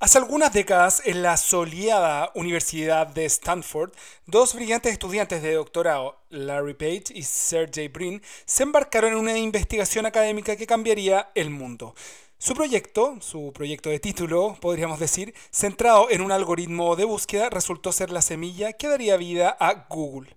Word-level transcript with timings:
Hace 0.00 0.18
algunas 0.18 0.52
décadas, 0.52 1.02
en 1.06 1.24
la 1.24 1.36
soleada 1.36 2.30
Universidad 2.36 3.08
de 3.08 3.24
Stanford, 3.24 3.90
dos 4.26 4.54
brillantes 4.54 4.92
estudiantes 4.92 5.42
de 5.42 5.54
doctorado, 5.54 6.20
Larry 6.30 6.74
Page 6.74 7.06
y 7.16 7.24
Sergey 7.24 7.88
Brin, 7.88 8.22
se 8.44 8.62
embarcaron 8.62 9.10
en 9.10 9.18
una 9.18 9.36
investigación 9.36 10.06
académica 10.06 10.54
que 10.54 10.68
cambiaría 10.68 11.32
el 11.34 11.50
mundo. 11.50 11.96
Su 12.38 12.54
proyecto, 12.54 13.16
su 13.20 13.52
proyecto 13.52 13.90
de 13.90 13.98
título, 13.98 14.56
podríamos 14.60 15.00
decir, 15.00 15.34
centrado 15.50 16.08
en 16.10 16.20
un 16.20 16.30
algoritmo 16.30 16.94
de 16.94 17.04
búsqueda, 17.04 17.50
resultó 17.50 17.90
ser 17.90 18.12
la 18.12 18.22
semilla 18.22 18.74
que 18.74 18.86
daría 18.86 19.16
vida 19.16 19.56
a 19.58 19.88
Google. 19.90 20.36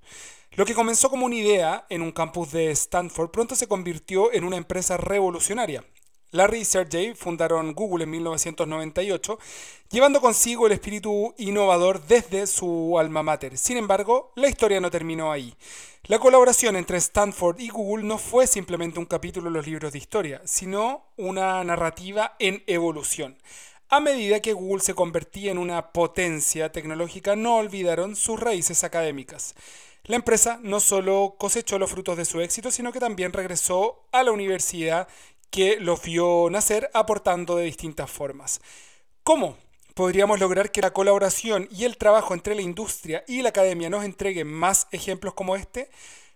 Lo 0.53 0.65
que 0.65 0.73
comenzó 0.73 1.11
como 1.11 1.27
una 1.27 1.35
idea 1.35 1.85
en 1.89 2.01
un 2.01 2.11
campus 2.11 2.51
de 2.51 2.71
Stanford 2.71 3.29
pronto 3.29 3.55
se 3.55 3.67
convirtió 3.67 4.33
en 4.33 4.43
una 4.43 4.57
empresa 4.57 4.97
revolucionaria. 4.97 5.83
Larry 6.31 6.59
y 6.59 6.65
Sergey 6.65 7.13
fundaron 7.13 7.73
Google 7.73 8.05
en 8.05 8.09
1998, 8.11 9.37
llevando 9.89 10.21
consigo 10.21 10.65
el 10.65 10.71
espíritu 10.71 11.33
innovador 11.37 12.01
desde 12.05 12.47
su 12.47 12.97
alma 12.97 13.21
mater. 13.21 13.57
Sin 13.57 13.75
embargo, 13.75 14.31
la 14.35 14.47
historia 14.47 14.79
no 14.79 14.89
terminó 14.89 15.31
ahí. 15.31 15.53
La 16.05 16.19
colaboración 16.19 16.77
entre 16.77 16.97
Stanford 16.97 17.59
y 17.59 17.67
Google 17.67 18.05
no 18.05 18.17
fue 18.17 18.47
simplemente 18.47 18.99
un 18.99 19.05
capítulo 19.05 19.49
en 19.49 19.53
los 19.55 19.67
libros 19.67 19.91
de 19.91 19.97
historia, 19.97 20.41
sino 20.45 21.03
una 21.17 21.61
narrativa 21.65 22.35
en 22.39 22.63
evolución. 22.65 23.37
A 23.89 23.99
medida 23.99 24.39
que 24.39 24.53
Google 24.53 24.81
se 24.81 24.93
convertía 24.93 25.51
en 25.51 25.57
una 25.57 25.91
potencia 25.91 26.71
tecnológica, 26.71 27.35
no 27.35 27.57
olvidaron 27.57 28.15
sus 28.15 28.39
raíces 28.39 28.85
académicas. 28.85 29.53
La 30.05 30.15
empresa 30.15 30.59
no 30.63 30.79
solo 30.79 31.35
cosechó 31.37 31.77
los 31.77 31.91
frutos 31.91 32.17
de 32.17 32.25
su 32.25 32.41
éxito, 32.41 32.71
sino 32.71 32.91
que 32.91 32.99
también 32.99 33.33
regresó 33.33 34.07
a 34.11 34.23
la 34.23 34.31
universidad 34.31 35.07
que 35.51 35.79
lo 35.79 35.97
vio 35.97 36.49
nacer 36.49 36.89
aportando 36.93 37.57
de 37.57 37.65
distintas 37.65 38.09
formas. 38.09 38.61
¿Cómo? 39.23 39.57
podríamos 39.93 40.39
lograr 40.39 40.71
que 40.71 40.81
la 40.81 40.93
colaboración 40.93 41.67
y 41.71 41.85
el 41.85 41.97
trabajo 41.97 42.33
entre 42.33 42.55
la 42.55 42.61
industria 42.61 43.23
y 43.27 43.41
la 43.41 43.49
academia 43.49 43.89
nos 43.89 44.03
entreguen 44.03 44.47
más 44.47 44.87
ejemplos 44.91 45.33
como 45.33 45.55
este? 45.55 45.89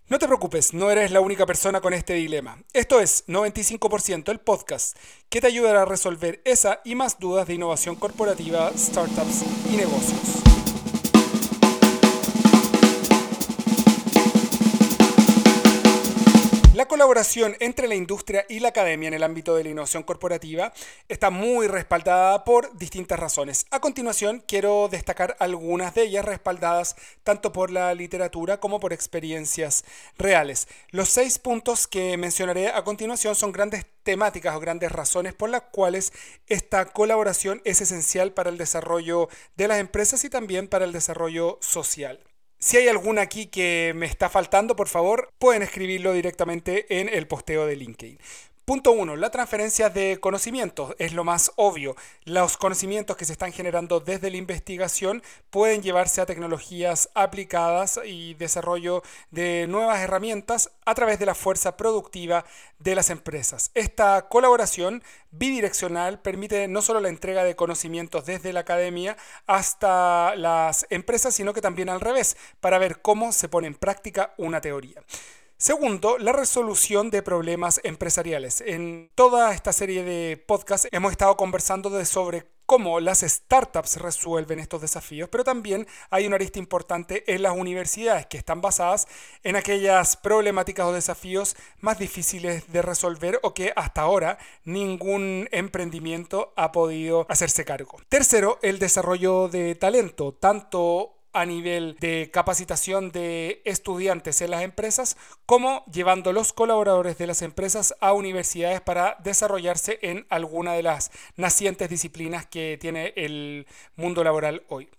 No 0.07 0.19
te 0.19 0.27
preocupes, 0.27 0.73
no 0.73 0.91
eres 0.91 1.09
la 1.09 1.19
única 1.19 1.47
persona 1.47 1.81
con 1.81 1.93
este 1.93 2.13
dilema. 2.13 2.63
Esto 2.73 2.99
es 2.99 3.25
95% 3.27 4.29
el 4.29 4.39
podcast 4.39 4.95
que 5.29 5.41
te 5.41 5.47
ayudará 5.47 5.81
a 5.81 5.85
resolver 5.85 6.41
esa 6.45 6.81
y 6.85 6.93
más 6.93 7.17
dudas 7.17 7.47
de 7.47 7.55
innovación 7.55 7.95
corporativa, 7.95 8.71
startups 8.77 9.43
y 9.71 9.77
negocios. 9.77 10.44
La 16.85 16.89
colaboración 16.89 17.57
entre 17.61 17.87
la 17.87 17.95
industria 17.95 18.45
y 18.47 18.59
la 18.59 18.67
academia 18.67 19.07
en 19.07 19.15
el 19.15 19.23
ámbito 19.23 19.55
de 19.55 19.63
la 19.63 19.69
innovación 19.69 20.03
corporativa 20.03 20.71
está 21.09 21.31
muy 21.31 21.65
respaldada 21.65 22.43
por 22.43 22.77
distintas 22.77 23.19
razones. 23.19 23.65
A 23.71 23.79
continuación, 23.79 24.43
quiero 24.47 24.87
destacar 24.87 25.35
algunas 25.39 25.95
de 25.95 26.03
ellas 26.03 26.23
respaldadas 26.23 26.95
tanto 27.23 27.51
por 27.51 27.71
la 27.71 27.95
literatura 27.95 28.59
como 28.59 28.79
por 28.79 28.93
experiencias 28.93 29.83
reales. 30.19 30.67
Los 30.91 31.09
seis 31.09 31.39
puntos 31.39 31.87
que 31.87 32.17
mencionaré 32.17 32.67
a 32.67 32.83
continuación 32.83 33.33
son 33.33 33.51
grandes 33.51 33.87
temáticas 34.03 34.55
o 34.55 34.59
grandes 34.59 34.91
razones 34.91 35.33
por 35.33 35.49
las 35.49 35.63
cuales 35.63 36.13
esta 36.45 36.85
colaboración 36.85 37.63
es 37.65 37.81
esencial 37.81 38.31
para 38.31 38.51
el 38.51 38.59
desarrollo 38.59 39.27
de 39.55 39.67
las 39.67 39.79
empresas 39.79 40.23
y 40.23 40.29
también 40.29 40.67
para 40.67 40.85
el 40.85 40.91
desarrollo 40.91 41.57
social. 41.61 42.19
Si 42.59 42.77
hay 42.77 42.87
alguna 42.87 43.21
aquí 43.21 43.47
que 43.47 43.93
me 43.95 44.05
está 44.05 44.29
faltando, 44.29 44.75
por 44.75 44.87
favor, 44.87 45.29
pueden 45.37 45.61
escribirlo 45.61 46.13
directamente 46.13 46.99
en 46.99 47.09
el 47.09 47.27
posteo 47.27 47.65
de 47.65 47.75
LinkedIn. 47.75 48.17
Punto 48.65 48.93
1. 48.93 49.15
La 49.17 49.29
transferencia 49.29 49.91
de 49.91 50.19
conocimientos 50.19 50.95
es 50.97 51.13
lo 51.13 51.23
más 51.23 51.51
obvio. 51.55 51.95
Los 52.23 52.57
conocimientos 52.57 53.15
que 53.15 53.23
se 53.25 53.33
están 53.33 53.53
generando 53.53 53.99
desde 53.99 54.31
la 54.31 54.37
investigación 54.37 55.21
pueden 55.51 55.83
llevarse 55.83 56.19
a 56.19 56.25
tecnologías 56.25 57.11
aplicadas 57.13 57.99
y 58.03 58.33
desarrollo 58.33 59.03
de 59.29 59.67
nuevas 59.69 59.99
herramientas 59.99 60.71
a 60.83 60.95
través 60.95 61.19
de 61.19 61.27
la 61.27 61.35
fuerza 61.35 61.77
productiva 61.77 62.43
de 62.79 62.95
las 62.95 63.11
empresas. 63.11 63.69
Esta 63.75 64.29
colaboración 64.29 65.03
bidireccional 65.29 66.19
permite 66.19 66.67
no 66.67 66.81
solo 66.81 67.01
la 67.01 67.09
entrega 67.09 67.43
de 67.43 67.55
conocimientos 67.55 68.25
desde 68.25 68.51
la 68.51 68.61
academia 68.61 69.15
hasta 69.45 70.33
las 70.37 70.87
empresas, 70.89 71.35
sino 71.35 71.53
que 71.53 71.61
también 71.61 71.89
al 71.89 72.01
revés, 72.01 72.35
para 72.61 72.79
ver 72.79 73.03
cómo 73.03 73.31
se 73.31 73.47
pone 73.47 73.67
en 73.67 73.75
práctica 73.75 74.33
una 74.37 74.59
teoría. 74.59 75.03
Segundo, 75.57 76.17
la 76.17 76.33
resolución 76.33 77.09
de 77.09 77.23
problemas 77.23 77.79
empresariales. 77.85 78.59
En 78.59 79.09
toda 79.15 79.53
esta 79.53 79.71
serie 79.71 80.03
de 80.03 80.35
podcasts 80.35 80.89
hemos 80.91 81.13
estado 81.13 81.37
conversando 81.37 82.03
sobre 82.03 82.45
cómo 82.65 82.99
las 82.99 83.21
startups 83.21 84.01
resuelven 84.01 84.59
estos 84.59 84.81
desafíos, 84.81 85.29
pero 85.29 85.45
también 85.45 85.87
hay 86.09 86.27
una 86.27 86.35
arista 86.35 86.59
importante 86.59 87.23
en 87.33 87.41
las 87.41 87.55
universidades 87.55 88.25
que 88.25 88.37
están 88.37 88.59
basadas 88.59 89.07
en 89.43 89.55
aquellas 89.55 90.17
problemáticas 90.17 90.87
o 90.87 90.91
desafíos 90.91 91.55
más 91.79 91.99
difíciles 91.99 92.69
de 92.73 92.81
resolver 92.81 93.39
o 93.41 93.53
que 93.53 93.71
hasta 93.77 94.01
ahora 94.01 94.37
ningún 94.65 95.47
emprendimiento 95.53 96.51
ha 96.57 96.73
podido 96.73 97.25
hacerse 97.29 97.63
cargo. 97.63 97.97
Tercero, 98.09 98.59
el 98.61 98.77
desarrollo 98.77 99.47
de 99.47 99.75
talento, 99.75 100.33
tanto 100.33 101.15
a 101.35 101.45
nivel 101.45 101.97
de 101.99 102.31
capacitación 102.31 103.11
de 103.11 103.61
estudiantes 103.65 104.41
en 104.41 104.51
las 104.51 104.63
empresas, 104.63 105.17
como 105.45 105.83
llevando 105.91 106.31
los 106.31 106.53
colaboradores 106.53 107.17
de 107.17 107.27
las 107.27 107.41
empresas 107.41 107.93
a 107.99 108.13
universidades 108.13 108.79
para 108.79 109.17
desarrollarse 109.21 109.99
en 110.01 110.25
alguna 110.29 110.73
de 110.73 110.83
las 110.83 111.11
nacientes 111.35 111.89
disciplinas 111.89 112.45
que 112.45 112.77
tiene 112.79 113.13
el 113.17 113.67
mundo 113.97 114.23
laboral 114.23 114.63
hoy. 114.69 114.89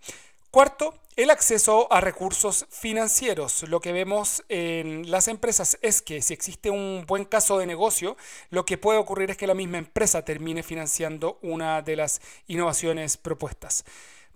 Cuarto, 0.51 0.95
el 1.17 1.31
acceso 1.31 1.91
a 1.91 2.03
recursos 2.03 2.67
financieros. 2.69 3.63
Lo 3.63 3.81
que 3.81 3.93
vemos 3.93 4.45
en 4.51 5.11
las 5.11 5.29
empresas 5.29 5.79
es 5.81 6.03
que 6.03 6.21
si 6.21 6.35
existe 6.35 6.69
un 6.69 7.05
buen 7.07 7.25
caso 7.25 7.59
de 7.59 7.65
negocio, 7.65 8.19
lo 8.51 8.67
que 8.67 8.77
puede 8.77 8.99
ocurrir 8.99 9.31
es 9.31 9.39
que 9.39 9.47
la 9.47 9.55
misma 9.55 9.79
empresa 9.79 10.23
termine 10.23 10.63
financiando 10.63 11.39
una 11.41 11.81
de 11.81 11.97
las 11.97 12.21
innovaciones 12.47 13.17
propuestas. 13.17 13.87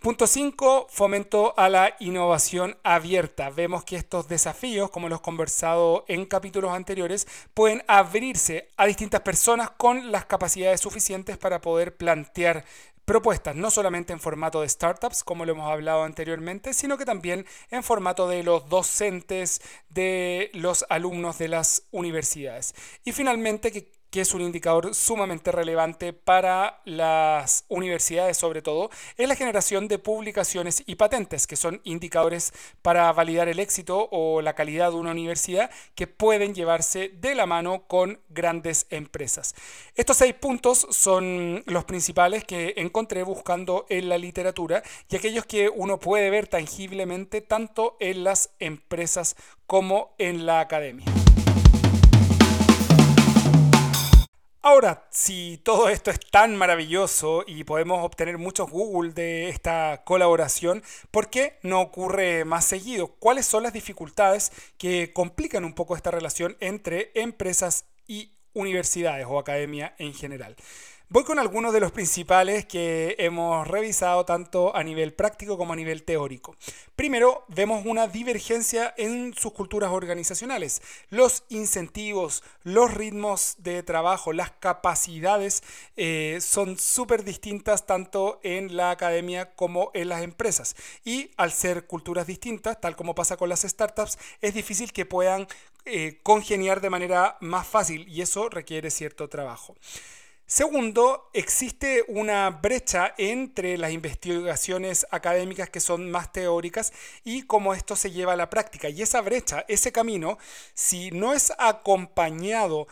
Punto 0.00 0.26
5, 0.26 0.86
fomento 0.88 1.52
a 1.58 1.68
la 1.68 1.94
innovación 2.00 2.78
abierta. 2.82 3.50
Vemos 3.50 3.84
que 3.84 3.96
estos 3.96 4.28
desafíos, 4.28 4.88
como 4.88 5.10
los 5.10 5.20
conversado 5.20 6.06
en 6.08 6.24
capítulos 6.24 6.72
anteriores, 6.72 7.26
pueden 7.52 7.82
abrirse 7.86 8.70
a 8.78 8.86
distintas 8.86 9.20
personas 9.20 9.68
con 9.72 10.10
las 10.10 10.24
capacidades 10.24 10.80
suficientes 10.80 11.36
para 11.36 11.60
poder 11.60 11.98
plantear 11.98 12.64
propuestas, 13.04 13.56
no 13.56 13.70
solamente 13.70 14.14
en 14.14 14.20
formato 14.20 14.62
de 14.62 14.70
startups, 14.70 15.22
como 15.22 15.44
lo 15.44 15.52
hemos 15.52 15.70
hablado 15.70 16.04
anteriormente, 16.04 16.72
sino 16.72 16.96
que 16.96 17.04
también 17.04 17.44
en 17.70 17.82
formato 17.82 18.26
de 18.26 18.42
los 18.42 18.70
docentes, 18.70 19.60
de 19.90 20.50
los 20.54 20.86
alumnos 20.88 21.36
de 21.36 21.48
las 21.48 21.82
universidades. 21.90 22.74
Y 23.04 23.12
finalmente, 23.12 23.70
que 23.70 23.99
que 24.10 24.20
es 24.20 24.34
un 24.34 24.40
indicador 24.40 24.94
sumamente 24.94 25.52
relevante 25.52 26.12
para 26.12 26.80
las 26.84 27.64
universidades 27.68 28.36
sobre 28.36 28.62
todo, 28.62 28.90
es 29.16 29.28
la 29.28 29.36
generación 29.36 29.88
de 29.88 29.98
publicaciones 29.98 30.82
y 30.86 30.96
patentes, 30.96 31.46
que 31.46 31.56
son 31.56 31.80
indicadores 31.84 32.52
para 32.82 33.12
validar 33.12 33.48
el 33.48 33.60
éxito 33.60 34.08
o 34.10 34.42
la 34.42 34.54
calidad 34.54 34.90
de 34.90 34.96
una 34.96 35.12
universidad 35.12 35.70
que 35.94 36.06
pueden 36.06 36.54
llevarse 36.54 37.08
de 37.08 37.34
la 37.34 37.46
mano 37.46 37.84
con 37.86 38.20
grandes 38.28 38.86
empresas. 38.90 39.54
Estos 39.94 40.16
seis 40.16 40.34
puntos 40.34 40.86
son 40.90 41.62
los 41.66 41.84
principales 41.84 42.44
que 42.44 42.74
encontré 42.76 43.22
buscando 43.22 43.86
en 43.88 44.08
la 44.08 44.18
literatura 44.18 44.82
y 45.08 45.16
aquellos 45.16 45.46
que 45.46 45.68
uno 45.68 45.98
puede 45.98 46.30
ver 46.30 46.46
tangiblemente 46.46 47.40
tanto 47.40 47.96
en 48.00 48.24
las 48.24 48.50
empresas 48.58 49.36
como 49.66 50.14
en 50.18 50.46
la 50.46 50.60
academia. 50.60 51.19
Ahora, 54.62 55.06
si 55.10 55.58
todo 55.64 55.88
esto 55.88 56.10
es 56.10 56.20
tan 56.20 56.54
maravilloso 56.54 57.44
y 57.46 57.64
podemos 57.64 58.04
obtener 58.04 58.36
muchos 58.36 58.70
Google 58.70 59.12
de 59.12 59.48
esta 59.48 60.02
colaboración, 60.04 60.82
¿por 61.10 61.30
qué 61.30 61.58
no 61.62 61.80
ocurre 61.80 62.44
más 62.44 62.66
seguido? 62.66 63.06
¿Cuáles 63.18 63.46
son 63.46 63.62
las 63.62 63.72
dificultades 63.72 64.52
que 64.76 65.14
complican 65.14 65.64
un 65.64 65.74
poco 65.74 65.96
esta 65.96 66.10
relación 66.10 66.58
entre 66.60 67.10
empresas 67.14 67.86
y 68.06 68.32
universidades 68.52 69.24
o 69.26 69.38
academia 69.38 69.94
en 69.96 70.12
general? 70.12 70.54
Voy 71.12 71.24
con 71.24 71.40
algunos 71.40 71.72
de 71.72 71.80
los 71.80 71.90
principales 71.90 72.66
que 72.66 73.16
hemos 73.18 73.66
revisado 73.66 74.24
tanto 74.24 74.76
a 74.76 74.84
nivel 74.84 75.12
práctico 75.12 75.58
como 75.58 75.72
a 75.72 75.76
nivel 75.76 76.04
teórico. 76.04 76.54
Primero, 76.94 77.44
vemos 77.48 77.84
una 77.84 78.06
divergencia 78.06 78.94
en 78.96 79.34
sus 79.34 79.52
culturas 79.52 79.90
organizacionales. 79.90 80.80
Los 81.08 81.42
incentivos, 81.48 82.44
los 82.62 82.94
ritmos 82.94 83.56
de 83.58 83.82
trabajo, 83.82 84.32
las 84.32 84.52
capacidades 84.52 85.64
eh, 85.96 86.38
son 86.40 86.78
súper 86.78 87.24
distintas 87.24 87.86
tanto 87.86 88.38
en 88.44 88.76
la 88.76 88.92
academia 88.92 89.56
como 89.56 89.90
en 89.94 90.10
las 90.10 90.22
empresas. 90.22 90.76
Y 91.04 91.32
al 91.36 91.50
ser 91.50 91.88
culturas 91.88 92.28
distintas, 92.28 92.80
tal 92.80 92.94
como 92.94 93.16
pasa 93.16 93.36
con 93.36 93.48
las 93.48 93.62
startups, 93.62 94.16
es 94.40 94.54
difícil 94.54 94.92
que 94.92 95.06
puedan 95.06 95.48
eh, 95.86 96.20
congeniar 96.22 96.80
de 96.80 96.90
manera 96.90 97.36
más 97.40 97.66
fácil 97.66 98.06
y 98.08 98.22
eso 98.22 98.48
requiere 98.48 98.92
cierto 98.92 99.28
trabajo. 99.28 99.74
Segundo, 100.52 101.30
existe 101.32 102.04
una 102.08 102.50
brecha 102.50 103.14
entre 103.18 103.78
las 103.78 103.92
investigaciones 103.92 105.06
académicas 105.12 105.70
que 105.70 105.78
son 105.78 106.10
más 106.10 106.32
teóricas 106.32 106.92
y 107.22 107.42
cómo 107.42 107.72
esto 107.72 107.94
se 107.94 108.10
lleva 108.10 108.32
a 108.32 108.36
la 108.36 108.50
práctica. 108.50 108.88
Y 108.88 109.00
esa 109.00 109.20
brecha, 109.20 109.64
ese 109.68 109.92
camino, 109.92 110.38
si 110.74 111.12
no 111.12 111.34
es 111.34 111.52
acompañado 111.56 112.88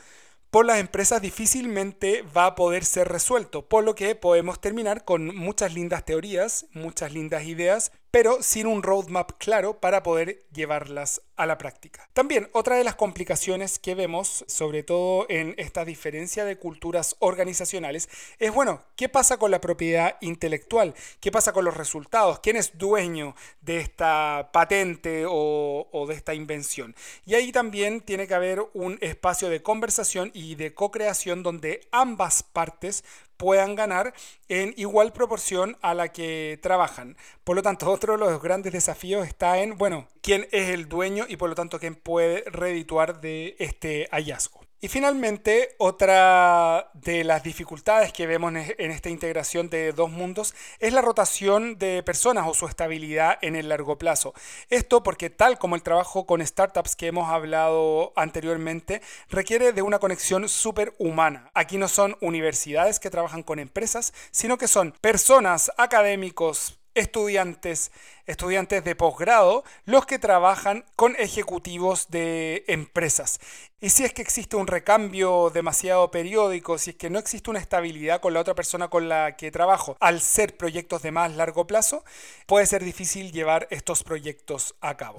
por 0.50 0.66
las 0.66 0.78
empresas 0.78 1.20
difícilmente 1.20 2.22
va 2.22 2.46
a 2.46 2.55
poder 2.55 2.84
ser 2.84 3.08
resuelto, 3.08 3.69
por 3.69 3.82
lo 3.82 3.96
que 3.96 4.14
podemos 4.14 4.61
terminar 4.61 5.04
con 5.04 5.34
muchas 5.34 5.75
lindas 5.75 6.04
teorías, 6.04 6.66
muchas 6.75 7.12
lindas 7.12 7.43
ideas, 7.43 7.90
pero 8.10 8.43
sin 8.43 8.66
un 8.66 8.82
roadmap 8.82 9.32
claro 9.38 9.81
para 9.81 10.02
poder 10.02 10.46
llevarlas 10.52 11.22
a 11.37 11.46
la 11.46 11.56
práctica. 11.56 12.08
También 12.12 12.49
otra 12.52 12.76
de 12.76 12.84
las 12.84 12.96
complicaciones 12.96 13.78
que 13.78 13.94
vemos, 13.94 14.44
sobre 14.49 14.82
todo 14.82 15.26
en 15.28 15.55
esta 15.56 15.84
diferencia 15.84 16.44
de 16.44 16.58
culturas 16.58 17.16
organizacionales, 17.20 18.08
es, 18.38 18.52
bueno, 18.52 18.82
¿qué 18.96 19.08
pasa 19.08 19.38
con 19.38 19.50
la 19.50 19.60
propiedad 19.60 20.16
intelectual? 20.20 20.94
¿Qué 21.20 21.31
pasa 21.31 21.52
con 21.52 21.64
los 21.64 21.76
resultados? 21.76 22.40
¿Quién 22.40 22.56
es 22.56 22.76
dueño 22.76 23.37
de 23.60 23.78
esta 23.78 24.50
patente 24.52 25.25
o, 25.28 26.06
de 26.08 26.14
esta 26.14 26.34
invención? 26.34 26.94
Y 27.25 27.34
ahí 27.34 27.52
también 27.52 28.00
tiene 28.00 28.26
que 28.26 28.34
haber 28.34 28.64
un 28.75 28.99
espacio 29.00 29.49
de 29.49 29.62
conversación 29.62 30.31
y 30.34 30.56
de 30.56 30.75
co-creación 30.75 31.43
donde 31.43 31.87
ambas 31.93 32.43
partes 32.43 33.04
puedan 33.38 33.75
ganar 33.75 34.12
en 34.49 34.75
igual 34.76 35.14
proporción 35.14 35.79
a 35.81 35.94
la 35.94 36.08
que 36.12 36.58
trabajan. 36.61 37.17
Por 37.44 37.56
lo 37.56 37.62
tanto, 37.62 37.90
otro 37.90 38.12
de 38.12 38.19
los 38.19 38.43
grandes 38.43 38.75
desafíos 38.75 39.26
está 39.26 39.58
en, 39.62 39.79
bueno, 39.79 40.06
quién 40.20 40.46
es 40.52 40.69
el 40.69 40.88
dueño 40.88 41.25
y 41.26 41.37
por 41.37 41.49
lo 41.49 41.55
tanto 41.55 41.79
quién 41.79 41.94
puede 41.94 42.44
redituar 42.50 43.23
de 43.23 43.56
este 43.58 44.08
hallazgo. 44.11 44.67
Y 44.80 44.86
finalmente, 44.86 45.75
otra 45.78 46.92
de 46.94 47.25
las 47.25 47.42
dificultades 47.42 48.12
que 48.12 48.28
vemos 48.28 48.52
en 48.54 48.90
esta 48.92 49.08
integración 49.08 49.69
de 49.70 49.92
dos 49.92 50.08
mundos 50.08 50.54
es 50.78 50.92
la 50.92 51.02
rotación 51.02 51.78
de 51.78 52.04
personas 52.04 52.46
o 52.46 52.54
su 52.54 52.69
estabilidad 52.69 53.38
en 53.42 53.56
el 53.56 53.70
largo 53.70 53.98
plazo. 53.98 54.34
Esto 54.70 55.02
porque 55.02 55.30
tal 55.30 55.58
como 55.58 55.75
el 55.75 55.82
trabajo 55.82 56.26
con 56.26 56.46
startups 56.46 56.94
que 56.94 57.08
hemos 57.08 57.28
hablado 57.28 58.12
anteriormente, 58.14 59.02
requiere 59.28 59.72
de 59.72 59.82
una 59.82 59.98
conexión 59.98 60.48
súper 60.48 60.94
humana. 60.98 61.50
Aquí 61.54 61.76
no 61.76 61.88
son 61.88 62.16
universidades 62.20 63.00
que 63.00 63.10
trabajan 63.10 63.42
con 63.42 63.58
empresas, 63.58 64.14
sino 64.30 64.58
que 64.58 64.69
son 64.69 64.92
personas, 65.00 65.72
académicos, 65.76 66.78
estudiantes, 66.98 67.92
estudiantes 68.26 68.84
de 68.84 68.94
posgrado, 68.94 69.64
los 69.84 70.04
que 70.06 70.18
trabajan 70.18 70.84
con 70.96 71.14
ejecutivos 71.16 72.10
de 72.10 72.64
empresas. 72.68 73.40
Y 73.80 73.90
si 73.90 74.04
es 74.04 74.12
que 74.12 74.22
existe 74.22 74.56
un 74.56 74.66
recambio 74.66 75.50
demasiado 75.50 76.10
periódico, 76.10 76.78
si 76.78 76.90
es 76.90 76.96
que 76.96 77.10
no 77.10 77.18
existe 77.18 77.50
una 77.50 77.60
estabilidad 77.60 78.20
con 78.20 78.34
la 78.34 78.40
otra 78.40 78.54
persona 78.54 78.88
con 78.88 79.08
la 79.08 79.36
que 79.36 79.50
trabajo, 79.50 79.96
al 80.00 80.20
ser 80.20 80.56
proyectos 80.56 81.02
de 81.02 81.12
más 81.12 81.36
largo 81.36 81.66
plazo, 81.66 82.04
puede 82.46 82.66
ser 82.66 82.82
difícil 82.82 83.32
llevar 83.32 83.68
estos 83.70 84.02
proyectos 84.02 84.74
a 84.80 84.96
cabo. 84.96 85.18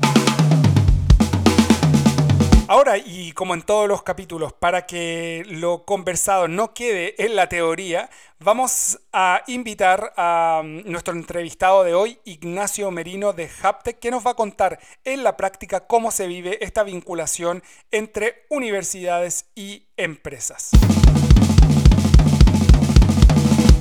Ahora, 2.72 3.00
y 3.00 3.32
como 3.32 3.56
en 3.56 3.64
todos 3.64 3.88
los 3.88 4.04
capítulos, 4.04 4.54
para 4.54 4.86
que 4.86 5.42
lo 5.48 5.86
conversado 5.86 6.48
no 6.48 6.76
quede 6.76 7.16
en 7.18 7.36
la 7.36 7.50
teoría, 7.50 8.12
vamos 8.38 9.00
a 9.12 9.42
invitar 9.48 10.14
a 10.16 10.62
mm, 10.64 10.84
nuestro 10.86 11.16
entrevistado 11.16 11.84
de 11.84 11.96
hoy, 11.96 12.20
Ignacio 12.26 12.92
Merino 12.92 13.34
de 13.34 13.50
Haptec, 13.64 13.98
que 13.98 14.12
nos 14.12 14.24
va 14.24 14.32
a 14.32 14.36
contar 14.36 14.78
en 15.04 15.24
la 15.24 15.36
práctica 15.36 15.88
cómo 15.88 16.12
se 16.12 16.28
vive 16.28 16.64
esta 16.64 16.84
vinculación 16.84 17.64
entre 17.90 18.46
universidades 18.52 19.48
y 19.56 19.88
empresas. 19.98 20.70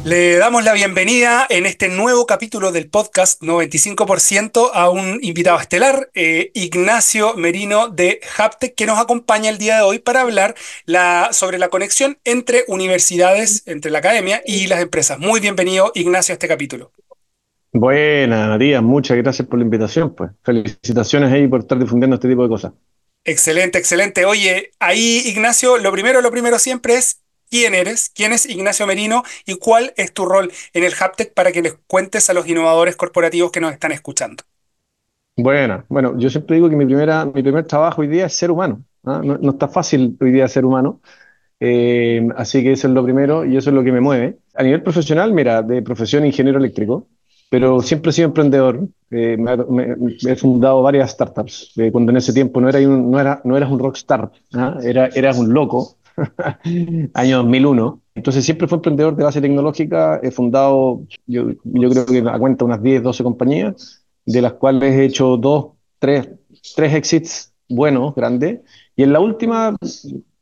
Le 0.04 0.36
damos 0.36 0.64
la 0.64 0.72
bienvenida 0.72 1.46
en 1.50 1.66
este 1.66 1.88
nuevo 1.88 2.24
capítulo 2.24 2.72
del 2.72 2.88
podcast 2.88 3.42
95% 3.42 4.70
a 4.72 4.88
un 4.88 5.18
invitado 5.22 5.60
estelar, 5.60 6.10
eh, 6.14 6.50
Ignacio 6.54 7.34
Merino 7.34 7.88
de 7.88 8.20
Haptec, 8.36 8.74
que 8.74 8.86
nos 8.86 8.98
acompaña 8.98 9.50
el 9.50 9.58
día 9.58 9.76
de 9.76 9.82
hoy 9.82 9.98
para 9.98 10.22
hablar 10.22 10.54
la, 10.86 11.28
sobre 11.32 11.58
la 11.58 11.68
conexión 11.68 12.18
entre 12.24 12.64
universidades, 12.68 13.64
entre 13.66 13.90
la 13.90 13.98
academia 13.98 14.40
y 14.46 14.66
las 14.68 14.80
empresas. 14.80 15.18
Muy 15.18 15.40
bienvenido, 15.40 15.90
Ignacio, 15.94 16.32
a 16.32 16.34
este 16.34 16.48
capítulo. 16.48 16.92
Buenas, 17.72 18.48
María, 18.48 18.80
muchas 18.80 19.16
gracias 19.18 19.46
por 19.46 19.58
la 19.58 19.64
invitación. 19.64 20.14
Pues 20.14 20.30
felicitaciones 20.42 21.32
ahí 21.32 21.46
por 21.48 21.60
estar 21.60 21.78
difundiendo 21.78 22.14
este 22.14 22.28
tipo 22.28 22.44
de 22.44 22.48
cosas. 22.48 22.72
Excelente, 23.24 23.78
excelente. 23.78 24.24
Oye, 24.24 24.70
ahí, 24.78 25.22
Ignacio, 25.26 25.76
lo 25.76 25.92
primero, 25.92 26.22
lo 26.22 26.30
primero 26.30 26.58
siempre 26.58 26.94
es 26.94 27.20
quién 27.50 27.74
eres, 27.74 28.10
quién 28.14 28.32
es 28.32 28.46
Ignacio 28.46 28.86
Merino 28.86 29.22
y 29.46 29.56
cuál 29.56 29.92
es 29.96 30.12
tu 30.12 30.24
rol 30.24 30.50
en 30.72 30.84
el 30.84 30.92
Haptec 30.98 31.32
para 31.34 31.52
que 31.52 31.62
les 31.62 31.74
cuentes 31.86 32.30
a 32.30 32.34
los 32.34 32.46
innovadores 32.48 32.96
corporativos 32.96 33.50
que 33.50 33.60
nos 33.60 33.72
están 33.72 33.92
escuchando. 33.92 34.44
Bueno, 35.36 35.84
bueno, 35.88 36.18
yo 36.18 36.30
siempre 36.30 36.56
digo 36.56 36.68
que 36.68 36.76
mi, 36.76 36.84
primera, 36.84 37.24
mi 37.24 37.42
primer 37.42 37.64
trabajo 37.64 38.00
hoy 38.00 38.08
día 38.08 38.26
es 38.26 38.34
ser 38.34 38.50
humano. 38.50 38.82
¿ah? 39.04 39.22
No, 39.24 39.50
está 39.50 39.68
fácil 39.68 40.16
hoy 40.20 40.32
día 40.32 40.48
ser 40.48 40.64
humano. 40.64 41.00
Eh, 41.60 42.26
así 42.36 42.62
que 42.62 42.72
eso 42.72 42.88
es 42.88 42.94
lo 42.94 43.04
primero 43.04 43.44
y 43.44 43.56
eso 43.56 43.70
es 43.70 43.74
lo 43.74 43.84
que 43.84 43.92
me 43.92 44.00
mueve. 44.00 44.38
A 44.54 44.64
nivel 44.64 44.82
profesional, 44.82 45.32
mira, 45.32 45.62
de 45.62 45.80
profesión 45.82 46.26
ingeniero 46.26 46.58
eléctrico, 46.58 47.06
pero 47.50 47.80
siempre 47.82 48.10
he 48.10 48.12
sido 48.14 48.26
emprendedor. 48.26 48.88
Eh, 49.12 49.38
he 50.26 50.34
fundado 50.34 50.82
varias 50.82 51.12
startups. 51.12 51.72
Eh, 51.76 51.92
cuando 51.92 52.10
en 52.10 52.16
ese 52.16 52.32
tiempo 52.32 52.60
no, 52.60 52.68
era 52.68 52.80
un, 52.80 53.08
no, 53.08 53.20
era, 53.20 53.40
no 53.44 53.56
eras 53.56 53.70
un 53.70 53.78
rockstar, 53.78 54.32
¿ah? 54.54 54.78
era, 54.82 55.06
eras 55.06 55.38
un 55.38 55.52
loco 55.54 55.97
año 57.14 57.38
2001. 57.38 58.02
Entonces 58.14 58.44
siempre 58.44 58.66
fue 58.66 58.76
emprendedor 58.76 59.16
de 59.16 59.24
base 59.24 59.40
tecnológica, 59.40 60.20
he 60.22 60.30
fundado, 60.30 61.02
yo, 61.26 61.50
yo 61.64 61.90
creo 61.90 62.06
que 62.06 62.18
a 62.28 62.38
cuenta 62.38 62.64
unas 62.64 62.82
10, 62.82 63.02
12 63.02 63.22
compañías, 63.22 64.04
de 64.26 64.42
las 64.42 64.54
cuales 64.54 64.94
he 64.94 65.04
hecho 65.04 65.36
dos, 65.36 65.72
tres, 65.98 66.28
tres 66.74 66.94
exits 66.94 67.54
buenos, 67.68 68.14
grandes, 68.14 68.60
y 68.96 69.02
en 69.02 69.12
la 69.12 69.20
última, 69.20 69.76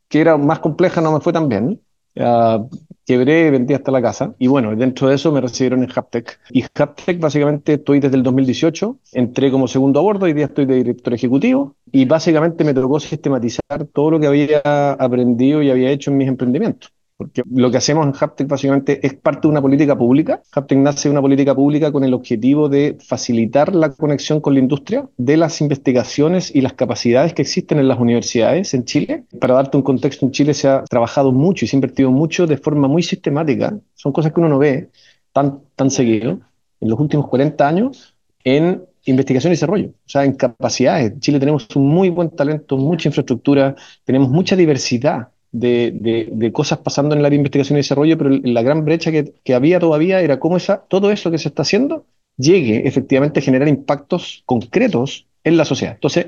que 0.07 0.21
era 0.21 0.37
más 0.37 0.59
compleja, 0.59 1.01
no 1.01 1.11
me 1.11 1.19
fue 1.19 1.33
tan 1.33 1.49
bien. 1.49 1.81
Uh, 2.19 2.67
quebré, 3.05 3.51
vendí 3.51 3.73
hasta 3.73 3.91
la 3.91 4.01
casa. 4.01 4.35
Y 4.37 4.47
bueno, 4.47 4.75
dentro 4.75 5.07
de 5.07 5.15
eso 5.15 5.31
me 5.31 5.41
recibieron 5.41 5.83
en 5.83 5.89
Haptech. 5.95 6.39
Y 6.51 6.63
Haptech, 6.63 7.19
básicamente, 7.19 7.73
estoy 7.73 7.99
desde 7.99 8.17
el 8.17 8.23
2018. 8.23 8.99
Entré 9.13 9.51
como 9.51 9.67
segundo 9.67 9.99
a 9.99 10.03
bordo, 10.03 10.25
hoy 10.25 10.33
día 10.33 10.45
estoy 10.45 10.65
de 10.65 10.75
director 10.75 11.13
ejecutivo. 11.13 11.75
Y 11.91 12.05
básicamente 12.05 12.63
me 12.63 12.73
tocó 12.73 12.99
sistematizar 12.99 13.85
todo 13.93 14.11
lo 14.11 14.19
que 14.19 14.27
había 14.27 14.93
aprendido 14.93 15.61
y 15.61 15.69
había 15.69 15.91
hecho 15.91 16.11
en 16.11 16.17
mis 16.17 16.27
emprendimientos. 16.27 16.91
Porque 17.17 17.41
lo 17.51 17.71
que 17.71 17.77
hacemos 17.77 18.05
en 18.05 18.13
Haptech 18.17 18.47
básicamente 18.47 19.05
es 19.05 19.15
parte 19.15 19.41
de 19.41 19.47
una 19.47 19.61
política 19.61 19.97
pública. 19.97 20.43
Haptech 20.51 20.77
nace 20.77 21.09
de 21.09 21.13
una 21.13 21.21
política 21.21 21.55
pública 21.55 21.91
con 21.91 22.03
el 22.03 22.13
objetivo 22.13 22.69
de 22.69 22.95
facilitar 23.03 23.73
la 23.73 23.89
conexión 23.89 24.39
con 24.39 24.53
la 24.53 24.59
industria 24.59 25.09
de 25.17 25.35
las 25.35 25.59
investigaciones 25.59 26.55
y 26.55 26.61
las 26.61 26.73
capacidades 26.73 27.33
que 27.33 27.41
existen 27.41 27.79
en 27.79 27.87
las 27.87 27.99
universidades 27.99 28.75
en 28.75 28.85
Chile. 28.85 29.23
Para 29.41 29.55
darte 29.55 29.77
un 29.77 29.83
contexto, 29.83 30.27
en 30.27 30.31
Chile 30.31 30.53
se 30.53 30.67
ha 30.67 30.83
trabajado 30.83 31.31
mucho 31.31 31.65
y 31.65 31.67
se 31.67 31.75
ha 31.75 31.77
invertido 31.77 32.11
mucho 32.11 32.45
de 32.45 32.57
forma 32.57 32.87
muy 32.87 33.01
sistemática. 33.01 33.75
Son 33.95 34.11
cosas 34.11 34.31
que 34.31 34.39
uno 34.39 34.49
no 34.49 34.59
ve 34.59 34.91
tan, 35.33 35.61
tan 35.75 35.89
seguido 35.89 36.39
en 36.79 36.89
los 36.89 36.99
últimos 36.99 37.27
40 37.29 37.67
años 37.67 38.15
en 38.43 38.83
investigación 39.05 39.51
y 39.51 39.55
desarrollo, 39.55 39.87
o 39.89 40.09
sea, 40.09 40.23
en 40.23 40.33
capacidades. 40.33 41.13
En 41.13 41.19
Chile 41.19 41.39
tenemos 41.39 41.67
un 41.75 41.87
muy 41.87 42.09
buen 42.09 42.29
talento, 42.29 42.77
mucha 42.77 43.09
infraestructura, 43.09 43.75
tenemos 44.05 44.29
mucha 44.29 44.55
diversidad 44.55 45.29
de, 45.51 46.51
cosas 46.53 46.79
pasando 46.79 47.13
en 47.13 47.19
el 47.19 47.25
área 47.25 47.35
de 47.35 47.41
investigación 47.41 47.77
y 47.77 47.81
desarrollo, 47.81 48.17
pero 48.17 48.29
la 48.29 48.61
gran 48.61 48.85
brecha 48.85 49.11
que, 49.11 49.53
había 49.53 49.79
todavía 49.79 50.21
era 50.21 50.39
cómo 50.39 50.57
esa, 50.57 50.81
todo 50.87 51.11
eso 51.11 51.31
que 51.31 51.37
se 51.37 51.49
está 51.49 51.63
haciendo 51.63 52.05
llegue 52.37 52.87
efectivamente 52.87 53.39
a 53.39 53.43
generar 53.43 53.67
impactos 53.67 54.43
concretos 54.45 55.27
en 55.43 55.57
la 55.57 55.65
sociedad. 55.65 55.95
Entonces, 55.95 56.27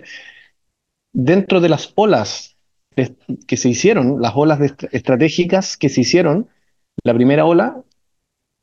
dentro 1.13 1.61
de 1.61 1.69
las 1.69 1.91
olas 1.95 2.55
que 3.47 3.57
se 3.57 3.69
hicieron, 3.69 4.21
las 4.21 4.33
olas 4.35 4.59
estratégicas 4.91 5.77
que 5.77 5.89
se 5.89 6.01
hicieron, 6.01 6.49
la 7.03 7.13
primera 7.13 7.45
ola, 7.45 7.81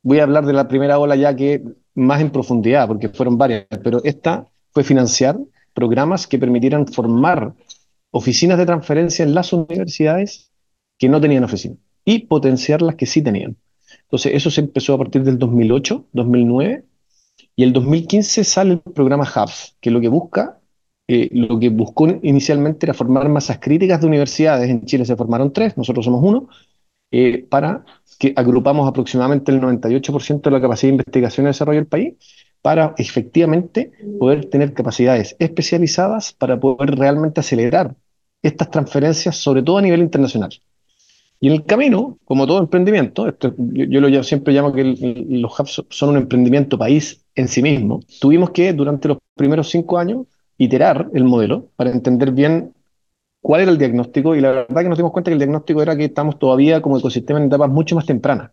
voy 0.03 0.19
a 0.19 0.25
hablar 0.25 0.45
de 0.45 0.53
la 0.53 0.69
primera 0.69 0.99
ola 0.99 1.17
ya 1.17 1.35
que 1.35 1.63
más 1.95 2.21
en 2.21 2.31
profundidad, 2.31 2.87
porque 2.87 3.09
fueron 3.09 3.39
varias, 3.39 3.67
pero 3.83 4.03
esta 4.05 4.47
fue 4.73 4.85
financiar 4.85 5.39
programas 5.73 6.27
que 6.27 6.39
permitieran 6.39 6.87
formar 6.87 7.55
oficinas 8.17 8.57
de 8.57 8.65
transferencia 8.65 9.25
en 9.25 9.35
las 9.35 9.53
universidades 9.53 10.51
que 10.99 11.09
no 11.09 11.21
tenían 11.21 11.45
oficina 11.45 11.77
y 12.03 12.21
potenciar 12.21 12.81
las 12.81 12.95
que 12.95 13.05
sí 13.05 13.21
tenían. 13.21 13.57
Entonces, 14.05 14.33
eso 14.35 14.51
se 14.51 14.63
empezó 14.63 14.95
a 14.95 14.99
partir 14.99 15.23
del 15.23 15.39
2008, 15.39 16.07
2009, 16.13 16.85
y 17.57 17.63
el 17.63 17.73
2015 17.75 18.45
sale 18.45 18.73
el 18.73 18.81
programa 18.81 19.25
Hubs, 19.25 19.77
que 19.81 19.91
lo 19.91 20.01
que 20.01 20.09
busca, 20.09 20.61
eh, 21.09 21.29
lo 21.33 21.59
que 21.59 21.69
buscó 21.69 22.09
inicialmente 22.23 22.87
era 22.87 22.95
formar 22.95 23.29
masas 23.29 23.59
críticas 23.59 24.01
de 24.01 24.07
universidades. 24.07 24.71
En 24.71 24.87
Chile 24.87 25.05
se 25.05 25.17
formaron 25.17 25.53
tres, 25.53 25.77
nosotros 25.77 26.05
somos 26.05 26.23
uno, 26.23 26.49
eh, 27.11 27.45
para 27.49 27.85
que 28.19 28.33
agrupamos 28.35 28.89
aproximadamente 28.89 29.53
el 29.53 29.61
98% 29.61 30.49
de 30.49 30.51
la 30.51 30.61
capacidad 30.61 30.89
de 30.89 30.95
investigación 30.95 31.47
y 31.47 31.49
desarrollo 31.49 31.81
del 31.81 31.89
país, 31.89 32.15
para 32.63 32.95
efectivamente 32.97 33.93
poder 34.19 34.47
tener 34.47 34.73
capacidades 34.73 35.37
especializadas 35.39 36.33
para 36.33 36.59
poder 36.59 36.97
realmente 36.97 37.41
acelerar 37.41 37.95
estas 38.43 38.71
transferencias, 38.71 39.37
sobre 39.37 39.63
todo 39.63 39.79
a 39.79 39.83
nivel 39.83 40.01
internacional. 40.01 40.51
Y 41.41 41.49
en 41.49 41.53
el 41.55 41.65
camino, 41.65 42.19
como 42.25 42.47
todo 42.47 42.59
emprendimiento, 42.59 43.27
yo, 43.59 44.23
siempre 44.23 44.55
llamo 44.55 44.73
que 44.73 44.85
los 45.29 45.61
hubs 45.61 45.85
son 45.91 46.11
un 46.11 46.17
emprendimiento 46.17 46.79
país 46.79 47.25
en 47.35 47.49
sí 47.49 47.63
mismo, 47.63 48.01
tuvimos 48.21 48.51
que 48.51 48.73
durante 48.73 49.09
los 49.09 49.19
primeros 49.35 49.69
cinco 49.69 49.99
años 49.99 50.27
iterar 50.57 51.11
el 51.13 51.25
modelo 51.25 51.69
para 51.77 51.91
entender 51.91 52.33
bien 52.33 52.73
cuál 53.43 53.61
era 53.61 53.71
el 53.71 53.79
diagnóstico 53.79 54.35
y 54.35 54.41
la 54.41 54.51
verdad 54.51 54.83
que 54.83 54.89
nos 54.89 54.99
dimos 54.99 55.13
cuenta 55.13 55.31
que 55.31 55.35
el 55.35 55.39
diagnóstico 55.39 55.83
era 55.83 55.97
que 55.97 56.07
estamos 56.07 56.39
todavía 56.39 56.81
como 56.81 56.99
ecosistema 56.99 57.39
en 57.39 57.47
etapas 57.47 57.71
mucho 57.71 57.95
más 57.95 58.07
tempranas. 58.07 58.51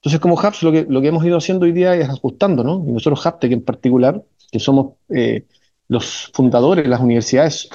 Entonces, 0.00 0.20
como 0.20 0.34
Hubs, 0.34 0.62
lo 0.62 0.70
que, 0.70 0.86
lo 0.86 1.00
que 1.00 1.08
hemos 1.08 1.24
ido 1.24 1.38
haciendo 1.38 1.64
hoy 1.64 1.72
día 1.72 1.96
es 1.96 2.10
ajustando, 2.10 2.62
¿no? 2.62 2.84
Y 2.86 2.92
nosotros, 2.92 3.24
Haptec 3.24 3.52
en 3.52 3.64
particular, 3.64 4.22
que 4.52 4.60
somos 4.60 4.96
eh, 5.08 5.46
los 5.88 6.30
fundadores, 6.34 6.86
las 6.86 7.00
universidades 7.00 7.70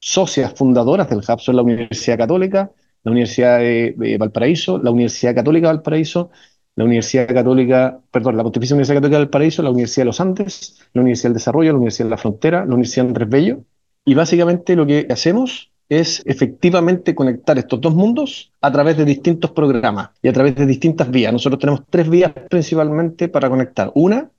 socias 0.00 0.54
fundadoras 0.54 1.08
del 1.10 1.22
son 1.22 1.56
la 1.56 1.62
Universidad 1.62 2.18
Católica, 2.18 2.70
la 3.04 3.12
Universidad 3.12 3.58
de, 3.58 4.16
Valparaíso, 4.18 4.78
la 4.78 4.90
Universidad 4.90 5.34
Católica 5.34 5.68
de 5.68 5.74
Valparaíso, 5.74 6.30
la 6.76 6.84
Universidad 6.84 7.28
Católica, 7.28 8.00
perdón, 8.10 8.36
la 8.36 8.42
Pontificia 8.42 8.74
Universidad 8.74 8.96
Católica 8.96 9.18
de 9.18 9.24
Valparaíso, 9.24 9.62
la 9.62 9.70
Universidad 9.70 10.02
de 10.02 10.06
los 10.06 10.20
Andes, 10.20 10.78
la 10.92 11.02
Universidad 11.02 11.30
del 11.30 11.34
Desarrollo, 11.34 11.72
la 11.72 11.78
Universidad 11.78 12.06
de 12.06 12.10
la 12.10 12.18
Frontera, 12.18 12.64
la 12.64 12.74
Universidad 12.74 13.06
Andrés 13.06 13.28
Bello. 13.28 13.64
Y 14.04 14.14
básicamente 14.14 14.76
lo 14.76 14.86
que 14.86 15.06
hacemos 15.10 15.72
es 15.88 16.22
efectivamente 16.26 17.14
conectar 17.14 17.58
estos 17.58 17.80
dos 17.80 17.94
mundos 17.94 18.52
a 18.60 18.70
través 18.70 18.96
de 18.96 19.04
distintos 19.04 19.50
programas 19.52 20.10
y 20.22 20.28
a 20.28 20.32
través 20.32 20.54
de 20.54 20.66
distintas 20.66 21.10
vías. 21.10 21.32
Nosotros 21.32 21.58
tenemos 21.58 21.82
tres 21.88 22.08
vías 22.08 22.32
principalmente 22.48 23.28
para 23.28 23.48
conectar. 23.48 23.90
Una, 23.94 24.30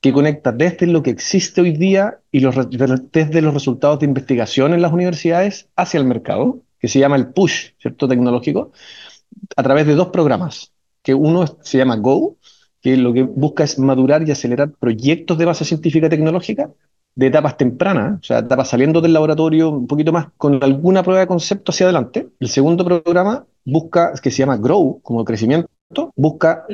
que 0.00 0.12
conecta 0.12 0.52
desde 0.52 0.86
lo 0.86 1.02
que 1.02 1.10
existe 1.10 1.60
hoy 1.60 1.72
día 1.72 2.20
y 2.30 2.40
los, 2.40 2.54
desde 3.10 3.42
los 3.42 3.54
resultados 3.54 3.98
de 3.98 4.06
investigación 4.06 4.72
en 4.72 4.82
las 4.82 4.92
universidades 4.92 5.68
hacia 5.76 5.98
el 5.98 6.06
mercado, 6.06 6.62
que 6.78 6.88
se 6.88 7.00
llama 7.00 7.16
el 7.16 7.28
push, 7.28 7.70
¿cierto? 7.78 8.06
Tecnológico, 8.06 8.72
a 9.56 9.62
través 9.62 9.86
de 9.86 9.94
dos 9.94 10.08
programas, 10.08 10.72
que 11.02 11.14
uno 11.14 11.44
se 11.62 11.78
llama 11.78 11.96
Go, 11.96 12.36
que 12.80 12.96
lo 12.96 13.12
que 13.12 13.22
busca 13.22 13.64
es 13.64 13.78
madurar 13.78 14.26
y 14.26 14.30
acelerar 14.30 14.70
proyectos 14.78 15.36
de 15.38 15.44
base 15.44 15.64
científica 15.64 16.08
tecnológica 16.08 16.70
de 17.16 17.26
etapas 17.26 17.56
tempranas, 17.56 18.20
o 18.20 18.22
sea, 18.22 18.38
etapas 18.38 18.68
saliendo 18.68 19.00
del 19.00 19.12
laboratorio 19.12 19.70
un 19.70 19.88
poquito 19.88 20.12
más 20.12 20.28
con 20.36 20.62
alguna 20.62 21.02
prueba 21.02 21.20
de 21.20 21.26
concepto 21.26 21.72
hacia 21.72 21.86
adelante. 21.86 22.28
El 22.38 22.48
segundo 22.48 22.84
programa 22.84 23.44
busca, 23.64 24.12
que 24.22 24.30
se 24.30 24.38
llama 24.38 24.56
Grow, 24.56 25.00
como 25.02 25.24
crecimiento, 25.24 25.68
busca 26.14 26.64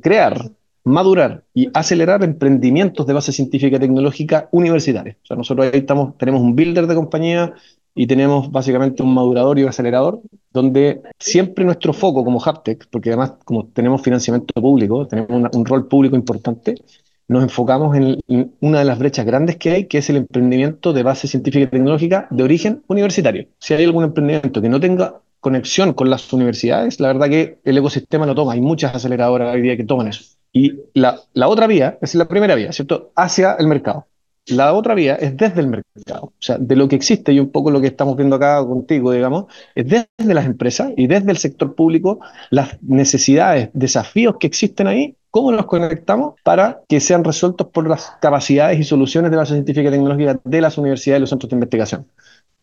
crear 0.00 0.50
madurar 0.84 1.44
y 1.54 1.68
acelerar 1.74 2.22
emprendimientos 2.24 3.06
de 3.06 3.12
base 3.12 3.32
científica 3.32 3.76
y 3.76 3.80
tecnológica 3.80 4.48
universitaria. 4.52 5.16
O 5.22 5.26
sea, 5.26 5.36
nosotros 5.36 5.66
ahí 5.72 5.80
estamos, 5.80 6.16
tenemos 6.16 6.40
un 6.40 6.54
builder 6.56 6.86
de 6.86 6.94
compañía 6.94 7.54
y 7.94 8.06
tenemos 8.06 8.50
básicamente 8.50 9.02
un 9.02 9.12
madurador 9.14 9.58
y 9.58 9.62
un 9.62 9.68
acelerador, 9.68 10.20
donde 10.52 11.02
siempre 11.18 11.64
nuestro 11.64 11.92
foco 11.92 12.24
como 12.24 12.42
Haptech, 12.42 12.88
porque 12.90 13.10
además 13.10 13.34
como 13.44 13.66
tenemos 13.66 14.02
financiamiento 14.02 14.54
público, 14.60 15.06
tenemos 15.06 15.54
un 15.54 15.64
rol 15.66 15.88
público 15.88 16.16
importante, 16.16 16.76
nos 17.28 17.42
enfocamos 17.42 17.96
en, 17.96 18.18
en, 18.28 18.54
una 18.60 18.80
de 18.80 18.84
las 18.84 18.98
brechas 18.98 19.26
grandes 19.26 19.56
que 19.56 19.70
hay, 19.70 19.86
que 19.86 19.98
es 19.98 20.10
el 20.10 20.16
emprendimiento 20.16 20.92
de 20.92 21.02
base 21.02 21.28
científica 21.28 21.64
y 21.64 21.68
tecnológica 21.68 22.26
de 22.30 22.42
origen 22.42 22.82
universitario. 22.88 23.48
Si 23.58 23.74
hay 23.74 23.84
algún 23.84 24.04
emprendimiento 24.04 24.60
que 24.60 24.68
no 24.68 24.80
tenga 24.80 25.20
conexión 25.40 25.94
con 25.94 26.10
las 26.10 26.32
universidades, 26.32 27.00
la 27.00 27.08
verdad 27.08 27.28
que 27.28 27.58
el 27.64 27.78
ecosistema 27.78 28.26
lo 28.26 28.34
toma. 28.34 28.52
Hay 28.52 28.60
muchas 28.60 28.94
aceleradoras 28.94 29.54
hoy 29.54 29.62
día 29.62 29.76
que 29.76 29.84
toman 29.84 30.08
eso. 30.08 30.39
Y 30.52 30.80
la, 30.94 31.20
la 31.32 31.48
otra 31.48 31.66
vía, 31.66 31.98
es 32.00 32.14
la 32.14 32.26
primera 32.26 32.54
vía, 32.54 32.72
¿cierto? 32.72 33.12
Hacia 33.14 33.54
el 33.54 33.66
mercado. 33.66 34.06
La 34.46 34.72
otra 34.72 34.94
vía 34.94 35.14
es 35.14 35.36
desde 35.36 35.60
el 35.60 35.68
mercado, 35.68 36.24
o 36.24 36.32
sea, 36.40 36.58
de 36.58 36.74
lo 36.74 36.88
que 36.88 36.96
existe 36.96 37.32
y 37.32 37.38
un 37.38 37.50
poco 37.50 37.70
lo 37.70 37.80
que 37.80 37.86
estamos 37.86 38.16
viendo 38.16 38.36
acá 38.36 38.64
contigo, 38.64 39.12
digamos, 39.12 39.44
es 39.74 39.86
desde 39.86 40.34
las 40.34 40.46
empresas 40.46 40.92
y 40.96 41.06
desde 41.06 41.30
el 41.30 41.36
sector 41.36 41.74
público, 41.74 42.20
las 42.50 42.82
necesidades, 42.82 43.70
desafíos 43.74 44.36
que 44.40 44.46
existen 44.48 44.88
ahí, 44.88 45.14
cómo 45.30 45.52
los 45.52 45.66
conectamos 45.66 46.34
para 46.42 46.80
que 46.88 47.00
sean 47.00 47.22
resueltos 47.22 47.68
por 47.68 47.88
las 47.88 48.12
capacidades 48.20 48.80
y 48.80 48.84
soluciones 48.84 49.30
de 49.30 49.36
base 49.36 49.52
científica 49.52 49.88
y 49.88 49.92
tecnológica 49.92 50.40
de 50.42 50.60
las 50.60 50.78
universidades 50.78 51.18
y 51.18 51.20
los 51.20 51.30
centros 51.30 51.50
de 51.50 51.56
investigación, 51.56 52.06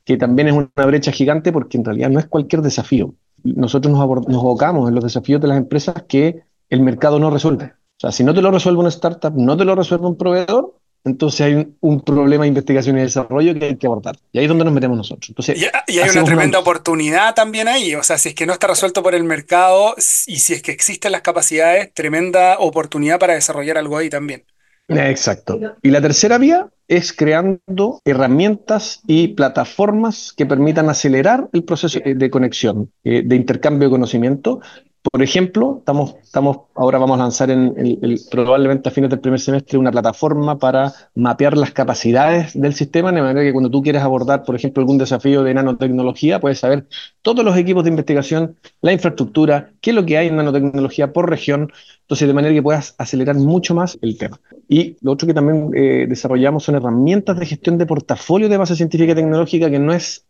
que 0.03 0.17
también 0.17 0.49
es 0.49 0.55
una 0.55 0.85
brecha 0.85 1.11
gigante 1.11 1.53
porque 1.53 1.77
en 1.77 1.85
realidad 1.85 2.09
no 2.09 2.19
es 2.19 2.25
cualquier 2.25 2.63
desafío. 2.63 3.13
Nosotros 3.43 3.93
nos, 3.93 4.27
nos 4.27 4.41
abocamos 4.41 4.89
en 4.89 4.95
los 4.95 5.03
desafíos 5.03 5.39
de 5.39 5.47
las 5.47 5.57
empresas 5.57 6.03
que 6.07 6.41
el 6.69 6.81
mercado 6.81 7.19
no 7.19 7.29
resuelve. 7.29 7.65
O 7.65 7.99
sea, 7.99 8.11
si 8.11 8.23
no 8.23 8.33
te 8.33 8.41
lo 8.41 8.51
resuelve 8.51 8.79
una 8.79 8.89
startup, 8.89 9.33
no 9.35 9.57
te 9.57 9.65
lo 9.65 9.75
resuelve 9.75 10.07
un 10.07 10.17
proveedor, 10.17 10.73
entonces 11.03 11.41
hay 11.41 11.67
un, 11.79 12.01
problema 12.01 12.43
de 12.43 12.49
investigación 12.49 12.97
y 12.97 13.01
desarrollo 13.01 13.57
que 13.57 13.65
hay 13.65 13.75
que 13.77 13.87
abordar. 13.87 14.17
Y 14.31 14.39
ahí 14.39 14.45
es 14.45 14.49
donde 14.49 14.65
nos 14.65 14.73
metemos 14.73 14.97
nosotros. 14.97 15.29
Entonces, 15.29 15.57
y, 15.57 15.93
y 15.93 15.99
hay 15.99 16.09
una 16.09 16.23
tremenda 16.23 16.59
oportunidad 16.59 17.33
también 17.33 17.67
ahí. 17.67 17.95
O 17.95 18.03
sea, 18.03 18.17
si 18.17 18.29
es 18.29 18.35
que 18.35 18.45
no 18.45 18.53
está 18.53 18.67
resuelto 18.67 19.01
por 19.01 19.15
el 19.15 19.23
mercado 19.23 19.95
y 19.97 20.37
si 20.39 20.53
es 20.53 20.61
que 20.61 20.71
existen 20.71 21.13
las 21.13 21.21
capacidades, 21.21 21.93
tremenda 21.93 22.57
oportunidad 22.59 23.19
para 23.19 23.33
desarrollar 23.33 23.77
algo 23.77 23.97
ahí 23.97 24.09
también. 24.09 24.43
Exacto. 24.89 25.59
Y 25.81 25.89
la 25.91 26.01
tercera 26.01 26.37
vía 26.37 26.69
es 26.87 27.11
creando 27.11 28.01
herramientas 28.05 29.01
y 29.05 29.29
plataformas 29.29 30.33
que 30.35 30.45
permitan 30.45 30.89
acelerar 30.89 31.49
el 31.51 31.63
proceso 31.63 31.99
de 32.03 32.29
conexión, 32.29 32.91
eh, 33.03 33.21
de 33.25 33.35
intercambio 33.35 33.89
de 33.89 33.91
conocimiento, 33.91 34.61
por 35.11 35.21
ejemplo, 35.21 35.77
estamos, 35.79 36.15
estamos, 36.23 36.57
ahora 36.75 36.97
vamos 36.97 37.19
a 37.19 37.23
lanzar 37.23 37.49
en 37.51 37.73
el, 37.77 38.19
probablemente 38.29 38.89
a 38.89 38.91
fines 38.91 39.09
del 39.09 39.19
primer 39.19 39.39
semestre 39.39 39.77
una 39.77 39.91
plataforma 39.91 40.57
para 40.57 40.93
mapear 41.15 41.57
las 41.57 41.71
capacidades 41.71 42.59
del 42.59 42.73
sistema, 42.73 43.11
de 43.11 43.21
manera 43.21 43.41
que 43.41 43.51
cuando 43.51 43.69
tú 43.69 43.81
quieres 43.81 44.01
abordar, 44.01 44.43
por 44.43 44.55
ejemplo, 44.55 44.81
algún 44.81 44.97
desafío 44.97 45.43
de 45.43 45.53
nanotecnología, 45.53 46.39
puedes 46.39 46.59
saber 46.59 46.87
todos 47.21 47.43
los 47.43 47.57
equipos 47.57 47.83
de 47.83 47.89
investigación, 47.89 48.55
la 48.81 48.93
infraestructura, 48.93 49.71
qué 49.81 49.91
es 49.91 49.95
lo 49.95 50.05
que 50.05 50.17
hay 50.17 50.27
en 50.27 50.35
nanotecnología 50.35 51.13
por 51.13 51.29
región, 51.29 51.71
entonces 52.01 52.27
de 52.27 52.33
manera 52.33 52.53
que 52.53 52.63
puedas 52.63 52.95
acelerar 52.97 53.35
mucho 53.35 53.75
más 53.75 53.97
el 54.01 54.17
tema. 54.17 54.39
Y 54.67 54.97
lo 55.01 55.11
otro 55.11 55.27
que 55.27 55.33
también 55.33 55.71
eh, 55.75 56.05
desarrollamos 56.07 56.63
son 56.63 56.75
herramientas 56.75 57.37
de 57.39 57.45
gestión 57.45 57.77
de 57.77 57.85
portafolio 57.85 58.49
de 58.49 58.57
base 58.57 58.75
científica 58.75 59.11
y 59.11 59.15
tecnológica 59.15 59.69
que 59.69 59.79
no 59.79 59.93
es, 59.93 60.25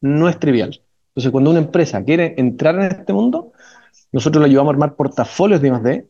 no 0.00 0.28
es 0.28 0.38
trivial. 0.38 0.80
Entonces, 1.12 1.30
cuando 1.30 1.50
una 1.50 1.58
empresa 1.58 2.02
quiere 2.02 2.34
entrar 2.38 2.74
en 2.76 2.82
este 2.82 3.12
mundo, 3.12 3.52
nosotros 4.12 4.42
le 4.42 4.48
ayudamos 4.48 4.70
a 4.70 4.74
armar 4.74 4.94
portafolios 4.94 5.60
de 5.60 5.68
I+D, 5.68 6.06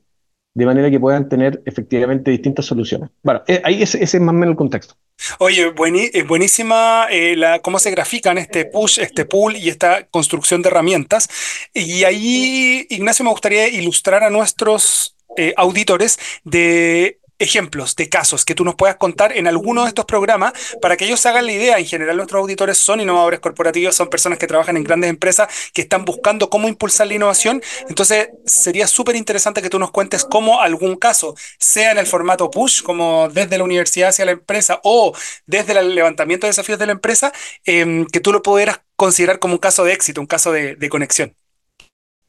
de 0.54 0.66
manera 0.66 0.90
que 0.90 1.00
puedan 1.00 1.28
tener 1.28 1.62
efectivamente 1.64 2.30
distintas 2.30 2.66
soluciones. 2.66 3.10
Bueno, 3.22 3.42
eh, 3.46 3.62
ahí 3.64 3.82
ese, 3.82 4.02
es 4.02 4.14
más 4.20 4.34
o 4.34 4.38
menos 4.38 4.52
el 4.52 4.56
contexto. 4.56 4.94
Oye, 5.38 5.72
es 6.12 6.26
buenísima 6.26 7.06
eh, 7.10 7.36
la, 7.36 7.60
cómo 7.60 7.78
se 7.78 7.90
grafican 7.90 8.38
este 8.38 8.64
push, 8.64 8.98
este 8.98 9.24
pull 9.24 9.56
y 9.56 9.68
esta 9.68 10.06
construcción 10.08 10.62
de 10.62 10.68
herramientas. 10.68 11.28
Y 11.72 12.04
ahí, 12.04 12.86
Ignacio, 12.90 13.24
me 13.24 13.30
gustaría 13.30 13.68
ilustrar 13.68 14.24
a 14.24 14.30
nuestros 14.30 15.16
eh, 15.36 15.54
auditores 15.56 16.18
de 16.44 17.18
ejemplos 17.42 17.96
de 17.96 18.08
casos 18.08 18.44
que 18.44 18.54
tú 18.54 18.64
nos 18.64 18.74
puedas 18.74 18.96
contar 18.96 19.36
en 19.36 19.46
alguno 19.46 19.82
de 19.82 19.88
estos 19.88 20.04
programas 20.04 20.52
para 20.80 20.96
que 20.96 21.04
ellos 21.04 21.20
se 21.20 21.28
hagan 21.28 21.46
la 21.46 21.52
idea. 21.52 21.78
En 21.78 21.86
general, 21.86 22.16
nuestros 22.16 22.40
auditores 22.40 22.78
son 22.78 23.00
innovadores 23.00 23.40
corporativos, 23.40 23.94
son 23.94 24.08
personas 24.08 24.38
que 24.38 24.46
trabajan 24.46 24.76
en 24.76 24.84
grandes 24.84 25.10
empresas 25.10 25.48
que 25.72 25.82
están 25.82 26.04
buscando 26.04 26.48
cómo 26.48 26.68
impulsar 26.68 27.06
la 27.06 27.14
innovación. 27.14 27.62
Entonces, 27.88 28.28
sería 28.46 28.86
súper 28.86 29.16
interesante 29.16 29.62
que 29.62 29.70
tú 29.70 29.78
nos 29.78 29.90
cuentes 29.90 30.24
cómo 30.24 30.60
algún 30.60 30.96
caso, 30.96 31.34
sea 31.58 31.92
en 31.92 31.98
el 31.98 32.06
formato 32.06 32.50
push, 32.50 32.82
como 32.82 33.28
desde 33.28 33.58
la 33.58 33.64
universidad 33.64 34.10
hacia 34.10 34.24
la 34.24 34.32
empresa 34.32 34.80
o 34.84 35.12
desde 35.46 35.78
el 35.78 35.94
levantamiento 35.94 36.46
de 36.46 36.50
desafíos 36.50 36.78
de 36.78 36.86
la 36.86 36.92
empresa, 36.92 37.32
em, 37.64 38.06
que 38.06 38.20
tú 38.20 38.32
lo 38.32 38.42
pudieras 38.42 38.80
considerar 38.96 39.38
como 39.38 39.54
un 39.54 39.58
caso 39.58 39.84
de 39.84 39.92
éxito, 39.92 40.20
un 40.20 40.26
caso 40.26 40.52
de, 40.52 40.88
conexión. 40.88 41.34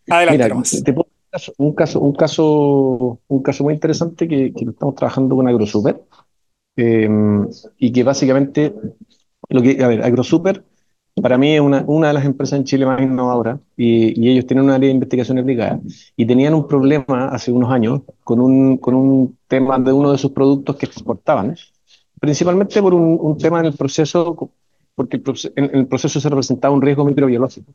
Adelante, 0.10 0.44
Mira, 0.44 1.03
un 1.58 1.74
caso, 1.74 2.00
un 2.00 2.14
caso, 2.14 3.20
un 3.28 3.42
caso 3.42 3.64
muy 3.64 3.74
interesante 3.74 4.28
que, 4.28 4.54
que 4.54 4.66
estamos 4.66 4.96
trabajando 4.96 5.36
con 5.36 5.48
AgroSuper 5.48 6.02
em, 6.76 7.48
y 7.78 7.92
que 7.92 8.04
básicamente, 8.04 8.74
lo 9.50 9.62
que, 9.62 9.84
a 9.84 9.88
ver, 9.88 10.04
AgroSuper 10.04 10.64
para 11.22 11.38
mí 11.38 11.56
es 11.56 11.62
una, 11.62 11.84
una 11.88 12.08
de 12.08 12.14
las 12.14 12.26
empresas 12.26 12.58
en 12.58 12.66
Chile 12.66 12.86
más 12.86 13.02
innovadoras 13.02 13.60
y, 13.78 14.20
y, 14.20 14.32
ellos 14.32 14.48
tienen 14.48 14.66
una 14.66 14.76
área 14.76 14.88
de 14.88 14.96
investigación 14.96 15.38
aplicada 15.38 15.80
y 16.16 16.26
tenían 16.26 16.56
un 16.56 16.68
problema 16.68 17.28
hace 17.30 17.52
unos 17.52 17.72
años 17.72 18.02
con 18.24 18.40
un, 18.40 18.78
con 18.78 18.96
un 18.96 19.38
tema 19.48 19.78
de 19.78 19.94
uno 19.94 20.12
de 20.12 20.18
sus 20.18 20.32
productos 20.32 20.76
que 20.76 20.88
exportaban, 20.88 21.56
principalmente 22.20 22.82
por 22.82 22.94
un, 22.96 23.18
un 23.22 23.38
tema 23.38 23.60
en 23.60 23.68
el 23.68 23.74
proceso, 23.74 24.50
porque 24.96 25.18
el, 25.18 25.24
en 25.56 25.76
el 25.76 25.88
proceso 25.88 26.20
se 26.20 26.30
representaba 26.30 26.74
un 26.74 26.82
riesgo 26.82 27.06
microbiológico. 27.06 27.72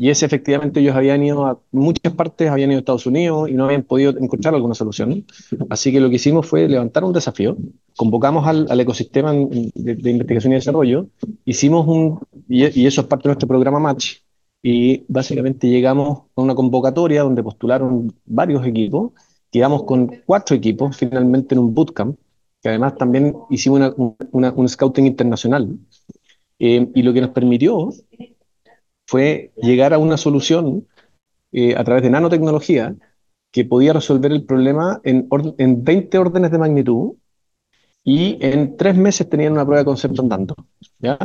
Y 0.00 0.10
ese 0.10 0.26
efectivamente 0.26 0.78
ellos 0.78 0.94
habían 0.94 1.24
ido 1.24 1.44
a 1.44 1.60
muchas 1.72 2.12
partes, 2.14 2.48
habían 2.48 2.70
ido 2.70 2.78
a 2.78 2.80
Estados 2.80 3.06
Unidos 3.06 3.50
y 3.50 3.54
no 3.54 3.64
habían 3.64 3.82
podido 3.82 4.16
encontrar 4.16 4.54
alguna 4.54 4.74
solución. 4.74 5.26
Así 5.68 5.90
que 5.90 5.98
lo 5.98 6.08
que 6.08 6.16
hicimos 6.16 6.46
fue 6.46 6.68
levantar 6.68 7.02
un 7.02 7.12
desafío, 7.12 7.56
convocamos 7.96 8.46
al, 8.46 8.66
al 8.70 8.80
ecosistema 8.80 9.32
de, 9.32 9.72
de, 9.96 10.10
investigación 10.10 10.52
y 10.52 10.56
desarrollo, 10.56 11.08
hicimos 11.44 11.88
un, 11.88 12.20
y, 12.48 12.80
y, 12.80 12.86
eso 12.86 13.00
es 13.00 13.06
parte 13.08 13.24
de 13.24 13.30
nuestro 13.30 13.48
programa 13.48 13.80
Match, 13.80 14.18
y 14.62 15.04
básicamente 15.08 15.68
llegamos 15.68 16.22
a 16.36 16.42
una 16.42 16.54
convocatoria 16.54 17.22
donde 17.22 17.42
postularon 17.42 18.12
varios 18.24 18.64
equipos, 18.66 19.12
quedamos 19.50 19.82
con 19.82 20.22
cuatro 20.26 20.54
equipos 20.56 20.96
finalmente 20.96 21.56
en 21.56 21.60
un 21.60 21.74
bootcamp, 21.74 22.16
que 22.62 22.68
además 22.68 22.96
también 22.96 23.34
hicimos 23.50 23.94
una, 23.96 24.16
una, 24.30 24.52
un 24.52 24.68
scouting 24.68 25.06
internacional. 25.06 25.76
Eh, 26.60 26.88
y 26.94 27.02
lo 27.02 27.12
que 27.12 27.20
nos 27.20 27.30
permitió 27.30 27.90
fue 29.08 29.52
llegar 29.56 29.94
a 29.94 29.98
una 29.98 30.18
solución 30.18 30.86
eh, 31.50 31.74
a 31.74 31.82
través 31.82 32.02
de 32.02 32.10
nanotecnología 32.10 32.94
que 33.50 33.64
podía 33.64 33.94
resolver 33.94 34.30
el 34.32 34.44
problema 34.44 35.00
en, 35.02 35.26
en 35.56 35.82
20 35.82 36.18
órdenes 36.18 36.50
de 36.50 36.58
magnitud 36.58 37.14
y 38.04 38.36
en 38.42 38.76
tres 38.76 38.96
meses 38.96 39.28
tenían 39.30 39.54
una 39.54 39.64
prueba 39.64 39.78
de 39.78 39.86
concepto 39.86 40.20
andando. 40.20 40.54
¿ya? 40.98 41.18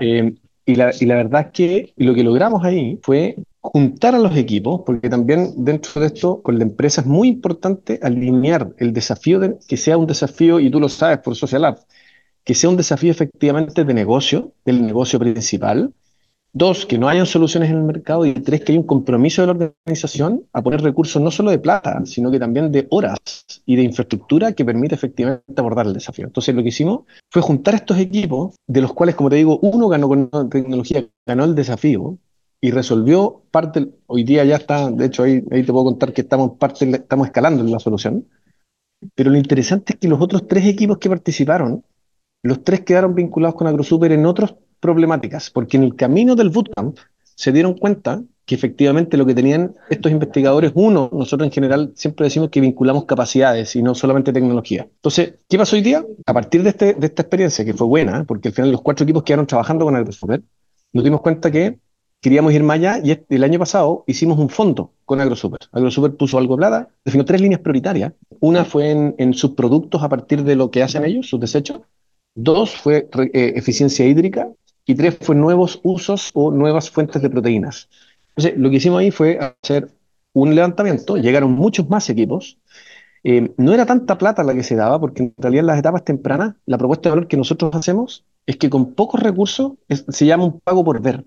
Eh, 0.00 0.34
y, 0.66 0.74
la, 0.74 0.92
y 1.00 1.06
la 1.06 1.14
verdad 1.14 1.46
es 1.46 1.52
que 1.52 1.94
lo 1.96 2.14
que 2.14 2.24
logramos 2.24 2.62
ahí 2.62 3.00
fue 3.02 3.36
juntar 3.60 4.14
a 4.14 4.18
los 4.18 4.36
equipos, 4.36 4.82
porque 4.84 5.08
también 5.08 5.64
dentro 5.64 6.02
de 6.02 6.08
esto, 6.08 6.42
con 6.42 6.58
la 6.58 6.64
empresa 6.64 7.00
es 7.00 7.06
muy 7.06 7.28
importante 7.28 7.98
alinear 8.02 8.74
el 8.76 8.92
desafío, 8.92 9.40
de, 9.40 9.56
que 9.66 9.78
sea 9.78 9.96
un 9.96 10.06
desafío, 10.06 10.60
y 10.60 10.70
tú 10.70 10.78
lo 10.78 10.90
sabes 10.90 11.20
por 11.20 11.34
Social 11.34 11.62
Lab, 11.62 11.78
que 12.44 12.54
sea 12.54 12.68
un 12.68 12.76
desafío 12.76 13.10
efectivamente 13.10 13.84
de 13.84 13.94
negocio, 13.94 14.52
del 14.66 14.84
negocio 14.84 15.18
principal, 15.18 15.94
Dos, 16.56 16.86
que 16.86 16.98
no 16.98 17.08
hayan 17.08 17.26
soluciones 17.26 17.68
en 17.68 17.78
el 17.78 17.82
mercado. 17.82 18.24
Y 18.24 18.32
tres, 18.32 18.60
que 18.60 18.70
hay 18.70 18.78
un 18.78 18.86
compromiso 18.86 19.42
de 19.42 19.46
la 19.48 19.52
organización 19.54 20.44
a 20.52 20.62
poner 20.62 20.82
recursos 20.82 21.20
no 21.20 21.32
solo 21.32 21.50
de 21.50 21.58
plata, 21.58 22.06
sino 22.06 22.30
que 22.30 22.38
también 22.38 22.70
de 22.70 22.86
horas 22.90 23.18
y 23.66 23.74
de 23.74 23.82
infraestructura 23.82 24.52
que 24.52 24.64
permite 24.64 24.94
efectivamente 24.94 25.52
abordar 25.56 25.86
el 25.86 25.94
desafío. 25.94 26.26
Entonces, 26.26 26.54
lo 26.54 26.62
que 26.62 26.68
hicimos 26.68 27.00
fue 27.28 27.42
juntar 27.42 27.74
estos 27.74 27.98
equipos, 27.98 28.54
de 28.68 28.80
los 28.80 28.92
cuales, 28.92 29.16
como 29.16 29.30
te 29.30 29.36
digo, 29.36 29.58
uno 29.62 29.88
ganó 29.88 30.06
con 30.06 30.30
tecnología, 30.48 31.04
ganó 31.26 31.42
el 31.42 31.56
desafío 31.56 32.18
y 32.60 32.70
resolvió 32.70 33.42
parte. 33.50 33.88
Hoy 34.06 34.22
día 34.22 34.44
ya 34.44 34.54
está, 34.54 34.92
de 34.92 35.06
hecho, 35.06 35.24
ahí, 35.24 35.42
ahí 35.50 35.64
te 35.64 35.72
puedo 35.72 35.86
contar 35.86 36.12
que 36.12 36.20
estamos, 36.20 36.56
parte, 36.56 36.88
estamos 36.88 37.26
escalando 37.26 37.64
en 37.64 37.72
la 37.72 37.80
solución. 37.80 38.28
Pero 39.16 39.30
lo 39.30 39.36
interesante 39.36 39.94
es 39.94 39.98
que 39.98 40.06
los 40.06 40.20
otros 40.20 40.46
tres 40.46 40.66
equipos 40.66 40.98
que 40.98 41.08
participaron, 41.08 41.84
los 42.44 42.62
tres 42.62 42.82
quedaron 42.82 43.16
vinculados 43.16 43.56
con 43.56 43.66
AgroSuper 43.66 44.12
en 44.12 44.24
otros 44.24 44.54
problemáticas, 44.84 45.48
porque 45.48 45.78
en 45.78 45.84
el 45.84 45.96
camino 45.96 46.36
del 46.36 46.50
bootcamp 46.50 46.98
se 47.22 47.52
dieron 47.52 47.72
cuenta 47.72 48.22
que 48.44 48.54
efectivamente 48.54 49.16
lo 49.16 49.24
que 49.24 49.34
tenían 49.34 49.74
estos 49.88 50.12
investigadores, 50.12 50.72
uno, 50.74 51.08
nosotros 51.10 51.46
en 51.46 51.52
general 51.52 51.92
siempre 51.94 52.24
decimos 52.24 52.50
que 52.50 52.60
vinculamos 52.60 53.06
capacidades 53.06 53.74
y 53.76 53.82
no 53.82 53.94
solamente 53.94 54.30
tecnología. 54.30 54.82
Entonces, 54.82 55.36
¿qué 55.48 55.56
pasó 55.56 55.76
hoy 55.76 55.80
día? 55.80 56.04
A 56.26 56.34
partir 56.34 56.62
de, 56.62 56.68
este, 56.68 56.92
de 56.92 57.06
esta 57.06 57.22
experiencia, 57.22 57.64
que 57.64 57.72
fue 57.72 57.86
buena, 57.86 58.24
porque 58.24 58.48
al 58.48 58.54
final 58.54 58.72
los 58.72 58.82
cuatro 58.82 59.04
equipos 59.04 59.22
quedaron 59.22 59.46
trabajando 59.46 59.86
con 59.86 59.96
AgroSuper, 59.96 60.42
nos 60.92 61.02
dimos 61.02 61.22
cuenta 61.22 61.50
que 61.50 61.78
queríamos 62.20 62.52
ir 62.52 62.62
más 62.62 62.74
allá 62.74 63.00
y 63.02 63.12
este, 63.12 63.36
el 63.36 63.44
año 63.44 63.58
pasado 63.58 64.04
hicimos 64.06 64.38
un 64.38 64.50
fondo 64.50 64.92
con 65.06 65.18
AgroSuper. 65.22 65.60
AgroSuper 65.72 66.14
puso 66.14 66.36
algo 66.36 66.58
plata, 66.58 66.90
definió 67.06 67.24
tres 67.24 67.40
líneas 67.40 67.62
prioritarias. 67.62 68.12
Una 68.40 68.66
fue 68.66 68.90
en, 68.90 69.14
en 69.16 69.32
sus 69.32 69.52
productos 69.52 70.02
a 70.02 70.10
partir 70.10 70.44
de 70.44 70.56
lo 70.56 70.70
que 70.70 70.82
hacen 70.82 71.06
ellos, 71.06 71.26
sus 71.26 71.40
desechos. 71.40 71.80
Dos 72.34 72.76
fue 72.76 73.08
eh, 73.32 73.52
eficiencia 73.56 74.04
hídrica 74.04 74.50
y 74.86 74.94
tres 74.94 75.16
fue 75.20 75.34
nuevos 75.34 75.80
usos 75.82 76.30
o 76.34 76.50
nuevas 76.50 76.90
fuentes 76.90 77.22
de 77.22 77.30
proteínas. 77.30 77.88
Entonces, 78.36 78.58
lo 78.58 78.70
que 78.70 78.76
hicimos 78.76 79.00
ahí 79.00 79.10
fue 79.10 79.38
hacer 79.38 79.90
un 80.32 80.54
levantamiento, 80.54 81.16
llegaron 81.16 81.52
muchos 81.52 81.88
más 81.88 82.10
equipos. 82.10 82.58
Eh, 83.22 83.54
no 83.56 83.72
era 83.72 83.86
tanta 83.86 84.18
plata 84.18 84.42
la 84.44 84.54
que 84.54 84.62
se 84.62 84.74
daba, 84.74 85.00
porque 85.00 85.22
en 85.22 85.34
realidad 85.38 85.60
en 85.60 85.66
las 85.68 85.78
etapas 85.78 86.04
tempranas, 86.04 86.56
la 86.66 86.76
propuesta 86.76 87.08
de 87.08 87.14
valor 87.14 87.28
que 87.28 87.36
nosotros 87.36 87.74
hacemos 87.74 88.24
es 88.46 88.56
que 88.56 88.68
con 88.68 88.92
pocos 88.94 89.22
recursos 89.22 89.72
se 89.88 90.26
llama 90.26 90.44
un 90.44 90.60
pago 90.60 90.84
por 90.84 91.00
ver. 91.00 91.24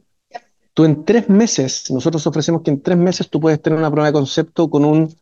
Tú 0.74 0.86
en 0.86 1.06
tres 1.06 1.28
meses, 1.30 1.90
nosotros 1.90 2.28
ofrecemos 2.28 2.62
que 2.62 2.70
en 2.70 2.82
tres 2.82 2.98
meses 2.98 3.30
tú 3.30 3.40
puedes 3.40 3.60
tener 3.62 3.80
una 3.80 3.90
prueba 3.90 4.08
de 4.08 4.14
concepto 4.14 4.70
con 4.70 4.86
un 4.86 5.16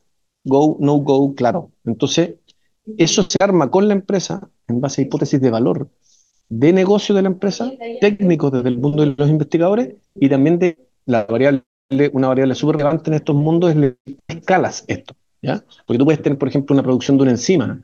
go, 0.43 0.75
no 0.81 0.95
go, 0.95 1.33
claro. 1.33 1.71
Entonces, 1.85 2.35
eso 2.97 3.25
se 3.29 3.37
arma 3.41 3.71
con 3.71 3.87
la 3.87 3.93
empresa 3.93 4.49
en 4.67 4.81
base 4.81 5.01
a 5.01 5.05
hipótesis 5.05 5.39
de 5.39 5.49
valor 5.49 5.89
de 6.49 6.73
negocio 6.73 7.15
de 7.15 7.21
la 7.21 7.29
empresa, 7.29 7.71
técnicos 8.01 8.51
desde 8.51 8.69
el 8.69 8.77
mundo 8.77 9.03
de 9.03 9.15
los 9.17 9.29
investigadores 9.29 9.95
y 10.15 10.29
también 10.29 10.59
de 10.59 10.77
la 11.05 11.25
variable, 11.25 11.63
una 12.13 12.27
variable 12.27 12.55
súper 12.55 12.77
relevante 12.77 13.09
en 13.09 13.15
estos 13.15 13.35
mundos 13.35 13.75
es 13.75 13.93
escalas 14.27 14.85
esto, 14.87 15.15
¿ya? 15.41 15.63
Porque 15.85 15.97
tú 15.97 16.05
puedes 16.05 16.21
tener, 16.21 16.37
por 16.37 16.47
ejemplo, 16.47 16.73
una 16.73 16.83
producción 16.83 17.17
de 17.17 17.23
una 17.23 17.31
enzima 17.31 17.81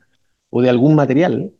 o 0.50 0.62
de 0.62 0.70
algún 0.70 0.94
material 0.94 1.52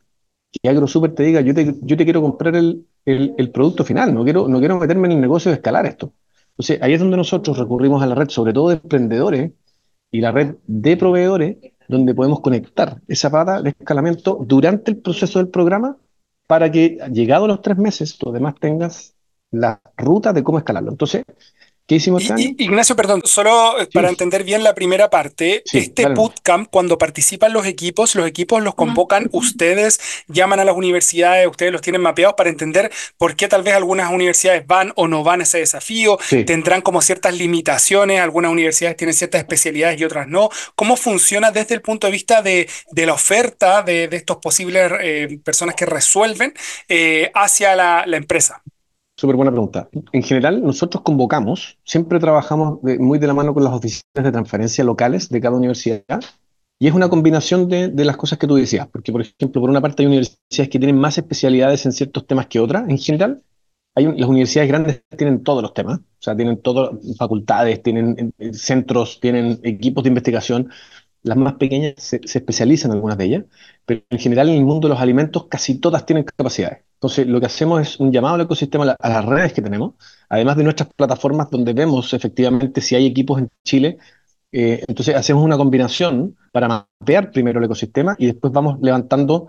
que 0.50 0.68
AgroSuper 0.68 1.14
te 1.14 1.23
diga, 1.23 1.40
yo 1.40 1.54
te, 1.54 1.75
yo 1.80 1.97
te 1.97 2.04
quiero 2.04 2.21
comprar 2.21 2.55
el, 2.57 2.87
el, 3.07 3.35
el, 3.38 3.50
producto 3.50 3.85
final, 3.85 4.12
no 4.12 4.22
quiero, 4.22 4.48
no 4.48 4.59
quiero 4.59 4.79
meterme 4.79 5.09
en 5.09 5.12
el 5.12 5.20
negocio 5.20 5.50
de 5.50 5.57
escalar 5.57 5.87
esto. 5.87 6.12
Entonces, 6.50 6.83
ahí 6.83 6.92
es 6.92 7.00
donde 7.00 7.16
nosotros 7.16 7.59
recurrimos 7.59 8.03
a 8.03 8.07
la 8.07 8.14
red, 8.14 8.29
sobre 8.29 8.53
todo 8.53 8.68
de 8.68 8.74
emprendedores 8.74 9.53
y 10.11 10.20
la 10.20 10.31
red 10.31 10.57
de 10.66 10.96
proveedores, 10.98 11.57
donde 11.88 12.14
podemos 12.14 12.40
conectar 12.40 13.00
esa 13.09 13.31
pata 13.31 13.62
de 13.62 13.70
escalamiento 13.70 14.38
durante 14.46 14.90
el 14.90 14.98
proceso 14.98 15.38
del 15.38 15.48
programa 15.48 15.96
para 16.46 16.70
que, 16.70 16.98
llegado 17.12 17.44
a 17.46 17.48
los 17.48 17.62
tres 17.62 17.78
meses, 17.78 18.18
tú 18.18 18.31
además 18.31 18.55
tengas 18.61 19.14
la 19.50 19.81
ruta 19.96 20.33
de 20.33 20.42
cómo 20.42 20.59
escalarlo. 20.59 20.90
Entonces, 20.90 21.24
¿Qué 21.92 21.96
hicimos 21.96 22.22
este 22.22 22.55
Ignacio, 22.57 22.96
perdón, 22.96 23.20
solo 23.26 23.78
eh, 23.78 23.87
para 23.92 24.09
entender 24.09 24.44
bien 24.44 24.64
la 24.64 24.74
primera 24.74 25.11
parte, 25.11 25.62
este 25.70 26.07
bootcamp, 26.07 26.70
cuando 26.70 26.96
participan 26.96 27.52
los 27.52 27.66
equipos, 27.66 28.14
los 28.14 28.26
equipos 28.26 28.62
los 28.62 28.74
convocan 28.74 29.28
ustedes, 29.33 30.00
llaman 30.26 30.59
a 30.59 30.64
las 30.64 30.74
universidades, 30.74 31.46
ustedes 31.46 31.70
los 31.70 31.83
tienen 31.83 32.00
mapeados 32.00 32.35
para 32.35 32.48
entender 32.48 32.90
por 33.18 33.37
qué 33.37 33.46
tal 33.46 33.62
vez 33.62 33.74
algunas 33.74 34.11
universidades 34.11 34.66
van 34.66 34.94
o 34.96 35.07
no 35.07 35.22
van 35.22 35.40
a 35.40 35.42
ese 35.42 35.59
desafío, 35.59 36.18
tendrán 36.46 36.81
como 36.81 37.02
ciertas 37.02 37.37
limitaciones, 37.37 38.20
algunas 38.22 38.50
universidades 38.50 38.96
tienen 38.96 39.12
ciertas 39.12 39.42
especialidades 39.42 40.00
y 40.00 40.05
otras 40.05 40.26
no. 40.26 40.48
¿Cómo 40.74 40.96
funciona 40.96 41.50
desde 41.50 41.74
el 41.74 41.83
punto 41.83 42.07
de 42.07 42.12
vista 42.14 42.40
de, 42.40 42.70
la 42.94 43.12
oferta 43.12 43.83
de, 43.83 44.09
estos 44.12 44.38
posibles 44.38 44.92
eh, 45.02 45.40
personas 45.44 45.74
que 45.74 45.85
resuelven 45.85 46.55
eh, 46.88 47.31
hacia 47.35 47.76
la 47.76 48.16
empresa? 48.16 48.62
Súper 49.22 49.37
buena 49.37 49.52
pregunta. 49.52 49.88
En 50.11 50.24
general, 50.24 50.64
nosotros 50.64 51.04
convocamos, 51.04 51.78
siempre 51.85 52.18
trabajamos 52.18 52.80
muy 52.82 53.20
de 53.20 53.28
la 53.28 53.35
mano 53.35 53.54
con 53.54 53.62
las 53.62 53.72
oficinas 53.72 54.02
de 54.14 54.32
transferencia 54.32 54.82
locales 54.82 55.28
de 55.28 55.40
cada 55.40 55.56
universidad, 55.56 56.20
y 56.80 56.88
es 56.88 56.92
una 56.92 57.08
combinación 57.08 57.68
de, 57.68 58.04
las 58.04 58.16
cosas 58.16 58.40
que 58.40 58.48
tú 58.48 58.56
decías, 58.56 58.88
porque, 58.88 59.12
por 59.12 59.20
ejemplo, 59.20 59.61
por 59.61 59.70
una 59.70 59.80
parte 59.80 60.02
hay 60.02 60.08
universidades 60.08 60.68
que 60.68 60.80
tienen 60.80 60.98
más 60.98 61.18
especialidades 61.18 61.87
en 61.87 61.92
ciertos 61.92 62.26
temas 62.26 62.48
que 62.48 62.58
otras. 62.58 62.88
En 62.88 62.98
general, 62.98 63.44
las 63.94 64.28
universidades 64.28 64.68
grandes 64.68 65.04
tienen 65.16 65.44
todos 65.44 65.62
los 65.62 65.72
temas, 65.72 66.00
o 66.00 66.02
sea, 66.18 66.35
tienen 66.35 66.61
todas 66.61 66.90
facultades, 67.16 67.80
tienen 67.80 68.35
eh, 68.38 68.52
centros, 68.54 69.20
tienen 69.20 69.61
equipos 69.62 70.02
de 70.02 70.08
investigación. 70.08 70.68
Las 71.22 71.37
más 71.37 71.54
pequeñas 71.54 71.94
se, 71.98 72.20
se 72.24 72.38
especializan 72.38 72.92
algunas 72.92 73.16
de 73.18 73.24
ellas, 73.24 73.44
pero 73.85 74.02
en 74.11 74.18
general 74.18 74.48
en 74.48 74.56
el 74.56 74.64
mundo 74.64 74.88
de 74.88 74.94
los 74.94 75.02
alimentos 75.02 75.46
casi 75.48 75.78
todas 75.78 76.04
tienen 76.06 76.24
capacidades. 76.24 76.80
Entonces, 76.94 77.26
lo 77.26 77.40
que 77.40 77.46
hacemos 77.46 77.80
es 77.80 77.98
un 78.00 78.12
llamado 78.12 78.37
al 78.37 78.42
ecosistema, 78.42 78.96
a 78.98 79.08
las 79.08 79.24
redes 79.24 79.52
que 79.52 79.62
tenemos, 79.62 79.94
además 80.28 80.56
de 80.56 80.64
nuestras 80.64 80.88
plataformas 80.94 81.50
donde 81.50 81.72
vemos 81.72 82.12
efectivamente 82.14 82.80
si 82.80 82.94
hay 82.94 83.06
equipos 83.06 83.40
en 83.40 83.50
Chile. 83.64 83.98
Eh, 84.52 84.85
entonces, 84.87 85.16
hacemos 85.16 85.44
una 85.44 85.56
combinación 85.56 86.37
para 86.52 86.68
mapear 86.68 87.32
primero 87.32 87.58
el 87.58 87.64
ecosistema 87.64 88.14
y 88.18 88.26
después 88.26 88.52
vamos 88.52 88.78
levantando 88.82 89.48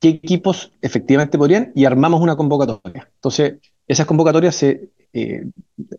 qué 0.00 0.08
equipos 0.08 0.72
efectivamente 0.82 1.38
podrían 1.38 1.72
y 1.74 1.84
armamos 1.84 2.20
una 2.20 2.36
convocatoria. 2.36 3.10
Entonces, 3.14 3.56
esas 3.88 4.06
convocatorias, 4.06 4.54
se, 4.54 4.90
eh, 5.12 5.46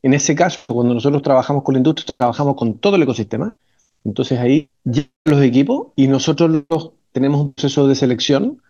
en 0.01 0.13
ese 0.13 0.36
caso, 0.36 0.60
cuando 0.67 0.93
nosotros 0.93 1.21
trabajamos 1.21 1.63
con 1.63 1.73
la 1.73 1.80
industria, 1.80 2.13
trabajamos 2.17 2.56
con 2.56 2.80
todo 2.80 2.95
el 2.95 3.04
ecosistema. 3.04 3.56
Entonces, 4.06 4.39
ahí 4.39 4.70
llegan 4.84 5.12
los 5.26 5.41
equipos 5.41 5.88
y 5.96 6.08
nosotros 6.08 6.63
los, 6.70 6.91
tenemos 7.12 7.41
un 7.41 7.54
proceso 7.54 7.88
de 7.88 7.96
selección 7.96 8.62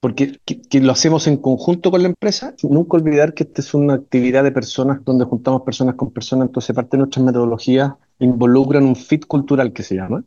porque 0.00 0.40
que, 0.46 0.80
lo 0.80 0.92
hacemos 0.92 1.26
en 1.26 1.36
conjunto 1.36 1.90
con 1.90 2.02
la 2.02 2.08
empresa, 2.08 2.54
nunca 2.62 2.96
olvidar 2.96 3.34
que 3.34 3.44
esta 3.44 3.60
es 3.60 3.74
una 3.74 3.94
actividad 3.94 4.42
de 4.42 4.50
personas 4.50 5.04
donde 5.04 5.26
juntamos 5.26 5.62
personas 5.62 5.94
con 5.94 6.10
personas, 6.10 6.48
entonces 6.48 6.74
parte 6.74 6.96
de 6.96 6.98
nuestras 7.02 7.24
metodologías 7.24 7.92
involucran 8.18 8.84
un 8.84 8.96
fit 8.96 9.26
cultural 9.26 9.74
que 9.74 9.82
se 9.82 9.96
llama, 9.96 10.24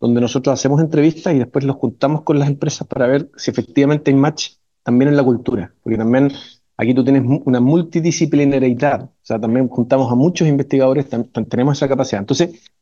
donde 0.00 0.20
nosotros 0.20 0.52
hacemos 0.52 0.80
entrevistas 0.80 1.32
y 1.34 1.38
después 1.38 1.64
los 1.64 1.76
juntamos 1.76 2.22
con 2.22 2.40
las 2.40 2.48
empresas 2.48 2.86
para 2.88 3.06
ver 3.06 3.30
si 3.36 3.52
efectivamente 3.52 4.10
hay 4.10 4.16
match 4.16 4.54
también 4.82 5.08
en 5.10 5.16
la 5.16 5.22
cultura, 5.22 5.72
porque 5.84 5.96
también 5.96 6.32
aquí 6.76 6.92
tú 6.92 7.04
tienes 7.04 7.22
una 7.44 7.60
multidisciplinaridad, 7.60 9.04
o 9.04 9.10
sea, 9.22 9.38
también 9.40 9.68
juntamos 9.68 10.10
a 10.10 10.16
muchos 10.16 10.48
investigadores, 10.48 11.06
tenemos 11.48 11.78
esa 11.78 11.86
capacidad. 11.86 12.20
Entonces, 12.20 12.72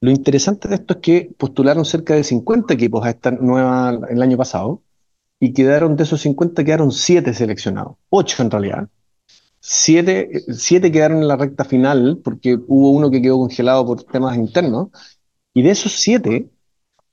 lo 0.00 0.10
interesante 0.10 0.68
de 0.68 0.76
esto 0.76 0.94
es 0.94 1.00
que 1.00 1.30
postularon 1.36 1.84
cerca 1.84 2.14
de 2.14 2.24
50 2.24 2.74
equipos 2.74 3.04
a 3.04 3.10
esta 3.10 3.30
nueva 3.30 3.98
el 4.08 4.22
año 4.22 4.36
pasado, 4.36 4.82
y 5.40 5.52
quedaron 5.52 5.96
de 5.96 6.02
esos 6.02 6.20
50, 6.22 6.64
quedaron 6.64 6.90
7 6.90 7.32
seleccionados, 7.32 7.96
8 8.10 8.42
en 8.42 8.50
realidad. 8.50 8.88
7, 9.60 10.90
quedaron 10.92 11.18
en 11.18 11.28
la 11.28 11.36
recta 11.36 11.64
final 11.64 12.20
porque 12.22 12.58
hubo 12.66 12.90
uno 12.90 13.10
que 13.10 13.20
quedó 13.20 13.38
congelado 13.38 13.84
por 13.86 14.02
temas 14.04 14.36
internos. 14.36 14.88
Y 15.54 15.62
de 15.62 15.70
esos 15.70 15.92
7, 15.92 16.48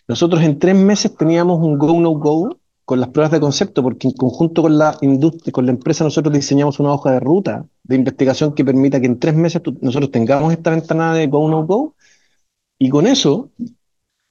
nosotros 0.07 0.43
en 0.43 0.59
tres 0.59 0.75
meses 0.75 1.15
teníamos 1.15 1.59
un 1.61 1.77
go-no-go 1.77 2.57
con 2.85 2.99
las 2.99 3.09
pruebas 3.09 3.31
de 3.31 3.39
concepto, 3.39 3.81
porque 3.81 4.07
en 4.07 4.13
conjunto 4.13 4.61
con 4.61 4.77
la 4.77 4.95
industria, 5.01 5.51
con 5.51 5.65
la 5.65 5.71
empresa, 5.71 6.03
nosotros 6.03 6.33
diseñamos 6.33 6.79
una 6.79 6.93
hoja 6.93 7.11
de 7.11 7.19
ruta 7.19 7.65
de 7.83 7.95
investigación 7.95 8.53
que 8.53 8.63
permita 8.63 8.99
que 8.99 9.07
en 9.07 9.19
tres 9.19 9.35
meses 9.35 9.61
nosotros 9.81 10.11
tengamos 10.11 10.53
esta 10.53 10.69
ventana 10.69 11.13
de 11.13 11.27
go-no-go. 11.27 11.95
Y 12.77 12.89
con 12.89 13.07
eso 13.07 13.51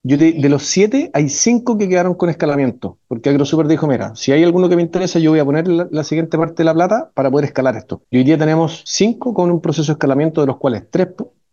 yo 0.06 0.18
de, 0.18 0.34
los 0.50 0.64
siete, 0.64 1.10
hay 1.14 1.30
cinco 1.30 1.78
que 1.78 1.88
quedaron 1.88 2.12
con 2.12 2.28
escalamiento, 2.28 2.98
porque 3.08 3.30
AgroSuper 3.30 3.66
dijo, 3.66 3.86
mira, 3.86 4.14
si 4.14 4.32
hay 4.32 4.44
alguno 4.44 4.68
que 4.68 4.76
me 4.76 4.82
interesa, 4.82 5.18
yo 5.18 5.30
voy 5.30 5.40
a 5.40 5.46
poner 5.46 5.66
la, 5.66 6.04
siguiente 6.04 6.36
parte 6.36 6.56
de 6.56 6.64
la 6.64 6.74
plata 6.74 7.10
para 7.14 7.30
poder 7.30 7.46
escalar 7.46 7.74
esto. 7.74 8.02
Y 8.10 8.18
hoy 8.18 8.24
día 8.24 8.36
tenemos 8.36 8.82
cinco 8.84 9.32
con 9.32 9.50
un 9.50 9.62
proceso 9.62 9.92
de 9.92 9.94
escalamiento, 9.94 10.42
de 10.42 10.48
los 10.48 10.58
cuales 10.58 10.84
tres, 10.90 11.08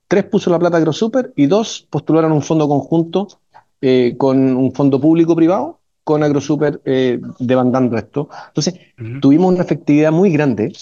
tres 0.09 0.25
puso 0.25 0.49
la 0.51 0.59
plata 0.59 0.75
AgroSuper 0.75 1.31
y 1.37 1.45
dos 1.45 1.87
postularon 1.89 2.33
un 2.33 2.41
fondo 2.41 2.67
conjunto 2.67 3.29
eh, 3.79 4.15
con 4.17 4.57
un 4.57 4.73
fondo 4.73 4.99
público-privado 4.99 5.79
con 6.03 6.21
AgroSuper 6.21 6.81
eh, 6.83 7.21
demandando 7.39 7.97
esto. 7.97 8.27
Entonces, 8.47 8.75
tuvimos 9.21 9.53
una 9.53 9.63
efectividad 9.63 10.11
muy 10.11 10.29
grande, 10.29 10.73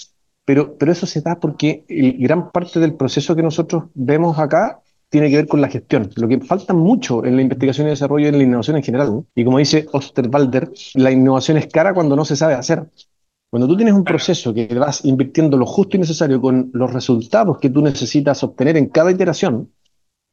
pero, 0.44 0.76
pero 0.76 0.90
eso 0.90 1.06
se 1.06 1.20
da 1.20 1.38
porque 1.38 1.84
el, 1.88 2.18
gran 2.18 2.50
parte 2.50 2.80
del 2.80 2.94
proceso 2.94 3.36
que 3.36 3.44
nosotros 3.44 3.84
vemos 3.94 4.40
acá 4.40 4.80
tiene 5.10 5.28
que 5.28 5.36
ver 5.36 5.48
con 5.48 5.60
la 5.60 5.68
gestión. 5.68 6.08
Lo 6.16 6.28
que 6.28 6.40
falta 6.40 6.72
mucho 6.72 7.24
en 7.24 7.36
la 7.36 7.42
investigación 7.42 7.88
y 7.88 7.90
desarrollo 7.90 8.26
y 8.26 8.28
en 8.28 8.38
la 8.38 8.44
innovación 8.44 8.76
en 8.76 8.82
general. 8.82 9.24
Y 9.34 9.44
como 9.44 9.58
dice 9.58 9.86
Osterwalder, 9.92 10.70
la 10.94 11.10
innovación 11.10 11.56
es 11.56 11.66
cara 11.66 11.92
cuando 11.92 12.16
no 12.16 12.24
se 12.24 12.36
sabe 12.36 12.54
hacer. 12.54 12.84
Cuando 13.50 13.66
tú 13.66 13.76
tienes 13.76 13.94
un 13.94 14.04
proceso 14.04 14.54
que 14.54 14.66
vas 14.68 15.04
invirtiendo 15.04 15.56
lo 15.56 15.66
justo 15.66 15.96
y 15.96 16.00
necesario 16.00 16.40
con 16.40 16.70
los 16.72 16.92
resultados 16.92 17.58
que 17.58 17.68
tú 17.68 17.82
necesitas 17.82 18.42
obtener 18.44 18.76
en 18.76 18.86
cada 18.86 19.10
iteración, 19.10 19.72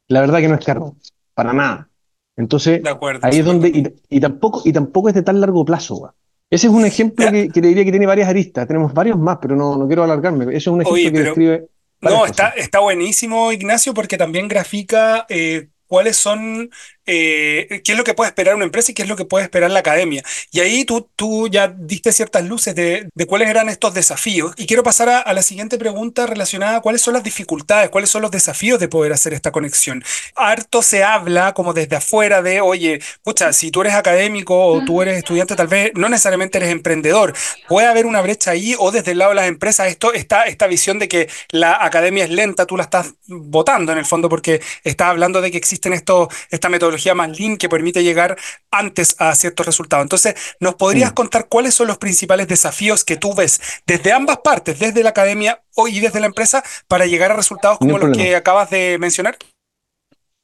la 0.06 0.20
verdad 0.20 0.38
que 0.38 0.48
no 0.48 0.54
es 0.54 0.64
caro, 0.64 0.94
para 1.34 1.52
nada. 1.52 1.88
Entonces, 2.36 2.80
ahí 3.22 3.38
es 3.38 3.44
donde, 3.44 3.92
y, 4.08 4.20
tampoco, 4.20 4.62
y 4.64 4.72
tampoco 4.72 5.08
es 5.08 5.16
de 5.16 5.22
tan 5.22 5.40
largo 5.40 5.64
plazo. 5.64 6.14
Ese 6.48 6.68
es 6.68 6.72
un 6.72 6.86
ejemplo 6.86 7.28
que, 7.32 7.48
que, 7.48 7.60
diría 7.60 7.84
que 7.84 7.90
tiene 7.90 8.06
varias 8.06 8.28
aristas. 8.28 8.68
Tenemos 8.68 8.94
varios 8.94 9.18
más, 9.18 9.38
pero 9.42 9.56
no, 9.56 9.76
no 9.76 9.88
quiero 9.88 10.04
alargarme. 10.04 10.44
Ese 10.44 10.56
es 10.56 10.66
un 10.68 10.82
ejemplo 10.82 11.12
que 11.12 11.24
describe. 11.24 11.68
No, 12.00 12.24
está, 12.26 12.50
está 12.50 12.78
buenísimo, 12.80 13.50
Ignacio, 13.52 13.92
porque 13.94 14.16
también 14.16 14.46
grafica 14.48 15.26
eh, 15.28 15.68
cuáles 15.86 16.16
son 16.16 16.70
eh, 17.10 17.80
qué 17.84 17.92
es 17.92 17.98
lo 17.98 18.04
que 18.04 18.12
puede 18.12 18.28
esperar 18.28 18.54
una 18.54 18.66
empresa 18.66 18.92
y 18.92 18.94
qué 18.94 19.02
es 19.02 19.08
lo 19.08 19.16
que 19.16 19.24
puede 19.24 19.44
esperar 19.44 19.70
la 19.70 19.80
academia. 19.80 20.22
Y 20.52 20.60
ahí 20.60 20.84
tú, 20.84 21.08
tú 21.16 21.48
ya 21.48 21.68
diste 21.68 22.12
ciertas 22.12 22.44
luces 22.44 22.74
de, 22.74 23.08
cuáles 23.26 23.48
eran 23.48 23.70
estos 23.70 23.94
desafíos. 23.94 24.52
Y 24.58 24.66
quiero 24.66 24.82
pasar 24.82 25.08
a, 25.08 25.32
la 25.32 25.40
siguiente 25.40 25.78
pregunta 25.78 26.26
relacionada 26.26 26.76
a 26.76 26.80
cuáles 26.82 27.00
son 27.00 27.14
las 27.14 27.22
dificultades, 27.22 27.88
cuáles 27.88 28.10
son 28.10 28.20
los 28.20 28.30
desafíos 28.30 28.78
de 28.78 28.88
poder 28.88 29.14
hacer 29.14 29.32
esta 29.32 29.52
conexión. 29.52 30.04
Harto 30.36 30.82
se 30.82 31.02
habla 31.02 31.54
como 31.54 31.72
desde 31.72 31.96
afuera 31.96 32.42
de, 32.42 32.60
oye, 32.60 32.96
escucha, 32.96 33.54
si 33.54 33.70
tú 33.70 33.80
eres 33.80 33.94
académico 33.94 34.66
o 34.66 34.84
tú 34.84 35.00
eres 35.00 35.16
estudiante, 35.16 35.56
tal 35.56 35.68
vez 35.68 35.92
no 35.94 36.10
necesariamente 36.10 36.58
eres 36.58 36.70
emprendedor. 36.70 37.32
Puede 37.68 37.86
haber 37.86 38.04
una 38.04 38.20
brecha 38.20 38.50
ahí 38.50 38.74
o 38.78 38.90
desde 38.90 39.12
el 39.12 39.18
lado 39.18 39.30
de 39.30 39.36
las 39.36 39.48
empresas, 39.48 39.88
esto, 39.88 40.12
está 40.12 40.44
esta 40.44 40.66
visión 40.66 40.98
de 40.98 41.08
que 41.08 41.30
la 41.52 41.82
academia 41.82 42.24
es 42.24 42.30
lenta, 42.30 42.66
tú 42.66 42.76
la 42.76 42.82
estás 42.82 43.14
votando 43.26 43.92
en 43.92 43.98
el 43.98 44.04
fondo 44.04 44.28
porque 44.28 44.60
estás 44.84 45.08
hablando 45.08 45.40
de 45.40 45.50
que 45.50 45.56
existen 45.56 45.94
estos, 45.94 46.28
esta 46.50 46.68
metodología 46.68 46.97
más 47.14 47.38
lean 47.38 47.56
que 47.56 47.68
permite 47.68 48.02
llegar 48.02 48.36
antes 48.70 49.16
a 49.18 49.34
ciertos 49.34 49.66
resultados. 49.66 50.04
Entonces, 50.04 50.34
¿nos 50.60 50.74
podrías 50.74 51.12
mm. 51.12 51.14
contar 51.14 51.48
cuáles 51.48 51.74
son 51.74 51.88
los 51.88 51.98
principales 51.98 52.48
desafíos 52.48 53.04
que 53.04 53.16
tú 53.16 53.34
ves 53.34 53.60
desde 53.86 54.12
ambas 54.12 54.38
partes, 54.38 54.78
desde 54.78 55.02
la 55.02 55.10
academia 55.10 55.62
y 55.88 56.00
desde 56.00 56.20
la 56.20 56.26
empresa, 56.26 56.62
para 56.88 57.06
llegar 57.06 57.30
a 57.30 57.36
resultados 57.36 57.78
como 57.78 57.98
los 57.98 58.16
que 58.16 58.34
acabas 58.34 58.70
de 58.70 58.98
mencionar? 58.98 59.36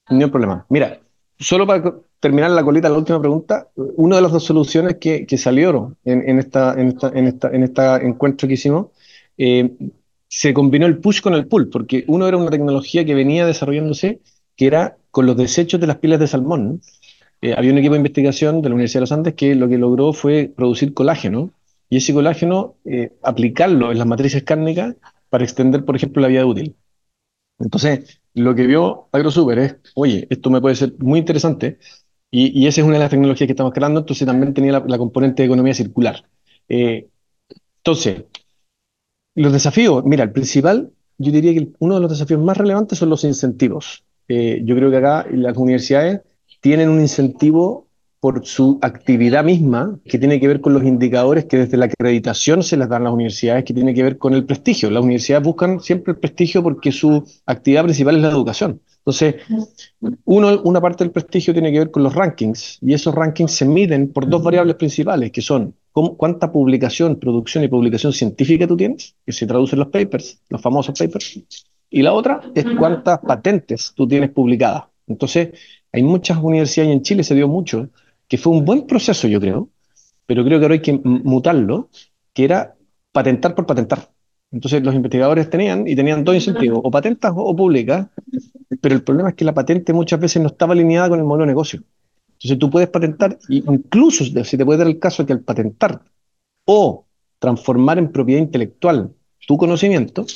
No 0.09 0.25
hay 0.25 0.31
problema. 0.31 0.67
Mira, 0.69 1.01
solo 1.39 1.67
para 1.67 1.95
terminar 2.21 2.51
la 2.51 2.63
colita, 2.63 2.89
la 2.89 2.99
última 2.99 3.21
pregunta, 3.21 3.69
una 3.77 4.17
de 4.17 4.23
las 4.23 4.33
dos 4.33 4.45
soluciones 4.45 4.97
que, 4.99 5.27
que 5.27 5.37
salieron 5.37 5.97
en, 6.05 6.39
esta, 6.39 6.75
en, 6.75 6.89
esta, 6.89 7.09
en, 7.09 7.27
esta, 7.27 7.49
en 7.51 7.63
este 7.65 7.83
encuentro 8.07 8.49
que 8.49 8.55
hicimos, 8.55 8.87
eh, 9.37 9.71
se 10.29 10.53
combinó 10.53 10.87
el 10.87 10.99
push 10.99 11.21
con 11.21 11.35
el 11.35 11.47
pull, 11.47 11.69
porque 11.69 12.05
uno 12.09 12.27
era 12.27 12.37
una 12.37 12.51
tecnología 12.51 13.05
que 13.05 13.15
venía 13.15 13.47
desarrollándose 13.47 14.21
que 14.57 14.67
era 14.67 14.97
con 15.11 15.27
los 15.27 15.37
desechos 15.37 15.81
de 15.81 15.87
las 15.87 15.99
pieles 15.99 16.21
de 16.21 16.27
salmón. 16.27 16.81
Eh, 17.41 17.55
había 17.57 17.73
un 17.73 17.79
equipo 17.79 17.95
de 17.95 17.99
investigación 17.99 18.63
de 18.63 18.69
la 18.69 18.75
Universidad 18.75 19.01
de 19.01 19.03
los 19.03 19.13
Andes 19.13 19.35
que 19.35 19.55
lo 19.55 19.69
que 19.69 19.79
logró 19.79 20.13
fue 20.13 20.53
producir 20.55 20.95
colágeno 20.95 21.51
y 21.91 21.99
ese 21.99 22.15
colágeno 22.15 22.75
eh, 22.85 23.13
aplicarlo 23.23 23.93
en 23.93 23.99
las 23.99 24.07
matrices 24.07 24.43
cárnicas 24.43 24.97
para 25.29 25.45
extender, 25.45 25.85
por 25.85 25.97
ejemplo, 25.97 26.23
la 26.23 26.29
vida 26.29 26.47
útil. 26.47 26.77
Entonces, 27.59 28.21
lo 28.35 28.55
que 28.55 28.67
vio 28.67 29.09
AgroSuper 29.13 29.59
es, 29.59 29.77
oye, 29.95 30.27
esto 30.31 30.51
me 30.51 30.61
puede 30.61 30.75
ser 30.75 30.95
muy 30.99 31.19
interesante 31.21 31.79
y, 32.31 32.67
esa 32.67 32.81
es 32.81 32.87
una 32.87 32.95
de 32.95 33.01
las 33.01 33.11
tecnologías 33.11 33.47
que 33.47 33.53
estamos 33.53 33.73
creando, 33.73 34.01
entonces 34.01 34.27
también 34.27 34.55
tenía 34.55 34.73
la, 34.73 34.99
componente 34.99 35.43
de 35.43 35.47
economía 35.47 35.73
circular. 35.73 36.25
Eh, 36.69 37.09
entonces, 37.79 38.25
los 39.37 39.53
desafíos, 39.53 40.05
mira, 40.05 40.25
el 40.25 40.33
principal, 40.33 40.91
yo 41.19 41.31
diría 41.31 41.55
que 41.55 41.69
uno 41.79 41.95
de 41.95 42.01
los 42.01 42.11
desafíos 42.11 42.41
más 42.43 42.57
relevantes 42.57 42.99
son 42.99 43.11
los 43.11 43.23
incentivos. 43.23 44.05
Eh, 44.29 44.63
yo 44.65 44.75
creo 44.77 44.91
que 44.91 44.97
acá 44.97 45.27
las 45.31 45.57
universidades 45.57 46.21
tienen 46.61 46.89
un 46.89 47.01
incentivo 47.01 47.89
por 48.25 48.47
su 48.47 48.79
actividad 48.81 49.45
misma, 49.45 49.99
que 50.07 50.19
tiene 50.19 50.41
que 50.41 50.49
ver 50.49 50.63
con 50.63 50.73
los 50.73 50.83
indicadores 50.83 51.45
que 51.45 51.59
desde 51.59 51.77
la 51.77 51.85
acreditación 51.85 52.63
se 52.63 52.79
les 52.79 52.89
dan 52.89 53.03
a 53.03 53.05
las 53.05 53.13
universidades, 53.13 53.65
que 53.65 53.75
tiene 53.75 53.93
que 53.93 54.03
ver 54.03 54.17
con 54.17 54.33
el 54.33 54.47
prestigio. 54.47 54.91
Las 54.91 55.03
universidades 55.03 55.45
buscan 55.45 55.79
siempre 55.81 56.15
el 56.15 56.19
prestigio 56.19 56.63
porque 56.63 56.91
su 56.91 57.23
actividad 57.45 57.85
principal 57.85 58.17
es 58.17 58.23
la 58.23 58.31
educación. 58.31 58.81
Entonces, 58.97 59.35
uno, 60.25 60.63
una 60.63 60.81
parte 60.81 61.05
del 61.05 61.11
prestigio 61.11 61.53
tiene 61.53 61.71
que 61.71 61.81
ver 61.81 61.91
con 61.91 62.03
los 62.03 62.15
rankings, 62.15 62.79
y 62.81 62.95
esos 62.95 63.15
rankings 63.15 63.53
se 63.53 63.67
miden 63.67 64.11
por 64.11 64.27
dos 64.27 64.43
variables 64.43 64.77
principales, 64.77 65.31
que 65.31 65.43
son 65.43 65.75
cuánta 65.93 66.51
publicación, 66.51 67.21
producción 67.21 67.63
y 67.65 67.69
publicación 67.69 68.15
científica 68.15 68.67
tú 68.67 68.79
tienes, 68.79 69.17
que 69.27 69.33
se 69.33 69.47
traducen 69.47 69.81
los 69.81 69.89
papers, 69.89 70.41
los 70.49 70.63
famosos 70.63 70.99
papers, 70.99 71.43
y 71.95 72.03
la 72.03 72.13
otra 72.13 72.41
es 72.57 72.67
cuántas 72.77 73.21
patentes 73.21 73.93
tú 73.95 74.09
tienes 74.09 74.31
publicadas. 74.31 74.87
Entonces, 75.07 75.51
hay 75.93 76.03
muchas 76.03 76.39
universidades 76.39 76.91
y 76.91 76.93
en 76.93 77.03
Chile 77.03 77.23
se 77.23 77.37
dio 77.37 77.47
mucho, 77.47 77.89
que 78.27 78.37
fue 78.37 78.53
un 78.53 78.65
buen 78.65 78.85
proceso, 78.85 79.29
yo 79.29 79.41
creo, 79.41 79.69
pero 80.27 80.45
creo 80.45 80.59
que 80.59 80.65
ahora 80.65 80.75
hay 80.75 80.83
que 80.83 80.93
mutarlo, 80.93 81.91
que 82.33 82.47
era 82.47 82.75
patentar 83.13 83.55
por 83.55 83.65
patentar. 83.65 84.11
Entonces, 84.51 84.83
los 84.83 84.93
investigadores 84.93 85.49
tenían, 85.49 85.87
y 85.87 85.95
tenían 85.95 86.25
dos 86.25 86.35
incentivos, 86.35 86.81
o 86.83 86.91
patentas 86.91 87.33
o, 87.37 87.55
públicas, 87.55 88.09
pero 88.81 88.97
el 88.97 89.05
problema 89.05 89.29
es 89.29 89.37
que 89.37 89.45
la 89.45 89.55
patente 89.55 89.93
muchas 89.93 90.19
veces 90.19 90.43
no 90.43 90.49
estaba 90.49 90.73
alineada 90.73 91.11
con 91.11 91.21
el 91.21 91.25
modelo 91.25 91.45
de 91.45 91.53
negocio. 91.53 91.81
Entonces, 92.33 92.59
tú 92.59 92.71
puedes 92.71 92.89
patentar, 92.89 93.39
incluso 93.49 94.25
si 94.25 94.57
te 94.57 94.65
puede 94.65 94.79
dar 94.79 94.89
el 94.89 94.99
caso 94.99 95.23
de 95.23 95.29
que 95.29 95.33
al 95.35 95.43
patentar 95.43 96.03
o 96.65 97.07
transformar 97.39 97.99
en 97.99 98.11
propiedad 98.11 98.43
intelectual 98.43 99.15
tu 99.47 99.57
conocimiento, 99.57 100.27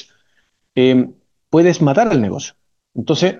eh, 0.76 1.08
puedes 1.50 1.82
matar 1.82 2.08
al 2.08 2.20
negocio. 2.20 2.54
Entonces, 2.94 3.36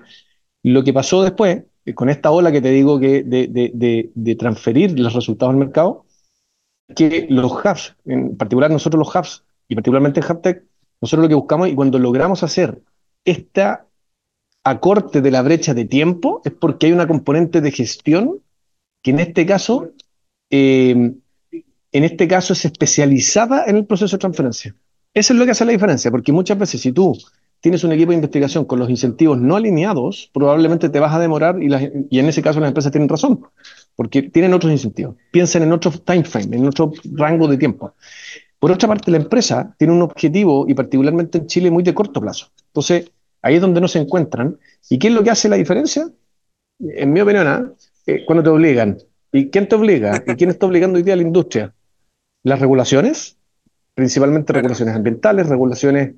lo 0.63 0.83
que 0.83 0.93
pasó 0.93 1.23
después, 1.23 1.63
eh, 1.85 1.93
con 1.93 2.09
esta 2.09 2.31
ola 2.31 2.51
que 2.51 2.61
te 2.61 2.71
digo 2.71 2.99
que 2.99 3.23
de, 3.23 4.35
transferir 4.35 4.99
los 4.99 5.13
resultados 5.13 5.53
al 5.53 5.59
mercado, 5.59 6.05
que 6.95 7.27
los 7.29 7.51
hubs, 7.51 7.95
en 8.05 8.35
particular 8.35 8.71
nosotros 8.71 8.99
los 8.99 9.15
hubs, 9.15 9.43
y 9.67 9.75
particularmente 9.75 10.19
en 10.19 10.31
HubTech, 10.31 10.63
nosotros 11.01 11.23
lo 11.23 11.29
que 11.29 11.35
buscamos 11.35 11.69
y 11.69 11.75
cuando 11.75 11.99
logramos 11.99 12.43
hacer 12.43 12.81
esta 13.23 13.85
acorte 14.63 15.21
de 15.21 15.31
la 15.31 15.41
brecha 15.41 15.73
de 15.73 15.85
tiempo 15.85 16.41
es 16.43 16.51
porque 16.51 16.87
hay 16.87 16.91
una 16.91 17.07
componente 17.07 17.61
de 17.61 17.71
gestión 17.71 18.41
que 19.01 19.11
en 19.11 19.19
este 19.19 19.45
caso, 19.45 19.91
eh, 20.49 21.13
en 21.91 22.03
este 22.03 22.27
caso 22.27 22.53
es 22.53 22.65
especializada 22.65 23.65
en 23.65 23.77
el 23.77 23.85
proceso 23.85 24.17
de 24.17 24.21
transferencia. 24.21 24.75
Eso 25.13 25.33
es 25.33 25.39
lo 25.39 25.45
que 25.45 25.51
hace 25.51 25.65
la 25.65 25.71
diferencia, 25.71 26.11
porque 26.11 26.31
muchas 26.31 26.57
veces 26.57 26.81
si 26.81 26.91
tú 26.91 27.17
tienes 27.61 27.83
un 27.83 27.91
equipo 27.91 28.11
de 28.11 28.15
investigación 28.15 28.65
con 28.65 28.79
los 28.79 28.89
incentivos 28.89 29.37
no 29.37 29.55
alineados, 29.55 30.29
probablemente 30.33 30.89
te 30.89 30.99
vas 30.99 31.13
a 31.13 31.19
demorar 31.19 31.61
y, 31.61 31.69
y, 32.09 32.19
en 32.19 32.25
ese 32.27 32.41
caso 32.41 32.59
las 32.59 32.69
empresas 32.69 32.91
tienen 32.91 33.09
razón, 33.09 33.41
porque 33.95 34.23
tienen 34.23 34.53
otros 34.53 34.71
incentivos. 34.71 35.15
Piensen 35.31 35.63
en 35.63 35.71
otro 35.73 35.91
time 35.91 36.23
frame, 36.23 36.55
en 36.55 36.67
otro 36.67 36.93
rango 37.13 37.47
de 37.47 37.57
tiempo. 37.57 37.93
Por 38.59 38.71
otra 38.71 38.89
parte, 38.89 39.09
la 39.09 39.17
empresa 39.17 39.73
tiene 39.77 39.93
un 39.93 40.01
objetivo, 40.01 40.65
y 40.67 40.73
particularmente 40.73 41.37
en 41.37 41.47
Chile, 41.47 41.71
muy 41.71 41.81
de 41.81 41.93
corto 41.93 42.19
plazo. 42.19 42.47
Entonces, 42.67 43.09
ahí 43.41 43.55
es 43.55 43.61
donde 43.61 43.79
no 43.79 43.87
se 43.87 43.99
encuentran. 43.99 44.57
¿Y 44.89 44.99
qué 44.99 45.07
es 45.07 45.13
lo 45.13 45.23
que 45.23 45.31
hace 45.31 45.47
la 45.47 45.55
diferencia? 45.55 46.09
En 46.79 47.13
mi 47.13 47.21
opinión, 47.21 47.47
¿ah? 47.47 47.71
eh, 48.05 48.25
cuando 48.25 48.43
te 48.43 48.49
obligan. 48.49 48.97
¿Y 49.31 49.49
quién 49.49 49.67
te 49.67 49.75
obliga? 49.75 50.23
¿Y 50.27 50.35
quién 50.35 50.49
está 50.49 50.65
obligando 50.65 50.97
hoy 50.97 51.03
día 51.03 51.13
a 51.13 51.17
la 51.17 51.23
industria? 51.23 51.73
Las 52.43 52.59
regulaciones, 52.59 53.37
principalmente 53.93 54.51
regulaciones 54.51 54.95
ambientales, 54.95 55.47
regulaciones 55.47 56.15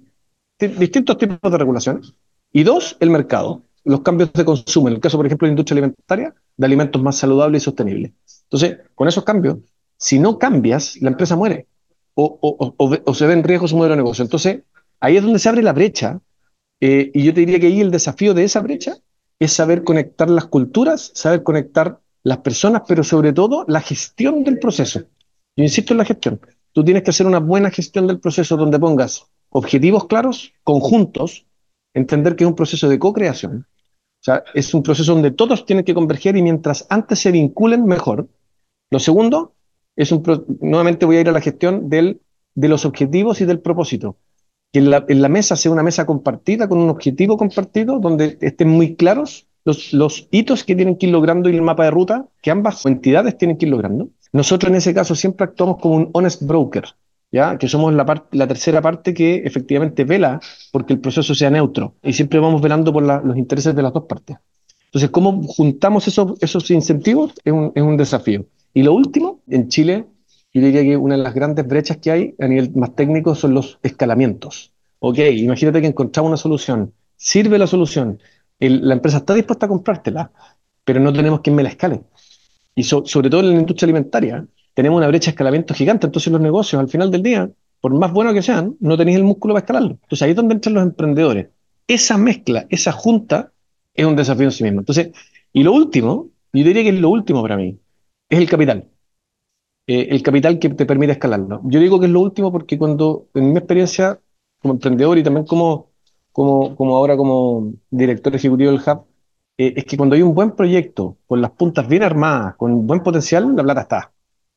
distintos 0.68 1.18
tipos 1.18 1.52
de 1.52 1.58
regulaciones. 1.58 2.14
Y 2.52 2.64
dos, 2.64 2.98
el 3.00 3.10
mercado, 3.10 3.64
los 3.84 4.02
cambios 4.02 4.32
de 4.34 4.46
consumo. 4.46 4.88
En 4.88 4.96
el 4.96 5.00
caso, 5.00 5.18
por 5.18 5.26
ejemplo, 5.26 5.46
de 5.46 5.52
la 5.52 5.54
industria 5.54 5.76
alimentaria, 5.76 6.36
de 6.58 6.66
alimentos 6.66 7.02
más 7.02 7.18
saludables 7.18 7.64
y 7.64 7.66
sostenibles. 7.66 8.12
Entonces, 8.44 8.80
con 8.96 9.08
esos 9.08 9.24
cambios, 9.24 9.58
si 9.98 10.20
no 10.20 10.38
cambias, 10.38 11.02
la 11.02 11.10
empresa 11.10 11.36
muere 11.36 11.68
o, 12.16 13.14
se 13.14 13.26
ve 13.26 13.34
en 13.34 13.44
riesgo 13.44 13.68
su 13.68 13.78
modelo 13.78 13.94
de 13.94 14.02
negocio. 14.02 14.24
Entonces, 14.24 14.62
ahí 15.00 15.18
es 15.18 15.24
donde 15.24 15.40
se 15.40 15.50
abre 15.50 15.64
la 15.64 15.74
brecha. 15.74 16.20
Eh, 16.80 17.12
y 17.14 17.24
yo 17.24 17.34
te 17.34 17.42
diría 17.42 17.60
que 17.60 17.68
ahí 17.68 17.82
el 17.82 17.92
desafío 17.92 18.34
de 18.34 18.44
esa 18.44 18.60
brecha 18.60 18.98
es 19.40 19.54
saber 19.54 19.84
conectar 19.84 20.30
las 20.30 20.46
culturas, 20.46 21.12
saber 21.14 21.44
conectar 21.44 22.00
las 22.24 22.40
personas, 22.40 22.84
pero 22.88 23.04
sobre 23.04 23.34
todo 23.34 23.66
la 23.68 23.82
gestión 23.82 24.44
del 24.44 24.60
proceso. 24.60 25.02
Yo 25.56 25.64
insisto 25.64 25.94
en 25.94 26.00
la 26.00 26.06
gestión. 26.06 26.40
Tú 26.74 26.84
tienes 26.84 27.04
que 27.04 27.10
hacer 27.10 27.28
una 27.28 27.40
buena 27.40 27.70
gestión 27.70 28.08
del 28.08 28.20
proceso 28.20 28.56
donde 28.56 28.80
pongas 28.80 29.26
objetivos 29.52 30.08
claros, 30.08 30.54
conjuntos, 30.64 31.46
entender 31.94 32.36
que 32.36 32.44
es 32.46 32.50
un 32.50 32.56
proceso 32.56 32.90
de 32.90 33.00
co-creación. 33.00 33.68
O 34.22 34.24
sea, 34.24 34.44
es 34.54 34.74
un 34.74 34.84
proceso 34.84 35.14
donde 35.14 35.32
todos 35.32 35.66
tienen 35.66 35.86
que 35.86 35.94
converger 35.94 36.38
y 36.38 36.42
mientras 36.42 36.86
antes 36.90 37.20
se 37.20 37.32
vinculen, 37.32 37.86
mejor. 37.86 38.28
Lo 38.90 39.00
segundo, 39.00 39.54
es 39.96 40.12
un 40.12 40.24
nuevamente 40.62 41.06
voy 41.06 41.18
a 41.18 41.22
ir 41.22 41.30
a 41.30 41.34
la 41.34 41.42
gestión 41.42 41.90
del, 41.90 42.22
de 42.56 42.68
los 42.68 42.86
objetivos 42.86 43.42
y 43.42 43.46
del 43.46 43.60
propósito. 43.60 44.18
que 44.72 44.80
en 44.80 44.90
la, 44.90 45.06
la, 45.08 45.30
mesa 45.30 45.56
sea 45.56 45.72
una 45.72 45.84
mesa 45.84 46.06
compartida 46.06 46.70
con 46.70 46.80
un 46.80 46.90
objetivo 46.90 47.36
compartido, 47.36 48.00
donde 48.00 48.38
estén 48.42 48.70
muy 48.70 48.96
claros 48.96 49.48
los, 49.66 49.92
los 49.94 50.28
hitos 50.32 50.64
que 50.64 50.76
tienen 50.76 50.98
que 50.98 51.08
ir 51.08 51.12
logrando 51.12 51.50
y 51.50 51.56
el 51.56 51.62
mapa 51.62 51.86
de 51.86 51.92
ruta 51.92 52.28
que 52.42 52.52
ambas 52.52 52.86
entidades 52.86 53.38
tienen 53.38 53.58
que 53.58 53.66
ir 53.66 53.72
logrando. 53.72 54.10
Nosotros 54.34 54.70
en 54.70 54.78
ese 54.78 54.94
caso 54.94 55.16
siempre 55.16 55.46
actuamos 55.46 55.80
como 55.82 55.96
un 55.96 56.10
honest 56.14 56.42
broker, 56.44 56.86
¿ya? 57.32 57.58
que 57.58 57.68
somos 57.68 57.94
la, 57.94 58.26
la 58.32 58.48
tercera 58.48 58.82
parte 58.82 59.14
que 59.14 59.38
efectivamente 59.46 60.04
vela 60.04 60.40
porque 60.72 60.94
el 60.94 61.00
proceso 61.00 61.34
sea 61.34 61.50
neutro 61.50 61.96
y 62.04 62.14
siempre 62.14 62.40
vamos 62.40 62.62
velando 62.62 62.92
por 62.92 63.04
los 63.04 63.38
intereses 63.38 63.76
de 63.76 63.82
las 63.82 63.94
dos 63.94 64.06
partes. 64.06 64.38
Entonces, 64.86 65.10
¿cómo 65.10 65.42
juntamos 65.44 66.08
esos, 66.08 66.34
esos 66.42 66.70
incentivos? 66.70 67.34
Es 67.46 67.54
un, 67.54 67.72
es 67.74 67.82
un 67.82 67.96
desafío. 67.96 68.46
Y 68.74 68.84
lo 68.84 68.94
último, 68.94 69.42
en 69.48 69.70
Chile, 69.70 70.06
yo 70.54 70.62
diría 70.62 70.82
que 70.82 70.98
una 70.98 71.16
de 71.16 71.24
las 71.24 71.34
grandes 71.34 71.66
brechas 71.66 71.98
que 71.98 72.12
hay 72.12 72.36
a 72.40 72.48
nivel 72.48 72.72
más 72.76 72.94
técnico 72.94 73.34
son 73.34 73.54
los 73.54 73.80
escalamientos. 73.84 74.74
Ok, 75.00 75.20
imagínate 75.20 75.82
que 75.82 75.88
encontramos 75.88 76.30
una 76.30 76.38
solución, 76.38 76.94
sirve 77.16 77.58
la 77.58 77.68
solución, 77.68 78.20
el, 78.60 78.88
la 78.88 78.94
empresa 78.96 79.18
está 79.18 79.34
dispuesta 79.34 79.66
a 79.66 79.70
comprártela, 79.70 80.32
pero 80.84 81.00
no 81.00 81.14
tenemos 81.14 81.40
quien 81.40 81.56
me 81.56 81.64
la 81.64 81.70
escale. 81.70 82.02
Y 82.76 82.84
so, 82.84 83.06
sobre 83.06 83.30
todo 83.30 83.42
en 83.42 83.54
la 83.54 83.60
industria 83.62 83.86
alimentaria, 83.88 84.46
tenemos 84.74 84.98
una 84.98 85.08
brecha 85.08 85.26
de 85.28 85.32
escalamiento 85.32 85.74
gigante, 85.74 86.08
entonces 86.08 86.32
los 86.32 86.42
negocios 86.42 86.80
al 86.80 86.90
final 86.90 87.12
del 87.12 87.24
día, 87.24 87.50
por 87.80 87.94
más 87.94 88.12
buenos 88.12 88.34
que 88.34 88.42
sean, 88.42 88.76
no 88.80 88.98
tenéis 88.98 89.18
el 89.18 89.24
músculo 89.24 89.54
para 89.54 89.64
escalarlo. 89.64 89.92
Entonces 90.04 90.22
ahí 90.22 90.32
es 90.32 90.36
donde 90.36 90.56
entran 90.56 90.76
los 90.76 90.84
emprendedores. 90.84 91.50
Esa 91.88 92.18
mezcla, 92.18 92.66
esa 92.70 92.92
junta, 92.92 93.52
es 93.94 94.06
un 94.06 94.16
desafío 94.16 94.46
en 94.46 94.52
sí 94.52 94.64
mismo. 94.64 94.80
Entonces, 94.82 95.12
y 95.54 95.64
lo 95.64 95.74
último, 95.74 96.30
yo 96.54 96.64
diría 96.64 96.84
que 96.84 96.90
es 96.90 97.00
lo 97.00 97.10
último 97.10 97.42
para 97.42 97.58
mí, 97.58 97.80
es 98.30 98.40
el 98.40 98.50
capital. 98.50 98.88
Eh, 99.88 100.08
el 100.12 100.24
capital 100.24 100.60
que 100.60 100.70
te 100.70 100.86
permite 100.86 101.14
escalarlo. 101.14 101.62
Yo 101.66 101.80
digo 101.80 102.00
que 102.00 102.06
es 102.06 102.12
lo 102.12 102.22
último 102.22 102.52
porque 102.52 102.78
cuando, 102.78 103.28
en 103.34 103.52
mi 103.52 103.58
experiencia 103.58 104.20
como 104.62 104.76
emprendedor 104.76 105.18
y 105.18 105.24
también 105.24 105.46
como, 105.46 105.90
como, 106.32 106.76
como 106.76 106.96
ahora 106.96 107.18
como 107.18 107.74
director 107.90 108.36
ejecutivo 108.36 108.72
del 108.72 108.82
Hub, 108.82 109.06
eh, 109.58 109.74
es 109.76 109.86
que 109.86 109.98
cuando 109.98 110.16
hay 110.16 110.22
un 110.22 110.34
buen 110.34 110.52
proyecto, 110.56 111.18
con 111.28 111.42
las 111.42 111.52
puntas 111.52 111.88
bien 111.88 112.04
armadas, 112.04 112.56
con 112.56 112.88
buen 112.88 113.02
potencial, 113.04 113.56
la 113.56 113.64
plata 113.64 113.82
está. 113.82 114.11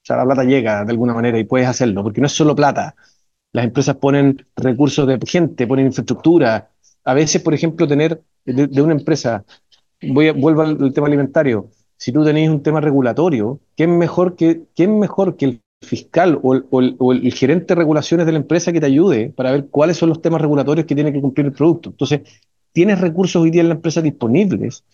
O 0.04 0.06
sea, 0.06 0.16
la 0.16 0.24
plata 0.24 0.44
llega 0.44 0.84
de 0.84 0.90
alguna 0.92 1.14
manera 1.14 1.38
y 1.38 1.44
puedes 1.44 1.66
hacerlo, 1.66 2.02
porque 2.02 2.20
no 2.20 2.26
es 2.26 2.32
solo 2.32 2.54
plata. 2.54 2.94
Las 3.52 3.64
empresas 3.64 3.96
ponen 3.96 4.46
recursos 4.54 5.06
de 5.06 5.18
gente, 5.26 5.66
ponen 5.66 5.86
infraestructura. 5.86 6.70
A 7.04 7.14
veces, 7.14 7.40
por 7.40 7.54
ejemplo, 7.54 7.88
tener 7.88 8.22
de, 8.44 8.66
de 8.66 8.82
una 8.82 8.92
empresa, 8.92 9.44
voy 10.02 10.28
a, 10.28 10.34
vuelvo 10.34 10.60
al 10.60 10.92
tema 10.92 11.06
alimentario, 11.06 11.70
si 11.96 12.12
tú 12.12 12.22
tenéis 12.22 12.50
un 12.50 12.62
tema 12.62 12.82
regulatorio, 12.82 13.60
¿quién 13.76 13.96
mejor 13.96 14.36
que, 14.36 14.64
quién 14.76 14.98
mejor 14.98 15.36
que 15.36 15.46
el 15.46 15.60
fiscal 15.80 16.38
o 16.42 16.52
el, 16.52 16.66
o, 16.68 16.80
el, 16.80 16.96
o 16.98 17.12
el, 17.12 17.32
gerente 17.32 17.68
de 17.68 17.76
regulaciones 17.76 18.26
de 18.26 18.32
la 18.32 18.38
empresa 18.38 18.72
que 18.72 18.80
te 18.80 18.86
ayude 18.86 19.30
para 19.30 19.52
ver 19.52 19.68
cuáles 19.68 19.96
son 19.96 20.10
los 20.10 20.20
temas 20.20 20.42
regulatorios 20.42 20.86
que 20.86 20.94
tiene 20.94 21.14
que 21.14 21.22
cumplir 21.22 21.46
el 21.46 21.52
producto? 21.52 21.88
Entonces, 21.90 22.20
tienes 22.72 23.00
recursos 23.00 23.40
hoy 23.40 23.50
día 23.50 23.62
en 23.62 23.68
la 23.68 23.74
empresa 23.76 24.02
disponibles 24.02 24.84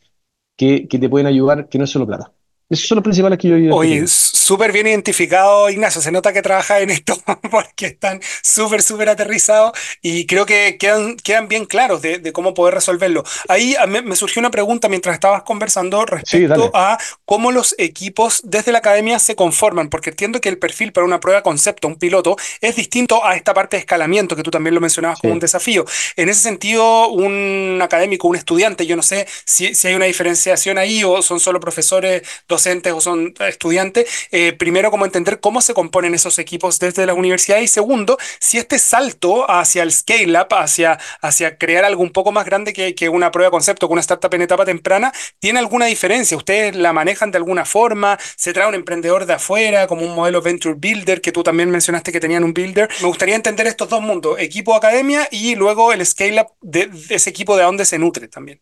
que, 0.57 0.87
que 0.87 1.01
te 1.01 1.09
pueden 1.09 1.27
ayudar, 1.27 1.69
que 1.69 1.79
no 1.79 1.85
es 1.85 1.91
solo 1.91 2.07
plata. 2.07 2.33
Esos 2.69 2.87
son 2.87 2.97
los 2.97 3.03
principales 3.03 3.39
que 3.39 3.49
yo 3.49 3.57
he 3.57 3.73
Oye, 3.73 4.07
súper 4.51 4.73
bien 4.73 4.89
identificado, 4.89 5.71
Ignacio. 5.71 6.03
Se 6.03 6.11
nota 6.11 6.33
que 6.33 6.43
trabaja 6.43 6.81
en 6.81 6.91
esto 6.91 7.17
porque 7.53 7.87
están 7.87 8.21
súper, 8.43 8.83
súper 8.83 9.09
aterrizados 9.09 9.79
y 10.03 10.27
creo 10.27 10.45
que 10.45 10.77
quedan, 10.77 11.17
quedan 11.19 11.47
bien 11.47 11.67
claros 11.67 12.03
de, 12.03 12.19
de 12.19 12.33
cómo 12.33 12.53
poder 12.53 12.75
resolverlo. 12.75 13.23
Ahí 13.47 13.77
me, 13.87 14.03
me, 14.03 14.17
surgió 14.17 14.41
una 14.41 14.51
pregunta 14.51 14.89
mientras 14.89 15.15
estabas 15.15 15.45
conversando 15.45 16.05
respecto 16.05 16.65
sí, 16.65 16.71
a 16.75 16.99
cómo 17.25 17.53
los 17.53 17.77
equipos 17.79 18.41
desde 18.43 18.73
la 18.73 18.79
academia 18.79 19.21
se 19.21 19.37
conforman, 19.37 19.89
porque 19.89 20.11
entiendo 20.11 20.41
que 20.41 20.49
el 20.49 20.59
perfil 20.59 20.93
para 20.93 21.05
una 21.05 21.21
prueba 21.21 21.45
concepto, 21.45 21.87
un 21.87 21.95
piloto, 21.95 22.37
es 22.61 22.75
distinto 22.75 23.25
a 23.25 23.37
esta 23.37 23.55
parte 23.55 23.77
de 23.77 23.83
escalamiento 23.83 24.35
que 24.35 24.43
tú 24.43 24.51
también 24.51 24.75
lo 24.75 24.81
mencionabas 24.81 25.19
sí. 25.19 25.23
como 25.23 25.35
un 25.35 25.39
desafío. 25.39 25.85
En 26.17 26.29
ese 26.29 26.41
sentido, 26.41 27.07
un 27.11 27.79
académico, 27.81 28.27
un 28.27 28.35
estudiante, 28.35 28.85
yo 28.85 28.97
no 28.97 29.03
sé 29.05 29.29
si, 29.45 29.77
si 29.77 29.87
hay 29.87 29.95
una 29.95 30.07
diferenciación 30.07 30.77
ahí 30.77 31.05
o 31.05 31.23
son 31.23 31.39
solo 31.39 31.61
profesores, 31.61 32.23
docentes 32.49 32.93
o 32.93 33.01
son 33.01 33.33
estudiantes, 33.39 34.09
eh, 34.33 34.40
primero 34.59 34.91
como 34.91 35.05
entender 35.05 35.41
cómo 35.41 35.61
se 35.61 35.75
componen 35.75 36.15
esos 36.15 36.39
equipos 36.39 36.79
desde 36.79 37.07
la 37.07 37.15
universidad 37.15 37.59
y 37.59 37.69
segundo, 37.69 38.19
si 38.39 38.59
este 38.59 38.79
salto 38.79 39.51
hacia 39.51 39.83
el 39.83 39.93
scale-up, 39.93 40.49
hacia, 40.51 40.99
hacia 41.21 41.59
crear 41.59 41.85
algo 41.85 42.03
un 42.03 42.11
poco 42.11 42.33
más 42.33 42.45
grande 42.45 42.73
que, 42.73 42.95
que 42.95 43.09
una 43.09 43.31
prueba 43.31 43.49
de 43.49 43.53
concepto, 43.53 43.87
que 43.87 43.93
una 43.93 44.01
startup 44.01 44.35
en 44.35 44.43
etapa 44.43 44.65
temprana, 44.65 45.13
¿tiene 45.39 45.59
alguna 45.59 45.87
diferencia? 45.87 46.37
¿Ustedes 46.37 46.77
la 46.77 46.93
manejan 46.93 47.31
de 47.31 47.39
alguna 47.39 47.65
forma? 47.65 48.19
¿Se 48.37 48.53
trae 48.53 48.69
un 48.69 48.75
emprendedor 48.75 49.27
de 49.27 49.35
afuera 49.35 49.87
como 49.87 50.07
un 50.07 50.15
modelo 50.15 50.43
Venture 50.43 50.77
Builder, 50.77 51.21
que 51.21 51.33
tú 51.33 51.43
también 51.43 51.71
mencionaste 51.71 52.13
que 52.13 52.21
tenían 52.21 52.45
un 52.45 52.55
builder? 52.55 52.89
Me 53.01 53.09
gustaría 53.09 53.37
entender 53.37 53.67
estos 53.67 53.89
dos 53.89 54.03
mundos, 54.03 54.39
equipo 54.39 54.75
academia 54.75 55.29
y 55.31 55.55
luego 55.57 55.93
el 55.93 56.05
scale-up 56.05 56.49
de, 56.61 56.87
de 56.87 57.15
ese 57.15 57.31
equipo 57.31 57.57
de 57.57 57.65
dónde 57.65 57.85
se 57.85 57.99
nutre 57.99 58.29
también. 58.29 58.61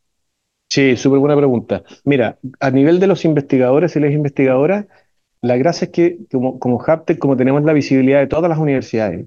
Sí, 0.69 0.97
súper 0.97 1.19
buena 1.19 1.37
pregunta. 1.37 1.83
Mira, 2.05 2.39
a 2.61 2.71
nivel 2.71 3.01
de 3.01 3.07
los 3.07 3.25
investigadores 3.25 3.97
y 3.97 4.01
las 4.01 4.13
investigadoras, 4.13 4.87
la 5.41 5.57
gracia 5.57 5.87
es 5.87 5.91
que 5.91 6.19
como, 6.31 6.59
como 6.59 6.83
Haptech, 6.85 7.19
como 7.19 7.37
tenemos 7.37 7.63
la 7.65 7.73
visibilidad 7.73 8.21
de 8.21 8.27
todas 8.27 8.49
las 8.49 8.59
universidades, 8.59 9.27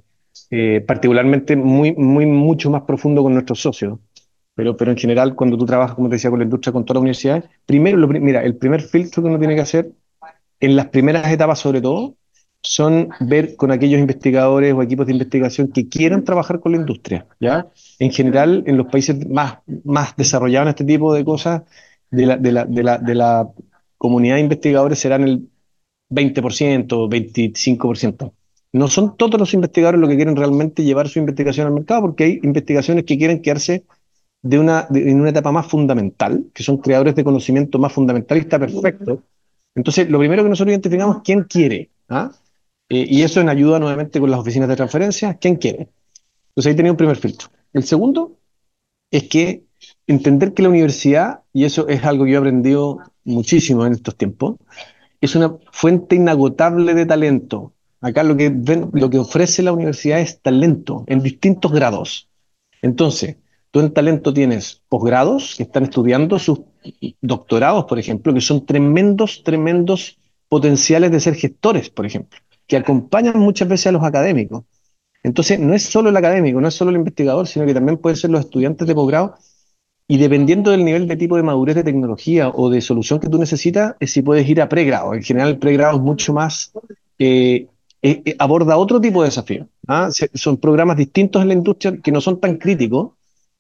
eh, 0.50 0.84
particularmente 0.86 1.56
muy, 1.56 1.94
muy, 1.94 2.26
mucho 2.26 2.70
más 2.70 2.84
profundo 2.84 3.24
con 3.24 3.34
nuestros 3.34 3.62
socios, 3.62 4.00
pero, 4.56 4.76
pero 4.76 4.92
en 4.92 4.98
general 4.98 5.36
cuando 5.36 5.58
tú 5.58 5.66
trabajas, 5.66 5.96
como 5.96 6.10
te 6.10 6.16
decía, 6.16 6.30
con 6.30 6.40
la 6.40 6.46
industria, 6.46 6.74
con 6.74 6.86
todas 6.86 6.96
las 6.96 7.02
universidades, 7.02 7.46
primero, 7.66 7.98
lo, 7.98 8.08
mira, 8.08 8.44
el 8.44 8.56
primer 8.58 8.82
filtro 8.82 9.24
que 9.24 9.30
uno 9.30 9.40
tiene 9.40 9.56
que 9.56 9.62
hacer, 9.62 9.92
en 10.60 10.76
las 10.76 10.88
primeras 10.88 11.32
etapas 11.32 11.60
sobre 11.60 11.82
todo, 11.82 12.16
son 12.64 13.10
ver 13.20 13.56
con 13.56 13.72
aquellos 13.72 14.00
investigadores 14.00 14.74
o 14.74 14.84
equipos 14.84 15.08
de 15.08 15.14
investigación 15.14 15.72
que 15.72 15.90
quieran 15.90 16.24
trabajar 16.24 16.60
con 16.60 16.74
la 16.74 16.78
industria, 16.78 17.26
¿ya? 17.40 17.68
En 17.98 18.12
general, 18.12 18.64
en 18.68 18.78
los 18.78 18.88
países 18.88 19.28
más, 19.28 19.58
más 19.84 20.16
desarrollados 20.16 20.68
en 20.68 20.70
este 20.70 20.86
tipo 20.86 21.14
de 21.14 21.26
cosas, 21.26 21.64
de 22.12 22.26
la, 22.26 22.38
de 22.38 22.52
la, 22.52 22.66
de 22.66 22.84
la, 22.84 22.98
de 23.00 23.16
la 23.16 23.50
comunidad 23.98 24.36
de 24.36 24.42
investigadores 24.42 25.00
serán 25.00 25.24
el 25.24 25.48
20%, 26.12 27.10
25%. 27.10 28.34
No 28.74 28.88
son 28.88 29.18
todos 29.18 29.40
los 29.40 29.54
investigadores 29.54 30.00
los 30.00 30.10
que 30.10 30.16
quieren 30.16 30.36
realmente 30.36 30.84
llevar 30.84 31.10
su 31.10 31.20
investigación 31.20 31.68
al 31.68 31.74
mercado, 31.74 32.02
porque 32.02 32.24
hay 32.26 32.40
investigaciones 32.44 33.06
que 33.06 33.18
quieren 33.18 33.42
quedarse 33.42 33.86
de 34.42 34.60
una, 34.60 34.88
en 34.94 35.20
una 35.20 35.30
etapa 35.30 35.52
más 35.52 35.68
fundamental, 35.68 36.46
que 36.54 36.64
son 36.64 36.78
creadores 36.78 37.16
de 37.16 37.24
conocimiento 37.24 37.80
más 37.80 37.94
fundamental 37.94 38.38
y 38.38 38.42
está 38.42 38.60
perfecto. 38.60 39.24
Entonces, 39.76 40.10
lo 40.10 40.20
primero 40.20 40.44
que 40.44 40.50
nosotros 40.50 40.72
identificamos 40.72 41.18
es 41.18 41.22
quién 41.24 41.44
quiere. 41.44 41.90
¿ah? 42.10 42.32
Eh, 42.90 43.06
y 43.10 43.22
eso 43.24 43.40
en 43.40 43.50
ayuda 43.50 43.80
nuevamente 43.80 44.20
con 44.20 44.30
las 44.32 44.40
oficinas 44.40 44.68
de 44.68 44.76
transferencia, 44.76 45.36
¿quién 45.36 45.56
quiere? 45.56 45.90
Entonces 46.50 46.72
ahí 46.72 46.76
tenía 46.76 46.92
un 46.92 46.98
primer 46.98 47.18
filtro. 47.18 47.50
El 47.72 47.84
segundo 47.84 48.38
es 49.10 49.24
que 49.30 49.64
entender 50.08 50.54
que 50.54 50.64
la 50.64 50.70
universidad, 50.70 51.42
y 51.54 51.66
eso 51.66 51.88
es 51.88 52.04
algo 52.04 52.26
que 52.26 52.32
yo 52.32 52.38
he 52.38 52.40
aprendido 52.40 53.00
muchísimo 53.24 53.86
en 53.86 53.94
estos 53.94 54.18
tiempos, 54.18 54.56
es 55.22 55.36
una 55.36 55.56
fuente 55.72 56.16
inagotable 56.16 56.94
de 56.94 57.06
talento. 57.06 57.74
Acá 58.02 58.24
lo 58.24 58.36
que, 58.36 58.52
ven, 58.54 58.90
lo 58.94 59.10
que 59.10 59.20
ofrece 59.20 59.64
la 59.64 59.72
universidad 59.72 60.20
es 60.20 60.42
talento 60.42 61.04
en 61.08 61.22
distintos 61.22 61.72
grados. 61.72 62.30
Entonces, 62.82 63.38
tú 63.70 63.80
en 63.80 63.94
talento 63.94 64.34
tienes 64.34 64.82
posgrados 64.90 65.54
que 65.56 65.64
están 65.64 65.84
estudiando 65.84 66.40
sus 66.40 66.62
doctorados, 67.22 67.86
por 67.86 68.00
ejemplo, 68.00 68.34
que 68.34 68.42
son 68.42 68.66
tremendos, 68.66 69.44
tremendos 69.44 70.18
potenciales 70.50 71.12
de 71.12 71.20
ser 71.20 71.36
gestores, 71.36 71.90
por 71.90 72.06
ejemplo 72.06 72.40
que 72.72 72.78
acompañan 72.78 73.38
muchas 73.38 73.68
veces 73.68 73.88
a 73.88 73.92
los 73.92 74.02
académicos. 74.02 74.64
Entonces, 75.24 75.60
no 75.60 75.74
es 75.74 75.84
solo 75.84 76.10
el 76.10 76.16
académico, 76.16 76.62
no 76.62 76.70
es 76.70 76.74
solo 76.74 76.92
el 76.92 76.96
investigador, 76.96 77.46
sino 77.46 77.66
que 77.66 77.74
también 77.74 77.98
pueden 77.98 78.16
ser 78.16 78.30
los 78.30 78.46
estudiantes 78.46 78.88
de 78.88 78.96
posgrado. 78.96 79.36
Y 80.12 80.18
dependiendo 80.18 80.72
del 80.72 80.84
nivel 80.84 81.08
de 81.08 81.16
tipo 81.16 81.38
de 81.38 81.44
madurez 81.44 81.74
de 81.74 81.86
tecnología 81.86 82.50
o 82.50 82.70
de 82.70 82.82
solución 82.82 83.22
que 83.22 83.30
tú 83.30 83.38
necesitas, 83.38 83.96
es 83.98 84.12
si 84.12 84.22
puedes 84.22 84.46
ir 84.50 84.62
a 84.62 84.68
pregrado. 84.68 85.14
En 85.14 85.24
general, 85.24 85.52
el 85.52 85.58
pregrado 85.58 85.96
es 85.96 86.04
mucho 86.04 86.34
más, 86.34 86.74
eh, 87.18 87.70
eh, 88.02 88.36
aborda 88.38 88.76
otro 88.76 89.00
tipo 89.00 89.22
de 89.22 89.30
desafío. 89.30 89.70
¿ah? 89.88 90.10
Son 90.34 90.58
programas 90.58 90.98
distintos 90.98 91.42
en 91.42 91.48
la 91.48 91.54
industria 91.54 91.96
que 92.04 92.12
no 92.12 92.20
son 92.20 92.42
tan 92.42 92.58
críticos, 92.58 93.12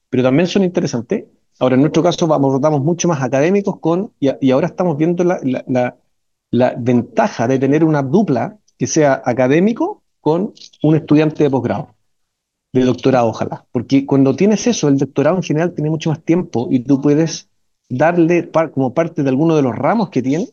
pero 0.10 0.24
también 0.24 0.46
son 0.46 0.66
interesantes. 0.66 1.24
Ahora, 1.58 1.76
en 1.76 1.82
nuestro 1.84 2.04
caso, 2.04 2.26
abordamos 2.34 2.82
mucho 2.82 3.08
más 3.08 3.24
académicos 3.24 3.80
con, 3.80 4.12
y, 4.20 4.52
ahora 4.52 4.68
estamos 4.68 4.98
viendo 4.98 5.24
la 5.24 6.76
ventaja 6.78 7.48
de 7.48 7.60
tener 7.60 7.86
una 7.86 8.04
dupla 8.04 8.58
que 8.78 8.88
sea 8.88 9.22
académico 9.24 10.04
con 10.20 10.54
un 10.84 10.96
estudiante 10.98 11.46
de 11.46 11.50
posgrado, 11.50 11.96
de 12.74 12.84
doctorado, 12.84 13.28
ojalá. 13.28 13.66
Porque 13.72 14.06
cuando 14.06 14.36
tienes 14.36 14.68
eso, 14.68 14.88
el 14.88 14.98
doctorado 14.98 15.38
en 15.38 15.44
general 15.44 15.74
tiene 15.74 15.90
mucho 15.90 16.10
más 16.10 16.22
tiempo 16.24 16.68
y 16.72 16.80
tú 16.80 17.02
puedes 17.02 17.50
darle 17.90 18.44
par, 18.44 18.72
como 18.72 18.94
parte 18.94 19.24
de 19.24 19.30
alguno 19.30 19.56
de 19.56 19.62
los 19.62 19.76
ramos 19.76 20.10
que 20.10 20.22
tiene 20.22 20.50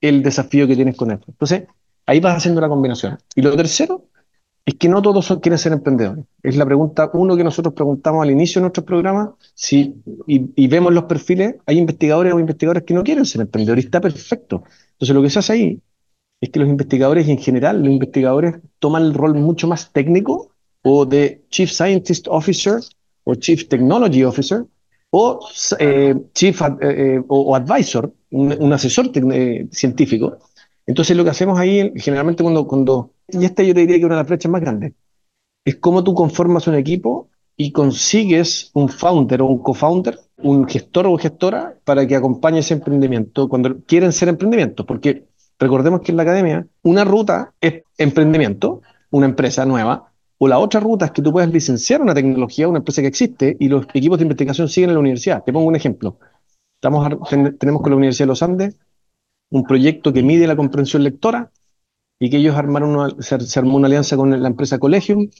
el 0.00 0.22
desafío 0.22 0.66
que 0.66 0.74
tienes 0.74 0.96
con 0.96 1.12
esto. 1.12 1.26
Entonces, 1.28 1.64
ahí 2.06 2.20
vas 2.20 2.36
haciendo 2.36 2.60
la 2.60 2.68
combinación. 2.68 3.18
Y 3.36 3.42
lo 3.42 3.56
tercero 3.56 4.06
es 4.64 4.74
que 4.74 4.88
no 4.88 5.00
todos 5.02 5.24
son, 5.24 5.40
quieren 5.40 5.58
ser 5.58 5.72
emprendedores. 5.72 6.24
Es 6.42 6.56
la 6.56 6.66
pregunta 6.66 7.10
uno 7.14 7.36
que 7.36 7.44
nosotros 7.44 7.74
preguntamos 7.74 8.22
al 8.22 8.30
inicio 8.30 8.60
de 8.60 8.62
nuestro 8.62 8.84
programa, 8.84 9.34
si, 9.54 10.02
y, 10.26 10.50
y 10.56 10.68
vemos 10.68 10.92
los 10.92 11.04
perfiles, 11.04 11.56
hay 11.66 11.78
investigadores 11.78 12.34
o 12.34 12.40
investigadores 12.40 12.82
que 12.84 12.94
no 12.94 13.04
quieren 13.04 13.24
ser 13.24 13.42
emprendedores, 13.42 13.84
está 13.84 14.00
perfecto. 14.00 14.64
Entonces, 14.92 15.14
lo 15.14 15.22
que 15.22 15.30
se 15.30 15.38
hace 15.38 15.52
ahí 15.52 15.80
es 16.40 16.50
que 16.50 16.58
los 16.58 16.68
investigadores 16.68 17.28
en 17.28 17.38
general 17.38 17.78
los 17.82 17.92
investigadores 17.92 18.56
toman 18.80 19.04
el 19.04 19.14
rol 19.14 19.34
mucho 19.34 19.68
más 19.68 19.92
técnico 19.92 20.51
o 20.82 21.06
de 21.06 21.44
Chief 21.50 21.70
Scientist 21.70 22.26
Officer 22.28 22.80
o 23.24 23.34
Chief 23.34 23.68
Technology 23.68 24.24
Officer 24.24 24.64
o 25.10 25.40
eh, 25.78 26.14
Chief 26.32 26.60
eh, 26.60 26.66
eh, 26.80 27.22
o, 27.28 27.54
Advisor, 27.54 28.12
un, 28.30 28.72
asesor 28.72 29.10
científico. 29.70 30.38
Entonces 30.86 31.16
lo 31.16 31.22
que 31.22 31.30
hacemos 31.30 31.58
ahí, 31.58 31.92
generalmente 31.96 32.42
cuando, 32.42 32.66
cuando, 32.66 33.12
y 33.28 33.44
esta 33.44 33.62
yo 33.62 33.74
te 33.74 33.80
diría 33.80 33.98
que 33.98 34.06
una 34.06 34.16
de 34.16 34.22
las 34.22 34.28
flechas 34.28 34.50
más 34.50 34.62
grandes, 34.62 34.94
es 35.64 35.76
cómo 35.76 36.02
tú 36.02 36.14
conformas 36.14 36.66
un 36.66 36.74
equipo 36.74 37.28
y 37.56 37.72
consigues 37.72 38.70
un 38.72 38.88
founder 38.88 39.42
o 39.42 39.46
un 39.46 39.58
co-founder, 39.58 40.18
un 40.38 40.66
gestor 40.66 41.06
o 41.06 41.18
gestora 41.18 41.76
para 41.84 42.06
que 42.06 42.16
acompañe 42.16 42.60
ese 42.60 42.74
emprendimiento 42.74 43.48
cuando 43.48 43.82
quieren 43.84 44.12
ser 44.12 44.28
emprendimientos, 44.28 44.86
porque 44.86 45.26
recordemos 45.58 46.00
que 46.00 46.12
en 46.12 46.16
la 46.16 46.22
academia 46.24 46.66
una 46.82 47.04
ruta 47.04 47.52
es 47.60 47.84
emprendimiento, 47.98 48.80
una 49.10 49.26
empresa 49.26 49.66
nueva, 49.66 50.11
o 50.44 50.48
la 50.48 50.58
otra 50.58 50.80
ruta 50.80 51.04
es 51.04 51.12
que 51.12 51.22
tú 51.22 51.30
puedes 51.30 51.52
licenciar 51.52 52.02
una 52.02 52.14
tecnología, 52.14 52.66
una 52.66 52.78
empresa 52.78 53.00
que 53.00 53.06
existe, 53.06 53.56
y 53.60 53.68
los 53.68 53.86
equipos 53.94 54.18
de 54.18 54.24
investigación 54.24 54.68
siguen 54.68 54.90
en 54.90 54.94
la 54.94 55.00
universidad. 55.00 55.44
Te 55.44 55.52
pongo 55.52 55.68
un 55.68 55.76
ejemplo. 55.76 56.18
Estamos, 56.74 57.08
tenemos 57.60 57.80
con 57.80 57.90
la 57.90 57.96
Universidad 57.96 58.24
de 58.24 58.30
los 58.30 58.42
Andes 58.42 58.76
un 59.50 59.62
proyecto 59.62 60.12
que 60.12 60.24
mide 60.24 60.48
la 60.48 60.56
comprensión 60.56 61.04
lectora 61.04 61.52
y 62.18 62.28
que 62.28 62.38
ellos 62.38 62.56
armaron 62.56 62.96
una, 62.96 63.14
se, 63.20 63.58
armó 63.60 63.76
una 63.76 63.86
alianza 63.86 64.16
con 64.16 64.42
la 64.42 64.48
empresa 64.48 64.80
Collegium. 64.80 65.30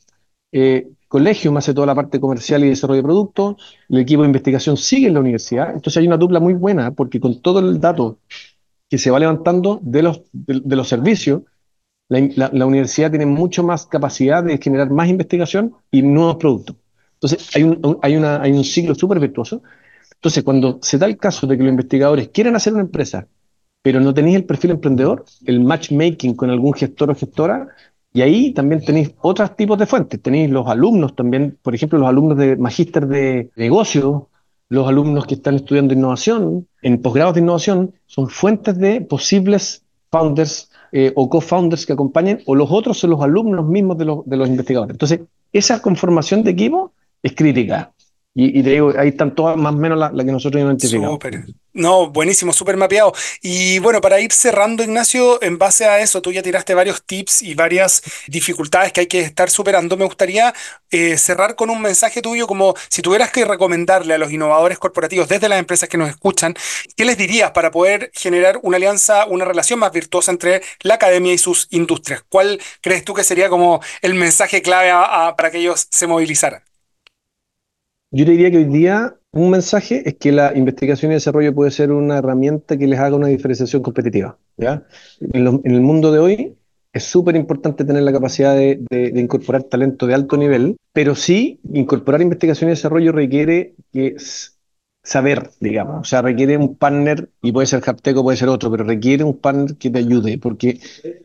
Eh, 0.53 0.88
Collegium 1.09 1.57
hace 1.57 1.75
toda 1.75 1.88
la 1.88 1.97
parte 1.97 2.21
comercial 2.21 2.62
y 2.62 2.69
desarrollo 2.69 3.03
de 3.03 3.09
productos, 3.09 3.57
el 3.88 3.99
equipo 3.99 4.23
de 4.23 4.29
investigación 4.29 4.77
sigue 4.77 5.09
en 5.09 5.15
la 5.15 5.21
universidad, 5.21 5.75
entonces 5.75 5.97
hay 5.97 6.07
una 6.07 6.17
dupla 6.17 6.38
muy 6.38 6.55
buena 6.55 6.93
porque 6.93 7.19
con 7.19 7.43
todo 7.43 7.59
el 7.59 7.81
dato 7.81 8.21
que 8.88 8.99
se 8.99 9.11
va 9.11 9.19
levantando 9.19 9.81
de 9.83 10.03
los, 10.05 10.23
de 10.33 10.77
los 10.77 10.87
servicios, 10.87 11.43
la, 12.20 12.66
universidad 12.66 13.11
tiene 13.11 13.27
mucho 13.27 13.62
más 13.62 13.87
capacidad 13.87 14.44
de 14.44 14.59
generar 14.59 14.90
más 14.90 15.09
investigación 15.09 15.75
y 15.90 16.03
nuevos 16.03 16.37
productos. 16.37 16.77
Entonces, 17.14 17.55
hay 17.55 17.62
un, 17.62 17.98
hay 18.03 18.16
una, 18.16 18.42
hay 18.42 18.53
un 18.53 18.64
ciclo 18.64 18.94
súper 18.94 19.18
virtuoso. 19.20 19.62
Entonces, 20.14 20.42
cuando 20.44 20.79
se 20.83 20.98
da 20.98 21.07
el 21.07 21.16
caso 21.16 21.46
de 21.46 21.57
que 21.57 21.62
los 21.62 21.70
investigadores 21.70 22.29
quieren 22.29 22.57
hacer 22.57 22.72
una 22.72 22.83
empresa, 22.83 23.27
pero 23.83 24.01
no 24.01 24.14
tenéis 24.14 24.37
el 24.37 24.44
perfil 24.44 24.72
emprendedor, 24.72 25.25
el 25.44 25.61
matchmaking 25.61 26.35
con 26.35 26.51
algún 26.51 26.75
gestor 26.75 27.11
o 27.11 27.14
gestora, 27.14 27.68
y 28.12 28.20
ahí 28.20 28.53
también 28.53 28.85
tenéis 28.85 29.14
otros 29.22 29.57
tipos 29.57 29.79
de 29.79 29.87
fuentes. 29.87 30.20
Tenéis 30.20 30.51
los 30.51 30.66
alumnos 30.68 31.16
también, 31.16 31.59
por 31.62 31.75
ejemplo, 31.75 31.98
los 31.98 32.09
alumnos 32.09 32.37
de 32.37 32.57
magíster 32.57 33.07
de 33.07 33.51
negocio, 33.57 34.29
los 34.68 34.87
alumnos 34.87 35.27
que 35.27 35.35
están 35.35 35.55
estudiando 35.55 35.94
innovación, 35.94 36.68
en 36.83 37.01
posgrados 37.01 37.35
de 37.35 37.40
innovación, 37.40 37.94
son 38.07 38.29
fuentes 38.29 38.79
de 38.79 39.01
posibles 39.01 39.85
founders 40.11 40.70
eh, 40.93 41.13
o 41.17 41.29
co-founders 41.29 41.87
que 41.87 41.95
acompañen, 41.95 42.41
o 42.47 42.55
los 42.55 42.71
otros 42.71 42.99
son 42.99 43.11
los 43.11 43.23
alumnos 43.23 43.67
mismos 43.67 43.99
de 43.99 44.05
los, 44.05 44.27
de 44.27 44.37
los 44.37 44.49
investigadores. 44.49 44.95
Entonces, 44.95 45.21
esa 45.53 45.81
conformación 45.81 46.45
de 46.45 46.51
equipo 46.51 46.93
es 47.23 47.35
crítica. 47.35 47.93
Y, 48.35 48.62
te 48.62 48.71
digo, 48.71 48.92
ahí 48.97 49.09
están 49.09 49.35
todas 49.35 49.59
más 49.59 49.75
o 49.75 49.77
menos 49.77 49.99
la 49.99 50.25
que 50.25 50.33
nosotros 50.33 50.62
identificamos. 50.62 51.18
No, 51.75 52.11
buenísimo, 52.11 52.53
súper 52.53 52.79
mapeado. 52.79 53.12
Y 53.42 53.79
bueno, 53.79 54.01
para 54.01 54.21
ir 54.21 54.33
cerrando, 54.33 54.83
Ignacio, 54.83 55.42
en 55.42 55.59
base 55.59 55.85
a 55.85 56.01
eso, 56.01 56.23
tú 56.23 56.33
ya 56.33 56.42
tiraste 56.42 56.75
varios 56.75 57.03
tips 57.05 57.42
y 57.42 57.55
varias 57.55 58.03
dificultades 58.29 58.92
que 58.92 59.01
hay 59.01 59.07
que 59.07 59.21
estar 59.21 59.51
superando. 59.51 59.99
Me 59.99 60.05
gustaría 60.05 60.55
eh, 60.90 61.18
cerrar 61.18 61.57
con 61.57 61.68
un 61.68 61.81
mensaje 61.83 62.23
tuyo, 62.23 62.47
como 62.47 62.75
si 62.88 63.03
tuvieras 63.03 63.31
que 63.31 63.45
recomendarle 63.45 64.14
a 64.14 64.18
los 64.18 64.33
innovadores 64.33 64.79
corporativos 64.79 65.29
desde 65.29 65.49
las 65.49 65.59
empresas 65.59 65.88
que 65.88 65.99
nos 65.99 66.09
escuchan, 66.09 66.55
¿qué 66.97 67.05
les 67.05 67.18
dirías 67.18 67.51
para 67.51 67.71
poder 67.71 68.11
generar 68.14 68.59
una 68.62 68.79
alianza, 68.79 69.27
una 69.27 69.45
relación 69.45 69.79
más 69.79 69.92
virtuosa 69.92 70.31
entre 70.31 70.62
la 70.81 70.95
academia 70.95 71.35
y 71.35 71.38
sus 71.38 71.68
industrias? 71.71 72.23
¿Cuál 72.31 72.61
crees 72.81 73.05
tú 73.05 73.12
que 73.12 73.25
sería 73.25 73.51
como 73.51 73.81
el 74.01 74.14
mensaje 74.14 74.62
clave 74.62 74.90
para 75.37 75.51
que 75.51 75.59
ellos 75.59 75.87
se 75.90 76.07
movilizaran? 76.07 76.62
Yo 78.14 78.27
diría 78.27 78.51
que 78.51 78.59
hoy 78.59 78.64
día 78.66 79.16
un 79.33 79.48
mensaje 79.48 80.07
es 80.07 80.16
que 80.16 80.33
la 80.33 80.53
investigación 80.55 81.11
y 81.11 81.14
desarrollo 81.14 81.55
puede 81.55 81.70
ser 81.70 81.90
una 81.90 82.18
herramienta 82.18 82.77
que 82.77 82.87
les 82.87 82.98
haga 82.98 83.16
una 83.16 83.29
diferenciación 83.29 83.83
competitiva. 83.83 84.37
¿ya? 84.59 84.87
En, 85.20 85.62
el 85.64 85.81
mundo 85.81 86.12
de 86.12 86.18
hoy 86.18 86.55
es 86.92 87.05
súper 87.05 87.37
importante 87.37 87.87
tener 87.87 88.03
la 88.03 88.12
capacidad 88.12 88.55
de, 88.55 89.12
incorporar 89.16 89.62
talento 89.62 90.07
de 90.07 90.12
alto 90.12 90.37
nivel, 90.37 90.77
pero 90.92 91.14
sí 91.14 91.59
incorporar 91.72 92.20
investigación 92.20 92.68
y 92.68 92.72
desarrollo 92.72 93.12
requiere 93.12 93.77
que 93.90 94.16
saber, 95.03 95.51
digamos, 95.59 96.03
o 96.03 96.05
sea, 96.05 96.20
requiere 96.20 96.59
un 96.59 96.77
partner, 96.77 97.31
y 97.40 97.51
puede 97.51 97.66
ser 97.66 97.81
Japteco, 97.81 98.22
puede 98.22 98.37
ser 98.37 98.51
otro, 98.51 98.70
pero 98.70 98.85
requiere 98.85 99.25
un 99.25 99.38
partner 99.38 99.77
que 99.77 99.88
te 99.88 99.98
ayude, 99.98 100.37
porque 100.37 100.79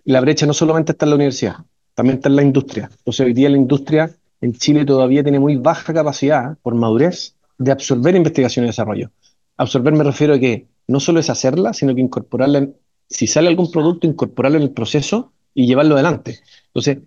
la 0.05 0.21
brecha 0.21 0.45
no 0.45 0.53
solamente 0.53 0.93
está 0.93 1.05
en 1.05 1.09
la 1.09 1.15
universidad, 1.15 1.57
también 1.93 2.15
está 2.15 2.29
en 2.29 2.37
la 2.37 2.43
industria. 2.43 2.89
Entonces 2.99 3.25
hoy 3.25 3.33
día 3.33 3.49
la 3.49 3.57
industria 3.57 4.09
en 4.41 4.53
Chile 4.53 4.85
todavía 4.85 5.23
tiene 5.23 5.39
muy 5.39 5.55
baja 5.55 5.93
capacidad, 5.93 6.57
por 6.61 6.75
madurez, 6.75 7.35
de 7.57 7.71
absorber 7.71 8.15
investigación 8.15 8.65
y 8.65 8.67
desarrollo. 8.67 9.11
Absorber 9.57 9.93
me 9.93 10.03
refiero 10.03 10.35
a 10.35 10.39
que 10.39 10.67
no 10.87 10.99
solo 10.99 11.19
es 11.19 11.29
hacerla, 11.29 11.73
sino 11.73 11.95
que 11.95 12.01
incorporarla, 12.01 12.69
si 13.09 13.27
sale 13.27 13.47
algún 13.47 13.71
producto, 13.71 14.07
incorporarlo 14.07 14.57
en 14.57 14.63
el 14.63 14.71
proceso 14.71 15.33
y 15.53 15.65
llevarlo 15.65 15.95
adelante. 15.95 16.39
Entonces, 16.67 16.99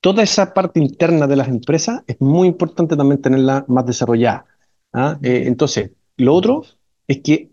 toda 0.00 0.22
esa 0.22 0.52
parte 0.54 0.80
interna 0.80 1.26
de 1.26 1.36
las 1.36 1.48
empresas 1.48 2.02
es 2.06 2.20
muy 2.20 2.48
importante 2.48 2.96
también 2.96 3.22
tenerla 3.22 3.64
más 3.68 3.86
desarrollada. 3.86 4.44
¿ah? 4.92 5.18
Eh, 5.22 5.44
entonces, 5.46 5.92
lo 6.16 6.34
otro 6.34 6.64
es 7.06 7.22
que 7.22 7.50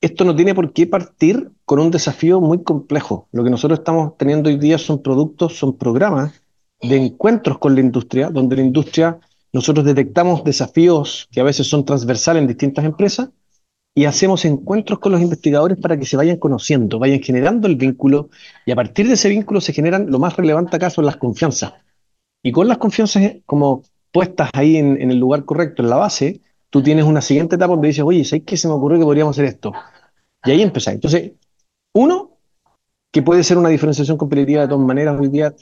esto 0.00 0.24
no 0.24 0.36
tiene 0.36 0.54
por 0.54 0.72
qué 0.72 0.86
partir 0.86 1.50
con 1.64 1.80
un 1.80 1.90
desafío 1.90 2.40
muy 2.40 2.62
complejo. 2.62 3.28
Lo 3.32 3.42
que 3.42 3.50
nosotros 3.50 3.80
estamos 3.80 4.16
teniendo 4.16 4.50
hoy 4.50 4.58
día 4.58 4.78
son 4.78 5.02
productos, 5.02 5.56
son 5.58 5.76
programas 5.76 6.43
de 6.80 6.96
encuentros 6.96 7.58
con 7.58 7.74
la 7.74 7.80
industria, 7.80 8.30
donde 8.30 8.56
la 8.56 8.62
industria, 8.62 9.18
nosotros 9.52 9.84
detectamos 9.84 10.44
desafíos 10.44 11.28
que 11.30 11.40
a 11.40 11.44
veces 11.44 11.68
son 11.68 11.84
transversales 11.84 12.42
en 12.42 12.48
distintas 12.48 12.84
empresas 12.84 13.30
y 13.94 14.06
hacemos 14.06 14.44
encuentros 14.44 14.98
con 14.98 15.12
los 15.12 15.20
investigadores 15.20 15.78
para 15.78 15.96
que 15.96 16.04
se 16.04 16.16
vayan 16.16 16.38
conociendo, 16.38 16.98
vayan 16.98 17.22
generando 17.22 17.68
el 17.68 17.76
vínculo 17.76 18.28
y 18.66 18.72
a 18.72 18.76
partir 18.76 19.06
de 19.06 19.14
ese 19.14 19.28
vínculo 19.28 19.60
se 19.60 19.72
generan, 19.72 20.10
lo 20.10 20.18
más 20.18 20.36
relevante 20.36 20.76
acaso, 20.76 21.00
las 21.00 21.16
confianzas. 21.16 21.74
Y 22.42 22.50
con 22.50 22.66
las 22.66 22.78
confianzas 22.78 23.36
como 23.46 23.82
puestas 24.12 24.50
ahí 24.52 24.76
en, 24.76 25.10
el 25.10 25.18
lugar 25.18 25.44
correcto, 25.44 25.82
en 25.82 25.90
la 25.90 25.96
base, 25.96 26.40
tú 26.70 26.82
tienes 26.82 27.04
una 27.04 27.20
siguiente 27.20 27.56
etapa 27.56 27.72
donde 27.72 27.88
dices, 27.88 28.04
oye, 28.04 28.24
¿sabes 28.24 28.44
qué 28.44 28.56
se 28.56 28.68
me 28.68 28.74
ocurrió 28.74 28.98
que 28.98 29.04
podríamos 29.04 29.36
hacer 29.36 29.46
esto? 29.46 29.72
Y 30.44 30.50
ahí 30.50 30.62
empezáis. 30.62 30.96
Entonces, 30.96 31.32
uno, 31.94 32.32
que 33.12 33.22
puede 33.22 33.44
ser 33.44 33.58
una 33.58 33.68
diferenciación 33.68 34.16
competitiva 34.18 34.62
de 34.62 34.68
todas 34.68 34.84
maneras 34.84 35.18
hoy 35.18 35.28
día, 35.28 35.54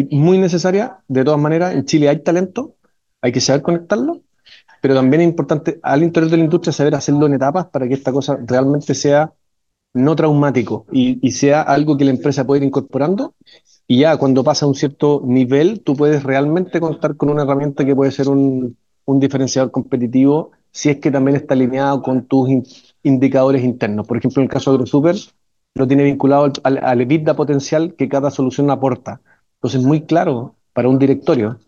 y 0.00 0.16
muy 0.16 0.38
necesaria. 0.38 0.98
De 1.08 1.24
todas 1.24 1.40
maneras, 1.40 1.74
en 1.74 1.84
Chile 1.84 2.08
hay 2.08 2.22
talento, 2.22 2.74
hay 3.20 3.32
que 3.32 3.40
saber 3.40 3.62
conectarlo, 3.62 4.22
pero 4.82 4.94
también 4.94 5.22
es 5.22 5.28
importante 5.28 5.78
al 5.82 6.02
interior 6.02 6.30
de 6.30 6.36
la 6.38 6.44
industria 6.44 6.72
saber 6.72 6.94
hacerlo 6.94 7.26
en 7.26 7.34
etapas 7.34 7.66
para 7.66 7.88
que 7.88 7.94
esta 7.94 8.12
cosa 8.12 8.38
realmente 8.46 8.94
sea 8.94 9.32
no 9.94 10.16
traumático 10.16 10.86
y, 10.92 11.30
sea 11.30 11.62
algo 11.62 11.96
que 11.96 12.04
la 12.04 12.10
empresa 12.10 12.44
pueda 12.44 12.58
ir 12.58 12.64
incorporando. 12.66 13.34
Y 13.86 14.00
ya 14.00 14.16
cuando 14.16 14.42
pasa 14.42 14.66
a 14.66 14.68
un 14.68 14.74
cierto 14.74 15.22
nivel, 15.24 15.82
tú 15.82 15.94
puedes 15.94 16.22
realmente 16.24 16.80
contar 16.80 17.16
con 17.16 17.30
una 17.30 17.44
herramienta 17.44 17.84
que 17.84 17.94
puede 17.94 18.10
ser 18.10 18.28
un, 18.28 18.76
un 19.04 19.20
diferenciador 19.20 19.70
competitivo 19.70 20.50
si 20.72 20.90
es 20.90 20.98
que 20.98 21.10
también 21.10 21.36
está 21.36 21.54
alineado 21.54 22.02
con 22.02 22.26
tus 22.26 22.48
indicadores 23.04 23.62
internos. 23.62 24.06
Por 24.08 24.16
ejemplo, 24.18 24.42
en 24.42 24.46
el 24.46 24.52
caso 24.52 24.70
de 24.70 24.74
AgroSuper, 24.76 25.16
lo 25.76 25.86
tiene 25.86 26.04
vinculado 26.04 26.52
al, 26.64 26.78
al 26.82 27.00
EBITDA 27.00 27.34
potencial 27.36 27.94
que 27.94 28.08
cada 28.08 28.30
solución 28.30 28.70
aporta. 28.70 29.20
Entonces, 29.64 29.82
muy 29.82 30.02
claro 30.02 30.56
para 30.74 30.90
un 30.90 30.98
directorio 30.98 31.58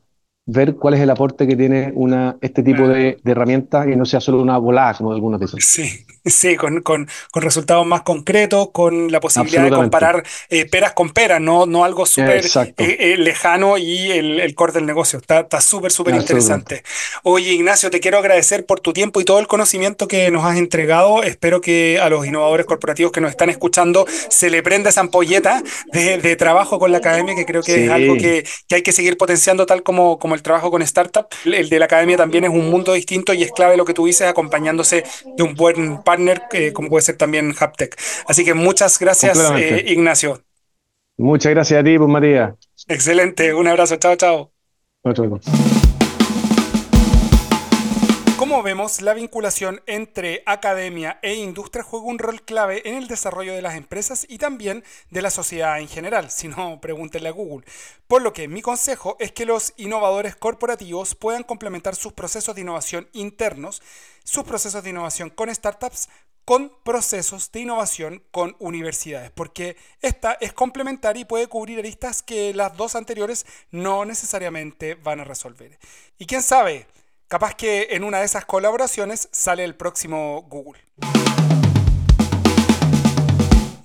ver 0.44 0.76
cuál 0.76 0.92
es 0.92 1.00
el 1.00 1.08
aporte 1.08 1.46
que 1.46 1.56
tiene 1.56 1.92
una, 1.94 2.36
este 2.42 2.62
tipo 2.62 2.86
de, 2.86 3.16
de 3.24 3.32
herramientas 3.32 3.88
y 3.88 3.96
no 3.96 4.04
sea 4.04 4.20
solo 4.20 4.42
una 4.42 4.58
volada, 4.58 4.92
como 4.92 5.12
algunos 5.12 5.40
dicen. 5.40 5.60
Sí, 5.62 6.04
sí, 6.26 6.56
con, 6.56 6.82
con, 6.82 7.08
con 7.30 7.42
resultados 7.42 7.86
más 7.86 8.02
concretos, 8.02 8.70
con 8.72 9.10
la 9.10 9.20
posibilidad 9.20 9.64
de 9.64 9.70
comparar 9.70 10.24
eh, 10.48 10.66
peras 10.66 10.92
con 10.92 11.10
peras, 11.10 11.40
no, 11.40 11.66
no 11.66 11.84
algo 11.84 12.06
súper 12.06 12.44
eh, 12.44 12.74
eh, 12.78 13.16
lejano 13.16 13.78
y 13.78 14.10
el, 14.10 14.40
el, 14.40 14.54
core 14.54 14.72
del 14.72 14.86
negocio. 14.86 15.18
Está 15.18 15.60
súper, 15.60 15.92
súper 15.92 16.14
interesante. 16.14 16.82
Oye, 17.22 17.52
Ignacio, 17.52 17.90
te 17.90 18.00
quiero 18.00 18.18
agradecer 18.18 18.66
por 18.66 18.80
tu 18.80 18.92
tiempo 18.92 19.20
y 19.20 19.24
todo 19.24 19.38
el 19.38 19.46
conocimiento 19.46 20.08
que 20.08 20.30
nos 20.30 20.44
has 20.44 20.56
entregado. 20.56 21.22
Espero 21.22 21.60
que 21.60 21.98
a 22.00 22.08
los 22.08 22.26
innovadores 22.26 22.66
corporativos 22.66 23.12
que 23.12 23.20
nos 23.20 23.30
están 23.30 23.50
escuchando 23.50 24.06
se 24.28 24.50
le 24.50 24.62
prenda 24.62 24.90
esa 24.90 25.00
ampolleta 25.00 25.62
de, 25.92 26.18
de 26.18 26.36
trabajo 26.36 26.78
con 26.78 26.92
la 26.92 26.98
academia, 26.98 27.34
que 27.34 27.46
creo 27.46 27.62
que 27.62 27.84
es 27.84 27.90
algo 27.90 28.14
que, 28.14 28.46
que, 28.68 28.74
hay 28.74 28.82
que 28.82 28.92
seguir 28.92 29.16
potenciando 29.16 29.66
tal 29.66 29.82
como, 29.82 30.18
como 30.18 30.34
el 30.34 30.42
trabajo 30.42 30.70
con 30.70 30.82
startup. 30.82 31.26
El 31.44 31.68
de 31.68 31.78
la 31.78 31.86
academia 31.86 32.16
también 32.16 32.44
es 32.44 32.50
un 32.50 32.70
mundo 32.70 32.92
distinto 32.92 33.34
y 33.34 33.42
es 33.42 33.52
clave 33.52 33.76
lo 33.76 33.84
que 33.84 33.94
tú 33.94 34.06
dices, 34.06 34.26
acompañándose 34.26 35.04
de 35.36 35.42
un 35.42 35.54
buen 35.54 36.02
partner 36.16 36.42
eh, 36.52 36.72
como 36.72 36.88
puede 36.88 37.02
ser 37.02 37.16
también 37.16 37.54
Haptech. 37.58 37.96
Así 38.26 38.44
que 38.44 38.54
muchas 38.54 38.98
gracias, 38.98 39.38
eh, 39.56 39.84
Ignacio. 39.88 40.42
Muchas 41.18 41.52
gracias 41.52 41.80
a 41.80 41.84
ti, 41.84 41.98
pues 41.98 42.10
María. 42.10 42.56
Excelente, 42.88 43.54
un 43.54 43.66
abrazo, 43.66 43.96
chao, 43.96 44.16
chao. 44.16 44.52
Como 48.36 48.62
vemos, 48.62 49.00
la 49.00 49.14
vinculación 49.14 49.80
entre 49.86 50.42
academia 50.44 51.18
e 51.22 51.34
industria 51.34 51.82
juega 51.82 52.06
un 52.06 52.18
rol 52.18 52.42
clave 52.42 52.82
en 52.84 52.96
el 52.96 53.08
desarrollo 53.08 53.54
de 53.54 53.62
las 53.62 53.76
empresas 53.76 54.26
y 54.28 54.38
también 54.38 54.84
de 55.10 55.22
la 55.22 55.30
sociedad 55.30 55.80
en 55.80 55.88
general, 55.88 56.30
si 56.30 56.48
no, 56.48 56.78
pregúntenle 56.80 57.30
a 57.30 57.32
Google. 57.32 57.66
Por 58.06 58.22
lo 58.22 58.32
que 58.32 58.46
mi 58.46 58.60
consejo 58.62 59.16
es 59.20 59.32
que 59.32 59.46
los 59.46 59.72
innovadores 59.78 60.36
corporativos 60.36 61.14
puedan 61.14 61.44
complementar 61.44 61.96
sus 61.96 62.12
procesos 62.12 62.54
de 62.54 62.60
innovación 62.60 63.08
internos, 63.14 63.82
sus 64.26 64.44
procesos 64.44 64.82
de 64.82 64.90
innovación 64.90 65.30
con 65.30 65.54
startups, 65.54 66.10
con 66.44 66.70
procesos 66.84 67.50
de 67.52 67.60
innovación 67.60 68.22
con 68.30 68.54
universidades, 68.58 69.30
porque 69.30 69.78
esta 70.02 70.32
es 70.40 70.52
complementaria 70.52 71.22
y 71.22 71.24
puede 71.24 71.46
cubrir 71.46 71.78
aristas 71.78 72.22
que 72.22 72.52
las 72.52 72.76
dos 72.76 72.94
anteriores 72.94 73.46
no 73.70 74.04
necesariamente 74.04 74.96
van 74.96 75.20
a 75.20 75.24
resolver. 75.24 75.78
Y 76.18 76.26
quién 76.26 76.42
sabe, 76.42 76.86
Capaz 77.28 77.56
que 77.56 77.88
en 77.90 78.04
una 78.04 78.20
de 78.20 78.24
esas 78.24 78.44
colaboraciones 78.44 79.28
sale 79.32 79.64
el 79.64 79.74
próximo 79.74 80.42
Google. 80.48 80.80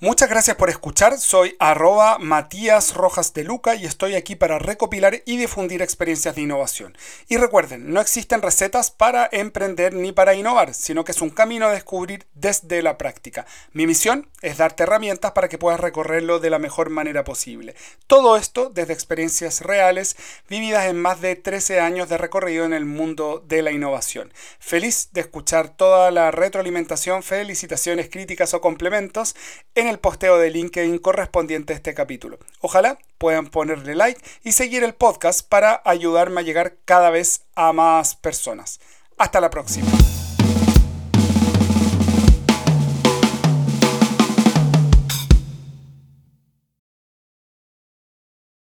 Muchas 0.02 0.28
gracias 0.28 0.56
por 0.56 0.68
escuchar, 0.68 1.16
soy 1.16 1.54
arroba 1.60 2.18
Matías 2.18 2.94
Rojas 2.94 3.34
de 3.34 3.44
Luca 3.44 3.76
y 3.76 3.86
estoy 3.86 4.16
aquí 4.16 4.34
para 4.34 4.58
recopilar 4.58 5.22
y 5.26 5.36
difundir 5.36 5.80
experiencias 5.80 6.34
de 6.34 6.40
innovación. 6.40 6.98
Y 7.28 7.36
recuerden, 7.36 7.92
no 7.92 8.00
existen 8.00 8.42
recetas 8.42 8.90
para 8.90 9.28
emprender 9.30 9.94
ni 9.94 10.10
para 10.10 10.34
innovar, 10.34 10.74
sino 10.74 11.04
que 11.04 11.12
es 11.12 11.22
un 11.22 11.30
camino 11.30 11.66
a 11.66 11.72
descubrir 11.72 12.26
desde 12.34 12.82
la 12.82 12.98
práctica. 12.98 13.46
Mi 13.74 13.86
misión 13.86 14.28
es 14.40 14.56
darte 14.56 14.82
herramientas 14.82 15.30
para 15.30 15.48
que 15.48 15.56
puedas 15.56 15.78
recorrerlo 15.78 16.40
de 16.40 16.50
la 16.50 16.58
mejor 16.58 16.90
manera 16.90 17.22
posible. 17.22 17.76
Todo 18.08 18.36
esto 18.36 18.70
desde 18.70 18.94
experiencias 18.94 19.60
reales 19.60 20.16
vividas 20.48 20.86
en 20.86 21.00
más 21.00 21.20
de 21.20 21.36
13 21.36 21.78
años 21.78 22.08
de 22.08 22.18
recorrido 22.18 22.64
en 22.64 22.72
el 22.72 22.86
mundo 22.86 23.40
de 23.46 23.62
la 23.62 23.70
innovación. 23.70 24.32
Feliz 24.58 25.10
de 25.12 25.20
escuchar 25.20 25.68
toda 25.68 26.10
la 26.10 26.32
retroalimentación, 26.32 27.22
felicitaciones, 27.22 28.08
críticas 28.10 28.52
o 28.52 28.60
complementos 28.60 29.36
en 29.76 29.91
el 29.92 29.98
posteo 29.98 30.38
de 30.38 30.50
LinkedIn 30.50 30.98
correspondiente 30.98 31.72
a 31.72 31.76
este 31.76 31.94
capítulo. 31.94 32.38
Ojalá 32.60 32.98
puedan 33.18 33.46
ponerle 33.46 33.94
like 33.94 34.20
y 34.42 34.52
seguir 34.52 34.82
el 34.82 34.94
podcast 34.94 35.46
para 35.48 35.80
ayudarme 35.84 36.40
a 36.40 36.44
llegar 36.44 36.74
cada 36.84 37.10
vez 37.10 37.42
a 37.54 37.72
más 37.72 38.16
personas. 38.16 38.80
Hasta 39.18 39.40
la 39.40 39.50
próxima. 39.50 39.90